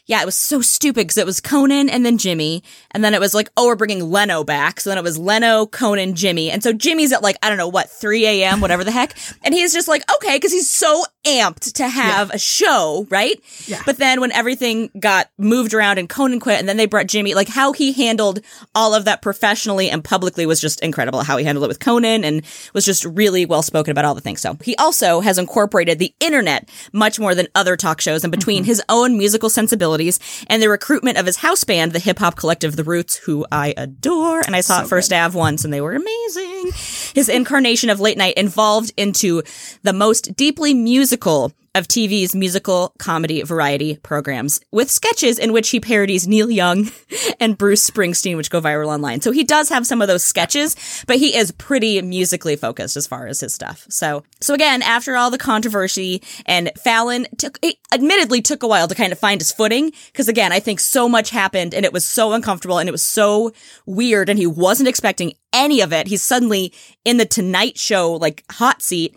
yeah, 0.06 0.22
it 0.22 0.24
was 0.24 0.36
so 0.36 0.60
stupid 0.60 1.00
because 1.00 1.18
it 1.18 1.26
was 1.26 1.40
Conan 1.40 1.88
and 1.88 2.06
then 2.06 2.16
Jimmy. 2.16 2.62
And 2.92 3.04
then 3.04 3.12
it 3.12 3.20
was 3.20 3.34
like, 3.34 3.50
oh, 3.56 3.66
we're 3.66 3.76
bringing 3.76 4.02
Leno 4.02 4.44
back. 4.44 4.78
So 4.80 4.90
then 4.90 4.98
it 4.98 5.02
was 5.02 5.18
Leno, 5.18 5.66
Conan, 5.66 6.14
Jimmy. 6.14 6.50
And 6.50 6.62
so 6.62 6.72
Jimmy's 6.72 7.12
at 7.12 7.22
like, 7.22 7.36
I 7.42 7.48
don't 7.48 7.58
know 7.58 7.68
what, 7.68 7.90
3 7.90 8.24
a.m., 8.24 8.60
whatever 8.60 8.84
the 8.84 8.92
heck. 8.92 9.16
And 9.42 9.52
he's 9.52 9.72
just 9.72 9.88
like, 9.88 10.02
okay, 10.16 10.36
because 10.36 10.52
he's 10.52 10.70
so 10.70 11.04
amped 11.26 11.72
to 11.74 11.88
have 11.88 12.28
yeah. 12.28 12.34
a 12.34 12.38
show, 12.38 13.06
right? 13.10 13.40
Yeah. 13.66 13.82
But 13.84 13.98
then 13.98 14.20
when 14.20 14.32
everything 14.32 14.90
got 14.98 15.28
moved 15.36 15.74
around 15.74 15.98
and 15.98 16.08
Conan 16.08 16.40
quit 16.40 16.58
and 16.58 16.68
then 16.68 16.76
they 16.76 16.86
brought 16.86 17.06
Jimmy, 17.08 17.34
like 17.34 17.48
how 17.48 17.72
he 17.72 17.92
handled 17.92 18.40
all 18.74 18.94
of 18.94 19.04
that 19.06 19.22
professionally 19.22 19.90
and 19.90 20.04
publicly 20.04 20.46
was 20.46 20.60
just 20.60 20.80
incredible. 20.80 21.22
How 21.22 21.36
he 21.36 21.44
handled 21.44 21.64
it 21.64 21.68
with 21.68 21.80
Conan 21.80 22.24
and 22.24 22.42
was 22.72 22.84
just 22.84 23.04
really 23.04 23.44
well 23.44 23.62
spoken 23.62 23.90
about 23.90 24.04
all 24.04 24.14
the 24.14 24.20
things. 24.20 24.40
So 24.40 24.56
he 24.62 24.76
also 24.76 25.20
has 25.20 25.38
incorporated 25.38 25.98
the 25.98 26.14
internet 26.20 26.68
much 26.92 27.18
more 27.18 27.34
than 27.34 27.48
other 27.54 27.76
talk 27.76 28.00
shows 28.00 28.24
and 28.24 28.30
between 28.30 28.62
mm-hmm. 28.62 28.68
his 28.68 28.82
own 28.88 29.18
musical 29.18 29.50
sensibilities 29.50 30.20
and 30.48 30.62
the 30.62 30.68
recruitment 30.68 31.18
of 31.18 31.26
his 31.26 31.38
house 31.38 31.64
band, 31.64 31.92
the 31.92 31.98
hip 31.98 32.18
hop 32.18 32.36
collective 32.36 32.76
The 32.76 32.84
Roots, 32.84 33.16
who 33.16 33.44
I 33.50 33.74
adore. 33.76 34.42
And 34.46 34.54
I 34.54 34.60
saw 34.60 34.78
so 34.78 34.84
it 34.84 34.88
First 34.88 35.12
Ave 35.12 35.36
once 35.36 35.64
and 35.64 35.72
they 35.72 35.80
were 35.80 35.94
amazing. 35.94 36.72
His 37.14 37.28
incarnation 37.28 37.90
of 37.90 37.98
late 37.98 38.16
night 38.16 38.34
involved 38.36 38.92
into 38.96 39.42
the 39.82 39.92
most 39.92 40.36
deeply 40.36 40.72
musical 40.72 41.15
of 41.76 41.86
TV's 41.86 42.34
musical 42.34 42.94
comedy 42.98 43.42
variety 43.42 43.98
programs 43.98 44.60
with 44.72 44.90
sketches 44.90 45.38
in 45.38 45.52
which 45.52 45.68
he 45.68 45.78
parodies 45.78 46.26
Neil 46.26 46.50
Young 46.50 46.90
and 47.40 47.58
Bruce 47.58 47.88
Springsteen, 47.88 48.36
which 48.36 48.50
go 48.50 48.62
viral 48.62 48.88
online. 48.88 49.20
So 49.20 49.30
he 49.30 49.44
does 49.44 49.68
have 49.68 49.86
some 49.86 50.00
of 50.00 50.08
those 50.08 50.24
sketches, 50.24 50.74
but 51.06 51.16
he 51.18 51.36
is 51.36 51.52
pretty 51.52 52.00
musically 52.00 52.56
focused 52.56 52.96
as 52.96 53.06
far 53.06 53.26
as 53.26 53.40
his 53.40 53.52
stuff. 53.52 53.86
So, 53.90 54.24
so 54.40 54.54
again, 54.54 54.80
after 54.80 55.16
all 55.16 55.30
the 55.30 55.36
controversy 55.36 56.22
and 56.46 56.72
Fallon 56.82 57.26
took, 57.36 57.58
it 57.60 57.76
admittedly 57.92 58.40
took 58.40 58.62
a 58.62 58.68
while 58.68 58.88
to 58.88 58.94
kind 58.94 59.12
of 59.12 59.18
find 59.18 59.42
his 59.42 59.52
footing. 59.52 59.92
Cause 60.14 60.28
again, 60.28 60.52
I 60.52 60.60
think 60.60 60.80
so 60.80 61.10
much 61.10 61.28
happened 61.28 61.74
and 61.74 61.84
it 61.84 61.92
was 61.92 62.06
so 62.06 62.32
uncomfortable 62.32 62.78
and 62.78 62.88
it 62.88 62.92
was 62.92 63.02
so 63.02 63.52
weird 63.84 64.30
and 64.30 64.38
he 64.38 64.46
wasn't 64.46 64.88
expecting 64.88 65.34
any 65.52 65.82
of 65.82 65.92
it. 65.92 66.06
He's 66.06 66.22
suddenly 66.22 66.72
in 67.04 67.18
the 67.18 67.26
Tonight 67.26 67.76
Show, 67.76 68.14
like 68.14 68.44
hot 68.50 68.80
seat. 68.80 69.14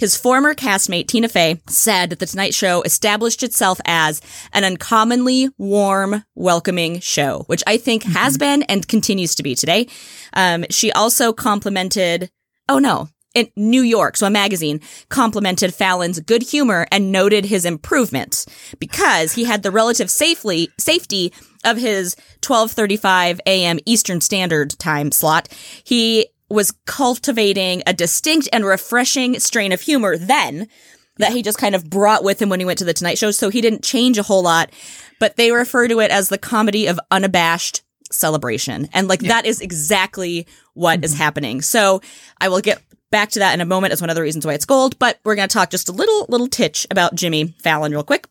His 0.00 0.16
former 0.16 0.54
castmate, 0.54 1.08
Tina 1.08 1.28
Fey, 1.28 1.60
said 1.68 2.08
that 2.08 2.20
The 2.20 2.24
Tonight 2.24 2.54
Show 2.54 2.80
established 2.80 3.42
itself 3.42 3.82
as 3.84 4.22
an 4.54 4.64
uncommonly 4.64 5.50
warm, 5.58 6.24
welcoming 6.34 7.00
show, 7.00 7.40
which 7.48 7.62
I 7.66 7.76
think 7.76 8.04
mm-hmm. 8.04 8.12
has 8.12 8.38
been 8.38 8.62
and 8.62 8.88
continues 8.88 9.34
to 9.34 9.42
be 9.42 9.54
today. 9.54 9.88
Um, 10.32 10.64
she 10.70 10.90
also 10.90 11.34
complimented, 11.34 12.30
oh 12.66 12.78
no, 12.78 13.10
in 13.34 13.50
New 13.56 13.82
York, 13.82 14.16
so 14.16 14.26
a 14.26 14.30
magazine, 14.30 14.80
complimented 15.10 15.74
Fallon's 15.74 16.18
good 16.20 16.44
humor 16.44 16.86
and 16.90 17.12
noted 17.12 17.44
his 17.44 17.66
improvement 17.66 18.46
because 18.78 19.34
he 19.34 19.44
had 19.44 19.62
the 19.62 19.70
relative 19.70 20.10
safely 20.10 20.70
safety 20.78 21.30
of 21.62 21.76
his 21.76 22.16
12:35 22.40 23.38
a.m. 23.44 23.78
Eastern 23.84 24.22
Standard 24.22 24.70
Time 24.78 25.12
slot. 25.12 25.48
He 25.84 26.28
was 26.50 26.72
cultivating 26.86 27.82
a 27.86 27.92
distinct 27.92 28.48
and 28.52 28.64
refreshing 28.64 29.38
strain 29.38 29.72
of 29.72 29.80
humor 29.80 30.18
then 30.18 30.68
that 31.16 31.32
he 31.32 31.42
just 31.42 31.58
kind 31.58 31.74
of 31.74 31.88
brought 31.88 32.24
with 32.24 32.40
him 32.40 32.48
when 32.48 32.60
he 32.60 32.66
went 32.66 32.78
to 32.78 32.84
the 32.84 32.94
Tonight 32.94 33.18
Show. 33.18 33.30
So 33.30 33.50
he 33.50 33.60
didn't 33.60 33.84
change 33.84 34.18
a 34.18 34.22
whole 34.22 34.42
lot, 34.42 34.70
but 35.18 35.36
they 35.36 35.52
refer 35.52 35.86
to 35.86 36.00
it 36.00 36.10
as 36.10 36.28
the 36.28 36.38
comedy 36.38 36.86
of 36.86 36.98
unabashed 37.10 37.82
celebration. 38.10 38.88
And 38.92 39.06
like 39.06 39.22
yeah. 39.22 39.28
that 39.28 39.46
is 39.46 39.60
exactly 39.60 40.46
what 40.74 40.98
mm-hmm. 40.98 41.04
is 41.04 41.16
happening. 41.16 41.62
So 41.62 42.00
I 42.40 42.48
will 42.48 42.60
get 42.60 42.82
back 43.10 43.30
to 43.30 43.40
that 43.40 43.54
in 43.54 43.60
a 43.60 43.66
moment 43.66 43.92
as 43.92 44.00
one 44.00 44.10
of 44.10 44.16
the 44.16 44.22
reasons 44.22 44.46
why 44.46 44.54
it's 44.54 44.64
gold, 44.64 44.98
but 44.98 45.18
we're 45.24 45.34
going 45.34 45.48
to 45.48 45.52
talk 45.52 45.70
just 45.70 45.88
a 45.88 45.92
little, 45.92 46.26
little 46.28 46.48
titch 46.48 46.86
about 46.90 47.14
Jimmy 47.14 47.54
Fallon 47.58 47.92
real 47.92 48.02
quick. 48.02 48.26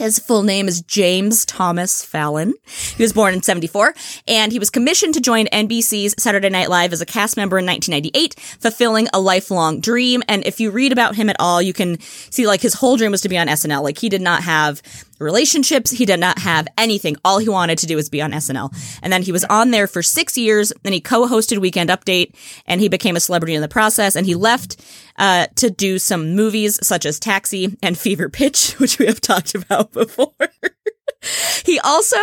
His 0.00 0.18
full 0.18 0.44
name 0.44 0.66
is 0.66 0.80
James 0.80 1.44
Thomas 1.44 2.02
Fallon. 2.02 2.54
He 2.96 3.02
was 3.02 3.12
born 3.12 3.34
in 3.34 3.42
74 3.42 3.92
and 4.26 4.50
he 4.50 4.58
was 4.58 4.70
commissioned 4.70 5.12
to 5.12 5.20
join 5.20 5.44
NBC's 5.48 6.14
Saturday 6.16 6.48
Night 6.48 6.70
Live 6.70 6.94
as 6.94 7.02
a 7.02 7.06
cast 7.06 7.36
member 7.36 7.58
in 7.58 7.66
1998, 7.66 8.34
fulfilling 8.58 9.08
a 9.12 9.20
lifelong 9.20 9.78
dream. 9.78 10.22
And 10.26 10.42
if 10.46 10.58
you 10.58 10.70
read 10.70 10.90
about 10.90 11.16
him 11.16 11.28
at 11.28 11.36
all, 11.38 11.60
you 11.60 11.74
can 11.74 12.00
see 12.00 12.46
like 12.46 12.62
his 12.62 12.72
whole 12.72 12.96
dream 12.96 13.10
was 13.10 13.20
to 13.20 13.28
be 13.28 13.36
on 13.36 13.46
SNL. 13.46 13.82
Like 13.82 13.98
he 13.98 14.08
did 14.08 14.22
not 14.22 14.42
have 14.42 14.80
relationships. 15.20 15.90
He 15.90 16.06
did 16.06 16.20
not 16.20 16.38
have 16.40 16.66
anything. 16.78 17.16
All 17.24 17.38
he 17.38 17.48
wanted 17.48 17.78
to 17.78 17.86
do 17.86 17.96
was 17.96 18.08
be 18.08 18.22
on 18.22 18.32
SNL. 18.32 18.74
And 19.02 19.12
then 19.12 19.22
he 19.22 19.32
was 19.32 19.44
on 19.44 19.70
there 19.70 19.86
for 19.86 20.02
six 20.02 20.36
years. 20.36 20.72
Then 20.82 20.92
he 20.92 21.00
co-hosted 21.00 21.58
Weekend 21.58 21.90
Update 21.90 22.34
and 22.66 22.80
he 22.80 22.88
became 22.88 23.16
a 23.16 23.20
celebrity 23.20 23.54
in 23.54 23.62
the 23.62 23.68
process. 23.68 24.16
And 24.16 24.26
he 24.26 24.34
left 24.34 24.82
uh, 25.16 25.46
to 25.56 25.70
do 25.70 25.98
some 25.98 26.34
movies 26.34 26.84
such 26.84 27.06
as 27.06 27.20
Taxi 27.20 27.76
and 27.82 27.96
Fever 27.96 28.28
Pitch, 28.28 28.72
which 28.78 28.98
we 28.98 29.06
have 29.06 29.20
talked 29.20 29.54
about 29.54 29.92
before. 29.92 30.32
he 31.64 31.78
also 31.80 32.16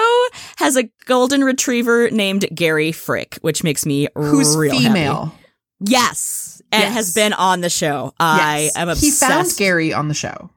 has 0.58 0.76
a 0.76 0.90
golden 1.06 1.44
retriever 1.44 2.10
named 2.10 2.48
Gary 2.54 2.92
Frick, 2.92 3.38
which 3.42 3.64
makes 3.64 3.86
me 3.86 4.08
Who's 4.16 4.56
real 4.56 4.78
female. 4.78 5.26
Happy. 5.26 5.44
Yes, 5.80 6.62
and 6.72 6.82
yes. 6.82 6.94
has 6.94 7.14
been 7.14 7.34
on 7.34 7.62
the 7.62 7.70
show. 7.70 8.14
I 8.20 8.72
am 8.76 8.90
obsessed. 8.90 9.22
He 9.22 9.28
found 9.28 9.54
Gary 9.58 9.94
on 9.94 10.08
the 10.08 10.16
show. 10.16 10.50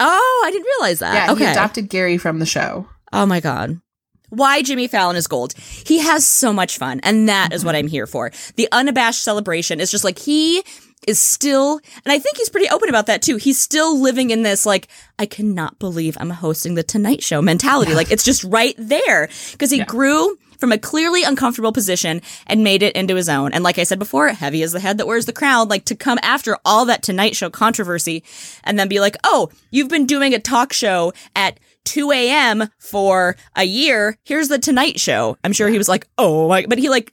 Oh, 0.00 0.42
I 0.46 0.50
didn't 0.50 0.66
realize 0.78 0.98
that. 1.00 1.14
Yeah, 1.14 1.32
okay. 1.32 1.44
he 1.46 1.50
adopted 1.50 1.88
Gary 1.88 2.18
from 2.18 2.38
the 2.38 2.46
show. 2.46 2.88
Oh 3.12 3.26
my 3.26 3.40
god. 3.40 3.80
Why 4.28 4.62
Jimmy 4.62 4.88
Fallon 4.88 5.16
is 5.16 5.28
gold. 5.28 5.54
He 5.54 5.98
has 6.00 6.26
so 6.26 6.52
much 6.52 6.78
fun, 6.78 7.00
and 7.04 7.28
that 7.28 7.52
is 7.52 7.64
what 7.64 7.76
I'm 7.76 7.86
here 7.86 8.06
for. 8.06 8.32
The 8.56 8.68
unabashed 8.72 9.22
celebration 9.22 9.78
is 9.80 9.90
just 9.90 10.04
like 10.04 10.18
he 10.18 10.64
is 11.06 11.20
still, 11.20 11.80
and 12.04 12.12
I 12.12 12.18
think 12.18 12.36
he's 12.36 12.48
pretty 12.48 12.68
open 12.68 12.88
about 12.88 13.06
that 13.06 13.22
too. 13.22 13.36
He's 13.36 13.60
still 13.60 13.98
living 14.00 14.30
in 14.30 14.42
this, 14.42 14.66
like, 14.66 14.88
I 15.18 15.26
cannot 15.26 15.78
believe 15.78 16.16
I'm 16.18 16.30
hosting 16.30 16.74
the 16.74 16.82
Tonight 16.82 17.22
Show 17.22 17.40
mentality. 17.40 17.92
Yeah. 17.92 17.98
Like, 17.98 18.10
it's 18.10 18.24
just 18.24 18.42
right 18.44 18.74
there 18.76 19.28
because 19.52 19.70
he 19.70 19.78
yeah. 19.78 19.84
grew 19.84 20.36
from 20.58 20.72
a 20.72 20.78
clearly 20.78 21.22
uncomfortable 21.22 21.72
position 21.72 22.22
and 22.46 22.64
made 22.64 22.82
it 22.82 22.96
into 22.96 23.14
his 23.14 23.28
own. 23.28 23.52
And 23.52 23.64
like 23.64 23.78
I 23.78 23.84
said 23.84 23.98
before, 23.98 24.28
heavy 24.28 24.62
is 24.62 24.72
the 24.72 24.80
head 24.80 24.98
that 24.98 25.06
wears 25.06 25.26
the 25.26 25.32
crown, 25.32 25.68
like 25.68 25.84
to 25.86 25.94
come 25.94 26.18
after 26.22 26.56
all 26.64 26.84
that 26.86 27.02
Tonight 27.02 27.36
Show 27.36 27.50
controversy 27.50 28.22
and 28.64 28.78
then 28.78 28.88
be 28.88 29.00
like, 29.00 29.16
oh, 29.24 29.50
you've 29.70 29.88
been 29.88 30.06
doing 30.06 30.34
a 30.34 30.38
talk 30.38 30.72
show 30.72 31.12
at 31.34 31.58
2 31.84 32.10
a.m. 32.12 32.68
for 32.78 33.36
a 33.54 33.64
year. 33.64 34.18
Here's 34.24 34.48
the 34.48 34.58
Tonight 34.58 35.00
Show. 35.00 35.38
I'm 35.44 35.52
sure 35.52 35.68
he 35.68 35.78
was 35.78 35.88
like, 35.88 36.08
oh, 36.18 36.48
my, 36.48 36.66
but 36.66 36.78
he 36.78 36.88
like, 36.88 37.12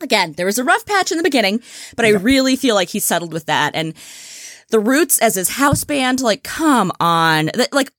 again, 0.00 0.32
there 0.32 0.46
was 0.46 0.58
a 0.58 0.64
rough 0.64 0.86
patch 0.86 1.12
in 1.12 1.18
the 1.18 1.24
beginning, 1.24 1.60
but 1.96 2.06
I 2.06 2.10
really 2.10 2.56
feel 2.56 2.74
like 2.74 2.88
he 2.88 3.00
settled 3.00 3.32
with 3.32 3.46
that. 3.46 3.74
And 3.74 3.94
the 4.70 4.80
Roots 4.80 5.18
as 5.18 5.34
his 5.34 5.50
house 5.50 5.84
band, 5.84 6.20
like, 6.20 6.42
come 6.42 6.92
on. 7.00 7.50
Like, 7.72 7.92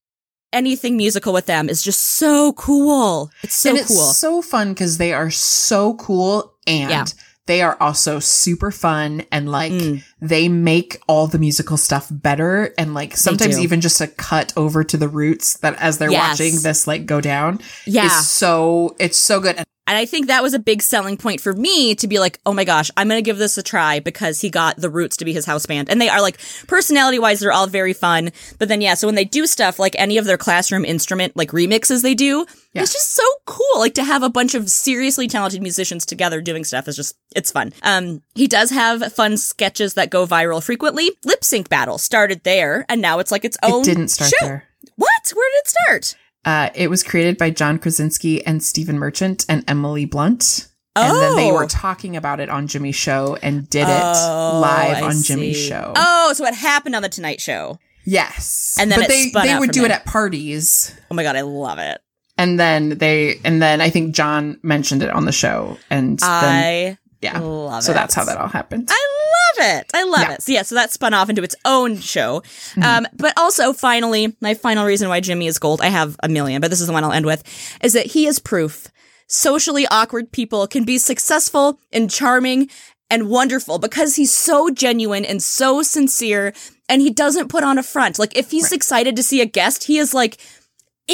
anything 0.53 0.97
musical 0.97 1.33
with 1.33 1.45
them 1.45 1.69
is 1.69 1.81
just 1.83 1.99
so 1.99 2.53
cool. 2.53 3.31
It's 3.43 3.55
so 3.55 3.69
and 3.69 3.79
it's 3.79 3.87
cool. 3.87 3.97
so 3.97 4.41
fun 4.41 4.73
because 4.73 4.97
they 4.97 5.13
are 5.13 5.31
so 5.31 5.95
cool 5.95 6.53
and 6.67 6.89
yeah. 6.89 7.05
they 7.45 7.61
are 7.61 7.77
also 7.79 8.19
super 8.19 8.71
fun 8.71 9.23
and 9.31 9.49
like 9.49 9.71
mm. 9.71 10.03
they 10.21 10.49
make 10.49 11.01
all 11.07 11.27
the 11.27 11.39
musical 11.39 11.77
stuff 11.77 12.07
better 12.11 12.73
and 12.77 12.93
like 12.93 13.15
sometimes 13.15 13.59
even 13.59 13.81
just 13.81 14.01
a 14.01 14.07
cut 14.07 14.53
over 14.55 14.83
to 14.83 14.97
the 14.97 15.07
roots 15.07 15.57
that 15.57 15.75
as 15.75 15.97
they're 15.97 16.11
yes. 16.11 16.39
watching 16.39 16.61
this 16.61 16.87
like 16.87 17.05
go 17.05 17.21
down 17.21 17.59
yeah. 17.85 18.05
is 18.05 18.27
so 18.27 18.95
it's 18.99 19.17
so 19.17 19.39
good. 19.39 19.57
And 19.57 19.65
and 19.91 19.97
I 19.97 20.05
think 20.05 20.27
that 20.27 20.41
was 20.41 20.53
a 20.53 20.59
big 20.59 20.81
selling 20.81 21.17
point 21.17 21.41
for 21.41 21.51
me 21.51 21.95
to 21.95 22.07
be 22.07 22.17
like, 22.17 22.39
oh 22.45 22.53
my 22.53 22.63
gosh, 22.63 22.89
I'm 22.95 23.09
going 23.09 23.21
to 23.21 23.29
give 23.29 23.37
this 23.37 23.57
a 23.57 23.61
try 23.61 23.99
because 23.99 24.39
he 24.39 24.49
got 24.49 24.77
the 24.77 24.89
Roots 24.89 25.17
to 25.17 25.25
be 25.25 25.33
his 25.33 25.45
house 25.45 25.65
band. 25.65 25.89
And 25.89 25.99
they 25.99 26.07
are 26.07 26.21
like, 26.21 26.39
personality 26.65 27.19
wise, 27.19 27.41
they're 27.41 27.51
all 27.51 27.67
very 27.67 27.91
fun. 27.91 28.31
But 28.57 28.69
then, 28.69 28.79
yeah, 28.79 28.93
so 28.93 29.05
when 29.05 29.15
they 29.15 29.25
do 29.25 29.45
stuff 29.45 29.79
like 29.79 29.93
any 29.99 30.17
of 30.17 30.23
their 30.23 30.37
classroom 30.37 30.85
instrument, 30.85 31.35
like 31.35 31.51
remixes 31.51 32.03
they 32.03 32.15
do, 32.15 32.45
yeah. 32.71 32.83
it's 32.83 32.93
just 32.93 33.11
so 33.11 33.23
cool. 33.45 33.79
Like 33.79 33.93
to 33.95 34.03
have 34.05 34.23
a 34.23 34.29
bunch 34.29 34.55
of 34.55 34.69
seriously 34.69 35.27
talented 35.27 35.61
musicians 35.61 36.05
together 36.05 36.39
doing 36.39 36.63
stuff 36.63 36.87
is 36.87 36.95
just, 36.95 37.17
it's 37.35 37.51
fun. 37.51 37.73
Um, 37.83 38.21
he 38.33 38.47
does 38.47 38.69
have 38.69 39.11
fun 39.11 39.35
sketches 39.35 39.95
that 39.95 40.09
go 40.09 40.25
viral 40.25 40.63
frequently. 40.63 41.11
Lip 41.25 41.43
sync 41.43 41.67
battle 41.67 41.97
started 41.97 42.45
there 42.45 42.85
and 42.87 43.01
now 43.01 43.19
it's 43.19 43.29
like 43.29 43.43
its 43.43 43.57
own. 43.61 43.81
It 43.81 43.87
didn't 43.87 44.07
start 44.07 44.31
show. 44.39 44.45
there. 44.45 44.63
What? 44.95 45.33
Where 45.35 45.49
did 45.49 45.59
it 45.59 45.67
start? 45.67 46.20
Uh, 46.43 46.69
it 46.73 46.89
was 46.89 47.03
created 47.03 47.37
by 47.37 47.49
John 47.49 47.77
Krasinski 47.77 48.45
and 48.45 48.63
Stephen 48.63 48.97
Merchant 48.97 49.45
and 49.47 49.63
Emily 49.67 50.05
Blunt. 50.05 50.67
Oh. 50.95 51.03
And 51.03 51.21
then 51.21 51.35
they 51.37 51.51
were 51.51 51.63
oh. 51.63 51.67
talking 51.67 52.17
about 52.17 52.39
it 52.39 52.49
on 52.49 52.67
Jimmy's 52.67 52.95
show 52.95 53.37
and 53.41 53.69
did 53.69 53.83
it 53.83 53.87
oh, 53.87 54.59
live 54.61 54.97
I 54.97 55.01
on 55.01 55.21
Jimmy's 55.21 55.57
show. 55.57 55.93
Oh, 55.95 56.33
so 56.33 56.45
it 56.45 56.53
happened 56.53 56.95
on 56.95 57.01
the 57.01 57.09
Tonight 57.09 57.39
Show. 57.39 57.79
Yes. 58.03 58.75
And 58.79 58.91
then 58.91 58.99
but 58.99 59.07
they, 59.07 59.29
they 59.29 59.57
would 59.57 59.71
do 59.71 59.81
there. 59.81 59.91
it 59.91 59.93
at 59.93 60.05
parties. 60.05 60.93
Oh 61.09 61.15
my 61.15 61.23
god, 61.23 61.35
I 61.35 61.41
love 61.41 61.79
it. 61.79 62.01
And 62.37 62.59
then 62.59 62.97
they 62.97 63.39
and 63.45 63.61
then 63.61 63.81
I 63.81 63.89
think 63.89 64.15
John 64.15 64.59
mentioned 64.63 65.03
it 65.03 65.11
on 65.11 65.25
the 65.25 65.31
show 65.31 65.77
and 65.89 66.19
I 66.23 66.41
then, 66.41 66.97
yeah. 67.21 67.39
Love 67.39 67.83
so 67.83 67.91
it. 67.91 67.95
that's 67.95 68.15
how 68.15 68.23
that 68.25 68.37
all 68.37 68.47
happened. 68.47 68.89
I 68.89 69.07
love 69.57 69.67
it. 69.77 69.91
I 69.93 70.03
love 70.03 70.21
yeah. 70.21 70.33
it. 70.33 70.41
So 70.41 70.51
yeah, 70.51 70.61
so 70.63 70.75
that 70.75 70.91
spun 70.91 71.13
off 71.13 71.29
into 71.29 71.43
its 71.43 71.55
own 71.65 71.97
show. 71.97 72.41
Mm-hmm. 72.41 72.83
Um, 72.83 73.07
but 73.15 73.33
also 73.37 73.73
finally, 73.73 74.35
my 74.41 74.53
final 74.53 74.85
reason 74.85 75.07
why 75.07 75.19
Jimmy 75.19 75.47
is 75.47 75.59
gold, 75.59 75.81
I 75.81 75.87
have 75.87 76.17
a 76.23 76.29
million, 76.29 76.61
but 76.61 76.69
this 76.69 76.81
is 76.81 76.87
the 76.87 76.93
one 76.93 77.03
I'll 77.03 77.11
end 77.11 77.25
with, 77.25 77.43
is 77.83 77.93
that 77.93 78.07
he 78.07 78.25
is 78.25 78.39
proof 78.39 78.87
socially 79.27 79.87
awkward 79.87 80.31
people 80.31 80.67
can 80.67 80.83
be 80.83 80.97
successful 80.97 81.79
and 81.93 82.11
charming 82.11 82.69
and 83.09 83.29
wonderful 83.29 83.79
because 83.79 84.15
he's 84.15 84.33
so 84.33 84.69
genuine 84.69 85.23
and 85.23 85.41
so 85.41 85.81
sincere 85.81 86.53
and 86.89 87.01
he 87.01 87.09
doesn't 87.09 87.47
put 87.47 87.63
on 87.63 87.77
a 87.77 87.83
front. 87.83 88.19
Like 88.19 88.35
if 88.35 88.51
he's 88.51 88.71
excited 88.71 89.15
to 89.15 89.23
see 89.23 89.41
a 89.41 89.45
guest, 89.45 89.85
he 89.85 89.97
is 89.97 90.13
like 90.13 90.37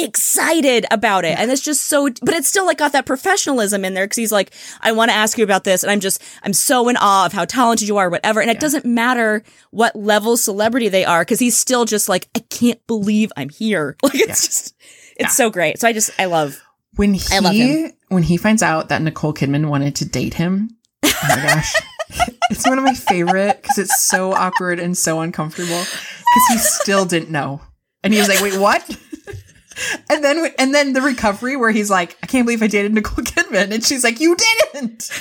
excited 0.04 0.86
about 0.90 1.24
it. 1.24 1.38
And 1.38 1.50
it's 1.50 1.60
just 1.62 1.86
so, 1.86 2.08
but 2.22 2.34
it's 2.34 2.48
still 2.48 2.66
like 2.66 2.78
got 2.78 2.92
that 2.92 3.06
professionalism 3.06 3.84
in 3.84 3.94
there 3.94 4.04
because 4.06 4.16
he's 4.16 4.32
like, 4.32 4.52
I 4.80 4.92
want 4.92 5.10
to 5.10 5.16
ask 5.16 5.36
you 5.38 5.44
about 5.44 5.64
this. 5.64 5.82
And 5.82 5.90
I'm 5.90 6.00
just, 6.00 6.22
I'm 6.42 6.52
so 6.52 6.88
in 6.88 6.96
awe 6.96 7.26
of 7.26 7.32
how 7.32 7.44
talented 7.44 7.88
you 7.88 7.96
are, 7.98 8.08
whatever. 8.10 8.40
And 8.40 8.50
it 8.50 8.60
doesn't 8.60 8.84
matter 8.84 9.42
what 9.70 9.94
level 9.96 10.36
celebrity 10.36 10.88
they 10.88 11.04
are 11.04 11.22
because 11.22 11.38
he's 11.38 11.56
still 11.58 11.84
just 11.84 12.08
like, 12.08 12.28
I 12.34 12.40
can't 12.50 12.84
believe 12.86 13.32
I'm 13.36 13.48
here. 13.50 13.96
Like 14.02 14.14
it's 14.16 14.46
just, 14.46 14.74
it's 15.16 15.20
Yeah. 15.20 15.26
so 15.28 15.50
great. 15.50 15.78
So 15.80 15.88
I 15.88 15.92
just, 15.92 16.10
I 16.18 16.24
love, 16.26 16.60
When 16.96 17.14
he 17.14 17.22
I 17.34 17.40
love 17.40 17.54
him. 17.54 17.92
when 18.08 18.22
he 18.22 18.36
finds 18.36 18.62
out 18.62 18.88
that 18.88 19.02
Nicole 19.02 19.34
Kidman 19.34 19.68
wanted 19.68 19.96
to 19.96 20.04
date 20.08 20.34
him, 20.34 20.70
oh 21.04 21.12
my 21.28 21.36
gosh. 21.36 21.74
it's 22.50 22.66
one 22.66 22.78
of 22.78 22.84
my 22.84 22.94
favorite 22.94 23.60
because 23.60 23.78
it's 23.78 24.00
so 24.00 24.32
awkward 24.32 24.80
and 24.80 24.96
so 24.96 25.20
uncomfortable 25.20 25.68
because 25.78 26.46
he 26.52 26.58
still 26.58 27.04
didn't 27.04 27.30
know. 27.30 27.60
And 28.02 28.14
he 28.14 28.18
was 28.20 28.28
like, 28.28 28.40
wait, 28.40 28.58
what? 28.58 28.82
And 30.10 30.24
then, 30.24 30.52
and 30.58 30.74
then 30.74 30.92
the 30.94 31.02
recovery 31.02 31.56
where 31.56 31.70
he's 31.70 31.90
like, 31.90 32.16
I 32.22 32.26
can't 32.26 32.46
believe 32.46 32.62
I 32.62 32.66
dated 32.66 32.94
Nicole 32.94 33.24
Kidman. 33.24 33.72
And 33.72 33.84
she's 33.84 34.02
like, 34.04 34.20
you 34.20 34.36
didn't. 34.36 35.10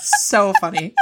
So 0.00 0.52
funny. 0.60 0.94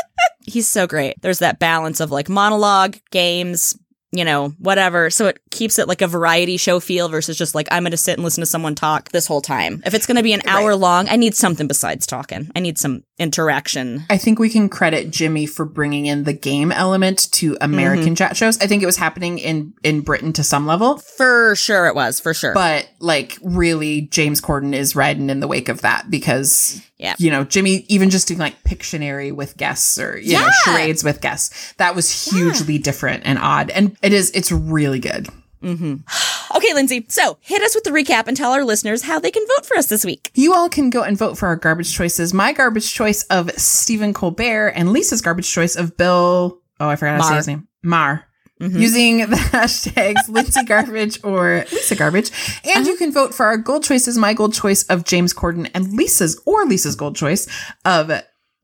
he's 0.46 0.68
so 0.68 0.86
great. 0.86 1.20
There's 1.22 1.38
that 1.38 1.58
balance 1.58 2.00
of 2.00 2.10
like 2.10 2.28
monologue, 2.28 2.96
games, 3.10 3.76
you 4.16 4.24
know, 4.24 4.50
whatever. 4.58 5.10
So 5.10 5.26
it 5.26 5.40
keeps 5.50 5.78
it 5.78 5.88
like 5.88 6.02
a 6.02 6.06
variety 6.06 6.56
show 6.56 6.80
feel 6.80 7.08
versus 7.08 7.36
just 7.36 7.54
like 7.54 7.68
I'm 7.70 7.82
going 7.82 7.90
to 7.90 7.96
sit 7.96 8.14
and 8.14 8.24
listen 8.24 8.42
to 8.42 8.46
someone 8.46 8.74
talk 8.74 9.10
this 9.10 9.26
whole 9.26 9.40
time. 9.40 9.82
If 9.84 9.94
it's 9.94 10.06
going 10.06 10.16
to 10.16 10.22
be 10.22 10.32
an 10.32 10.42
hour 10.46 10.74
long, 10.76 11.08
I 11.08 11.16
need 11.16 11.34
something 11.34 11.66
besides 11.66 12.06
talking. 12.06 12.50
I 12.54 12.60
need 12.60 12.78
some 12.78 13.04
interaction. 13.18 14.04
I 14.10 14.18
think 14.18 14.38
we 14.38 14.48
can 14.48 14.68
credit 14.68 15.10
Jimmy 15.10 15.46
for 15.46 15.64
bringing 15.64 16.06
in 16.06 16.24
the 16.24 16.32
game 16.32 16.72
element 16.72 17.30
to 17.32 17.56
American 17.60 18.06
mm-hmm. 18.06 18.14
chat 18.14 18.36
shows. 18.36 18.60
I 18.60 18.66
think 18.66 18.82
it 18.82 18.86
was 18.86 18.96
happening 18.96 19.38
in, 19.38 19.74
in 19.82 20.00
Britain 20.00 20.32
to 20.34 20.44
some 20.44 20.66
level. 20.66 20.98
For 20.98 21.54
sure 21.56 21.86
it 21.86 21.94
was, 21.94 22.20
for 22.20 22.34
sure. 22.34 22.54
But 22.54 22.88
like 23.00 23.38
really 23.42 24.02
James 24.02 24.40
Corden 24.40 24.74
is 24.74 24.96
riding 24.96 25.30
in 25.30 25.40
the 25.40 25.48
wake 25.48 25.68
of 25.68 25.82
that 25.82 26.10
because 26.10 26.82
Yeah. 26.98 27.14
you 27.18 27.30
know, 27.30 27.44
Jimmy 27.44 27.84
even 27.88 28.10
just 28.10 28.26
doing 28.28 28.40
like 28.40 28.62
Pictionary 28.64 29.32
with 29.32 29.56
guests 29.56 29.98
or 29.98 30.18
you 30.18 30.34
know, 30.34 30.48
charades 30.64 31.04
with 31.04 31.20
guests. 31.20 31.72
That 31.74 31.94
was 31.94 32.30
hugely 32.32 32.78
different 32.78 33.22
and 33.26 33.38
odd. 33.38 33.70
And 33.70 33.96
it 34.04 34.12
is 34.12 34.30
it's 34.32 34.52
really 34.52 35.00
good. 35.00 35.28
Mm-hmm. 35.62 36.56
okay, 36.56 36.74
Lindsay. 36.74 37.06
So 37.08 37.38
hit 37.40 37.62
us 37.62 37.74
with 37.74 37.84
the 37.84 37.90
recap 37.90 38.28
and 38.28 38.36
tell 38.36 38.52
our 38.52 38.64
listeners 38.64 39.02
how 39.02 39.18
they 39.18 39.30
can 39.30 39.44
vote 39.56 39.64
for 39.64 39.78
us 39.78 39.86
this 39.86 40.04
week. 40.04 40.30
You 40.34 40.52
all 40.52 40.68
can 40.68 40.90
go 40.90 41.02
and 41.02 41.16
vote 41.16 41.38
for 41.38 41.46
our 41.46 41.56
garbage 41.56 41.94
choices. 41.94 42.34
My 42.34 42.52
garbage 42.52 42.92
choice 42.92 43.22
of 43.24 43.50
Stephen 43.52 44.12
Colbert 44.12 44.68
and 44.76 44.92
Lisa's 44.92 45.22
garbage 45.22 45.50
choice 45.50 45.74
of 45.74 45.96
Bill 45.96 46.60
oh 46.80 46.88
I 46.88 46.96
forgot 46.96 47.16
how 47.16 47.22
to 47.22 47.28
say 47.28 47.36
his 47.36 47.48
name. 47.48 47.68
Maher. 47.82 48.24
Mm-hmm. 48.60 48.78
Using 48.78 49.18
the 49.30 49.36
hashtags 49.36 50.28
Lindsay 50.28 50.64
Garbage 50.64 51.18
or 51.24 51.64
Lisa 51.72 51.96
Garbage. 51.96 52.30
And 52.64 52.86
you 52.86 52.92
uh-huh. 52.92 52.98
can 52.98 53.12
vote 53.12 53.34
for 53.34 53.46
our 53.46 53.56
gold 53.56 53.84
choices, 53.84 54.18
my 54.18 54.34
gold 54.34 54.54
choice 54.54 54.84
of 54.84 55.04
James 55.04 55.32
Corden 55.32 55.70
and 55.74 55.94
Lisa's 55.94 56.40
or 56.44 56.66
Lisa's 56.66 56.94
gold 56.94 57.16
choice 57.16 57.48
of 57.84 58.12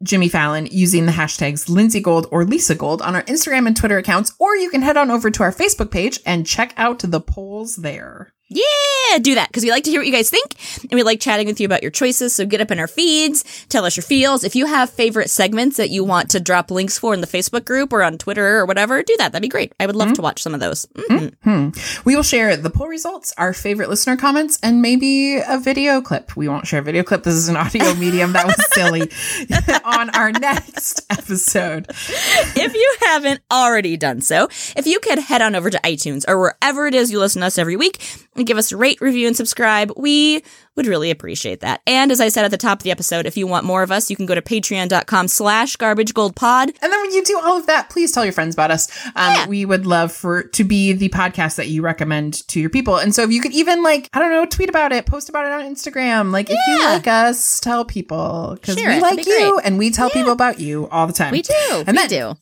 Jimmy 0.03 0.31
Fallon 0.31 0.67
using 0.71 1.05
the 1.05 1.13
hashtags 1.13 1.69
Lindsay 1.69 2.01
Gold 2.01 2.27
or 2.31 2.45
Lisa 2.45 2.75
Gold 2.75 3.03
on 3.03 3.15
our 3.15 3.23
Instagram 3.25 3.67
and 3.67 3.77
Twitter 3.77 3.99
accounts, 3.99 4.33
or 4.39 4.57
you 4.57 4.71
can 4.71 4.81
head 4.81 4.97
on 4.97 5.11
over 5.11 5.31
to 5.31 5.43
our 5.43 5.53
Facebook 5.53 5.91
page 5.91 6.19
and 6.25 6.47
check 6.47 6.73
out 6.79 7.01
the 7.01 7.21
polls 7.21 7.77
there. 7.77 8.33
Yeah, 8.53 9.19
do 9.21 9.37
that 9.37 9.49
because 9.49 9.63
we 9.63 9.71
like 9.71 9.85
to 9.85 9.91
hear 9.91 10.01
what 10.01 10.07
you 10.09 10.13
guys 10.13 10.29
think 10.29 10.55
and 10.83 10.93
we 10.93 11.05
like 11.05 11.21
chatting 11.21 11.47
with 11.47 11.61
you 11.61 11.67
about 11.67 11.83
your 11.83 11.93
choices. 11.93 12.35
So 12.35 12.45
get 12.45 12.61
up 12.61 12.73
in 12.73 12.81
our 12.81 12.89
feeds, 12.89 13.45
tell 13.69 13.85
us 13.85 13.97
your 13.97 14.03
feels. 14.03 14.43
If 14.43 14.57
you 14.57 14.67
have 14.67 14.91
favorite 14.91 15.31
segments 15.31 15.77
that 15.77 15.91
you 15.91 16.03
want 16.03 16.31
to 16.31 16.41
drop 16.41 16.71
links 16.73 16.99
for 16.99 17.15
in 17.15 17.21
the 17.21 17.29
Facebook 17.29 17.65
group 17.65 17.93
or 17.93 18.03
on 18.03 18.19
Twitter 18.19 18.59
or 18.59 18.67
whatever, 18.67 19.03
do 19.05 19.15
that. 19.19 19.31
That'd 19.31 19.43
be 19.43 19.49
great. 19.49 19.73
I 19.79 19.87
would 19.87 19.95
love 19.95 20.13
to 20.15 20.23
watch 20.23 20.43
some 20.43 20.53
of 20.53 20.59
those. 20.61 20.85
Mhm. 20.97 22.05
We 22.05 22.17
will 22.17 22.23
share 22.25 22.57
the 22.57 22.71
poll 22.71 22.89
results, 22.89 23.33
our 23.39 23.53
favorite 23.53 23.89
listener 23.89 24.17
comments, 24.17 24.59
and 24.65 24.83
maybe 24.83 25.37
a 25.37 25.59
video 25.61 26.01
clip. 26.01 26.37
We 26.37 26.49
won't 26.49 26.67
share 26.67 26.81
a 26.81 26.83
video 26.83 27.05
clip. 27.05 27.23
This 27.23 27.35
is 27.35 27.49
an 27.49 27.57
audio 27.57 27.95
medium. 28.01 28.33
That 28.33 28.47
was 28.47 28.57
silly. 28.73 29.11
on 29.85 30.11
our 30.11 30.33
next 30.33 31.07
episode. 31.11 31.87
if 31.89 32.75
you 32.75 32.97
haven't 33.03 33.41
already 33.51 33.97
done 33.97 34.21
so, 34.21 34.49
if 34.77 34.87
you 34.87 34.99
could 35.01 35.19
head 35.21 35.41
on 35.41 35.55
over 35.55 35.71
to 35.71 35.79
iTunes 35.85 36.25
or 36.27 36.39
wherever 36.41 36.87
it 36.87 36.95
is 36.95 37.13
you 37.13 37.19
listen 37.21 37.41
to 37.41 37.47
us 37.47 37.59
every 37.59 37.77
week 37.77 38.03
give 38.47 38.59
us 38.59 38.73
a 38.73 38.77
rate, 38.77 39.01
review, 39.01 39.27
and 39.27 39.37
subscribe, 39.37 39.93
we 39.97 40.43
would 40.77 40.87
really 40.87 41.11
appreciate 41.11 41.61
that. 41.61 41.81
And 41.87 42.11
as 42.13 42.21
I 42.21 42.29
said 42.29 42.45
at 42.45 42.51
the 42.51 42.57
top 42.57 42.79
of 42.79 42.83
the 42.85 42.91
episode, 42.91 43.27
if 43.27 43.37
you 43.37 43.47
want 43.47 43.65
more 43.65 43.83
of 43.83 43.91
us, 43.93 44.09
you 44.11 44.17
can 44.17 44.25
go 44.27 44.35
to 44.35 44.41
patreon.com 44.43 45.29
slash 45.29 45.77
garbagegoldpod. 45.77 46.63
And 46.81 46.93
then 46.93 47.01
when 47.01 47.13
you 47.13 47.25
do 47.25 47.39
all 47.43 47.57
of 47.59 47.67
that, 47.67 47.91
please 47.91 48.13
tell 48.13 48.25
your 48.25 48.33
friends 48.33 48.55
about 48.55 48.71
us. 48.71 48.89
Um, 49.09 49.13
Yeah. 49.35 49.47
We 49.49 49.65
would 49.65 49.87
love 49.87 50.13
for 50.13 50.45
to 50.45 50.65
be 50.65 50.93
the 50.93 51.09
podcast 51.11 51.57
that 51.57 51.69
you 51.69 51.83
recommend 51.83 52.47
to 52.49 52.61
your 52.61 52.71
people. 52.71 52.97
And 52.97 53.15
so 53.15 53.23
if 53.25 53.31
you 53.31 53.41
could 53.41 53.53
even 53.53 53.83
like, 53.83 54.09
I 54.13 54.19
don't 54.19 54.31
know, 54.31 54.47
tweet 54.47 54.69
about 54.69 54.93
it, 54.93 55.07
post 55.07 55.29
about 55.29 55.47
it 55.47 55.53
on 55.53 55.63
Instagram. 55.63 56.31
Like 56.33 56.49
if 56.51 56.59
you 56.69 56.79
like 56.85 57.07
us, 57.07 57.61
tell 57.61 57.85
people 57.85 58.53
because 58.55 58.77
we 58.77 58.83
it. 58.87 59.03
like 59.03 59.17
be 59.17 59.31
you 59.31 59.55
great. 59.55 59.67
and 59.67 59.79
we 59.79 59.91
tell 59.91 60.11
people 60.11 60.33
about 60.33 60.61
you 60.61 60.89
all 60.89 61.07
the 61.07 61.13
time. 61.13 61.33
We 61.33 61.43
do. 61.43 61.55
And 61.87 61.89
we 61.89 62.07
then- 62.07 62.09
do. 62.09 62.35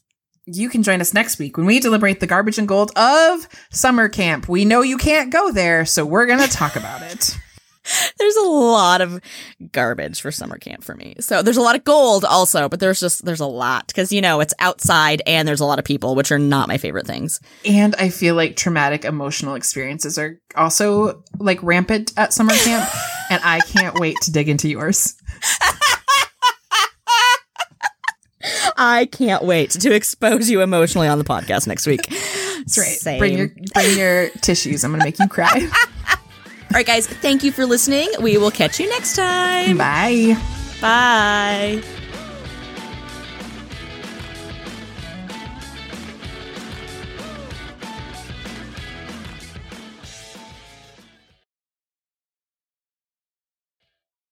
You 0.53 0.69
can 0.69 0.83
join 0.83 1.01
us 1.01 1.15
next 1.15 1.39
week 1.39 1.57
when 1.57 1.67
we 1.67 1.81
deliberate 1.81 2.21
the 2.21 2.27
garbage 2.27 2.59
and 2.59 2.69
gold 2.69 2.91
of 2.97 3.49
summer 3.71 4.09
camp. 4.09 4.49
We 4.49 4.65
know 4.65 4.81
you 4.81 4.97
can't 4.97 5.31
go 5.31 5.53
there, 5.53 5.85
so 5.85 6.05
we're 6.05 6.27
going 6.27 6.41
to 6.41 6.49
talk 6.49 6.77
about 6.77 7.03
it. 7.03 7.37
There's 8.19 8.37
a 8.37 8.45
lot 8.45 9.01
of 9.01 9.21
garbage 9.73 10.21
for 10.21 10.31
summer 10.31 10.59
camp 10.59 10.85
for 10.85 10.95
me. 10.95 11.15
So 11.21 11.41
there's 11.41 11.57
a 11.57 11.63
lot 11.63 11.75
of 11.75 11.85
gold 11.85 12.23
also, 12.23 12.69
but 12.69 12.81
there's 12.81 13.01
just 13.01 13.25
there's 13.25 13.41
a 13.41 13.47
lot 13.47 13.87
because 13.87 14.13
you 14.13 14.21
know 14.21 14.41
it's 14.41 14.53
outside 14.59 15.23
and 15.27 15.49
there's 15.49 15.61
a 15.61 15.65
lot 15.65 15.79
of 15.79 15.87
people, 15.87 16.15
which 16.15 16.31
are 16.31 16.39
not 16.39 16.69
my 16.69 16.77
favorite 16.77 17.07
things. 17.07 17.41
And 17.65 17.95
I 17.97 18.11
feel 18.11 18.35
like 18.35 18.57
traumatic 18.57 19.07
emotional 19.07 19.55
experiences 19.55 20.19
are 20.19 20.39
also 20.55 21.25
like 21.39 21.63
rampant 21.63 22.13
at 22.19 22.35
summer 22.35 22.53
camp. 22.53 22.87
and 23.31 23.41
I 23.43 23.61
can't 23.61 23.99
wait 23.99 24.17
to 24.23 24.33
dig 24.33 24.51
into 24.51 24.69
yours. 24.69 25.15
I 28.77 29.07
can't 29.11 29.43
wait 29.45 29.71
to 29.71 29.93
expose 29.93 30.49
you 30.49 30.61
emotionally 30.61 31.09
on 31.09 31.19
the 31.19 31.25
podcast 31.25 31.67
next 31.67 31.87
week. 31.87 32.07
That's 32.09 32.79
right. 32.79 32.87
Same. 32.87 33.19
Bring 33.19 33.39
your 33.39 33.49
bring 33.75 33.99
your 33.99 34.29
tissues. 34.41 34.85
I'm 34.85 34.93
gonna 34.93 35.05
make 35.05 35.19
you 35.19 35.29
cry. 35.29 35.69
All 36.71 36.75
right, 36.75 36.87
guys, 36.87 37.07
thank 37.07 37.43
you 37.43 37.51
for 37.51 37.65
listening. 37.65 38.09
We 38.21 38.37
will 38.37 38.51
catch 38.51 38.79
you 38.79 38.89
next 38.91 39.17
time. 39.17 39.79
Bye. 39.79 40.37
Bye. 40.81 41.83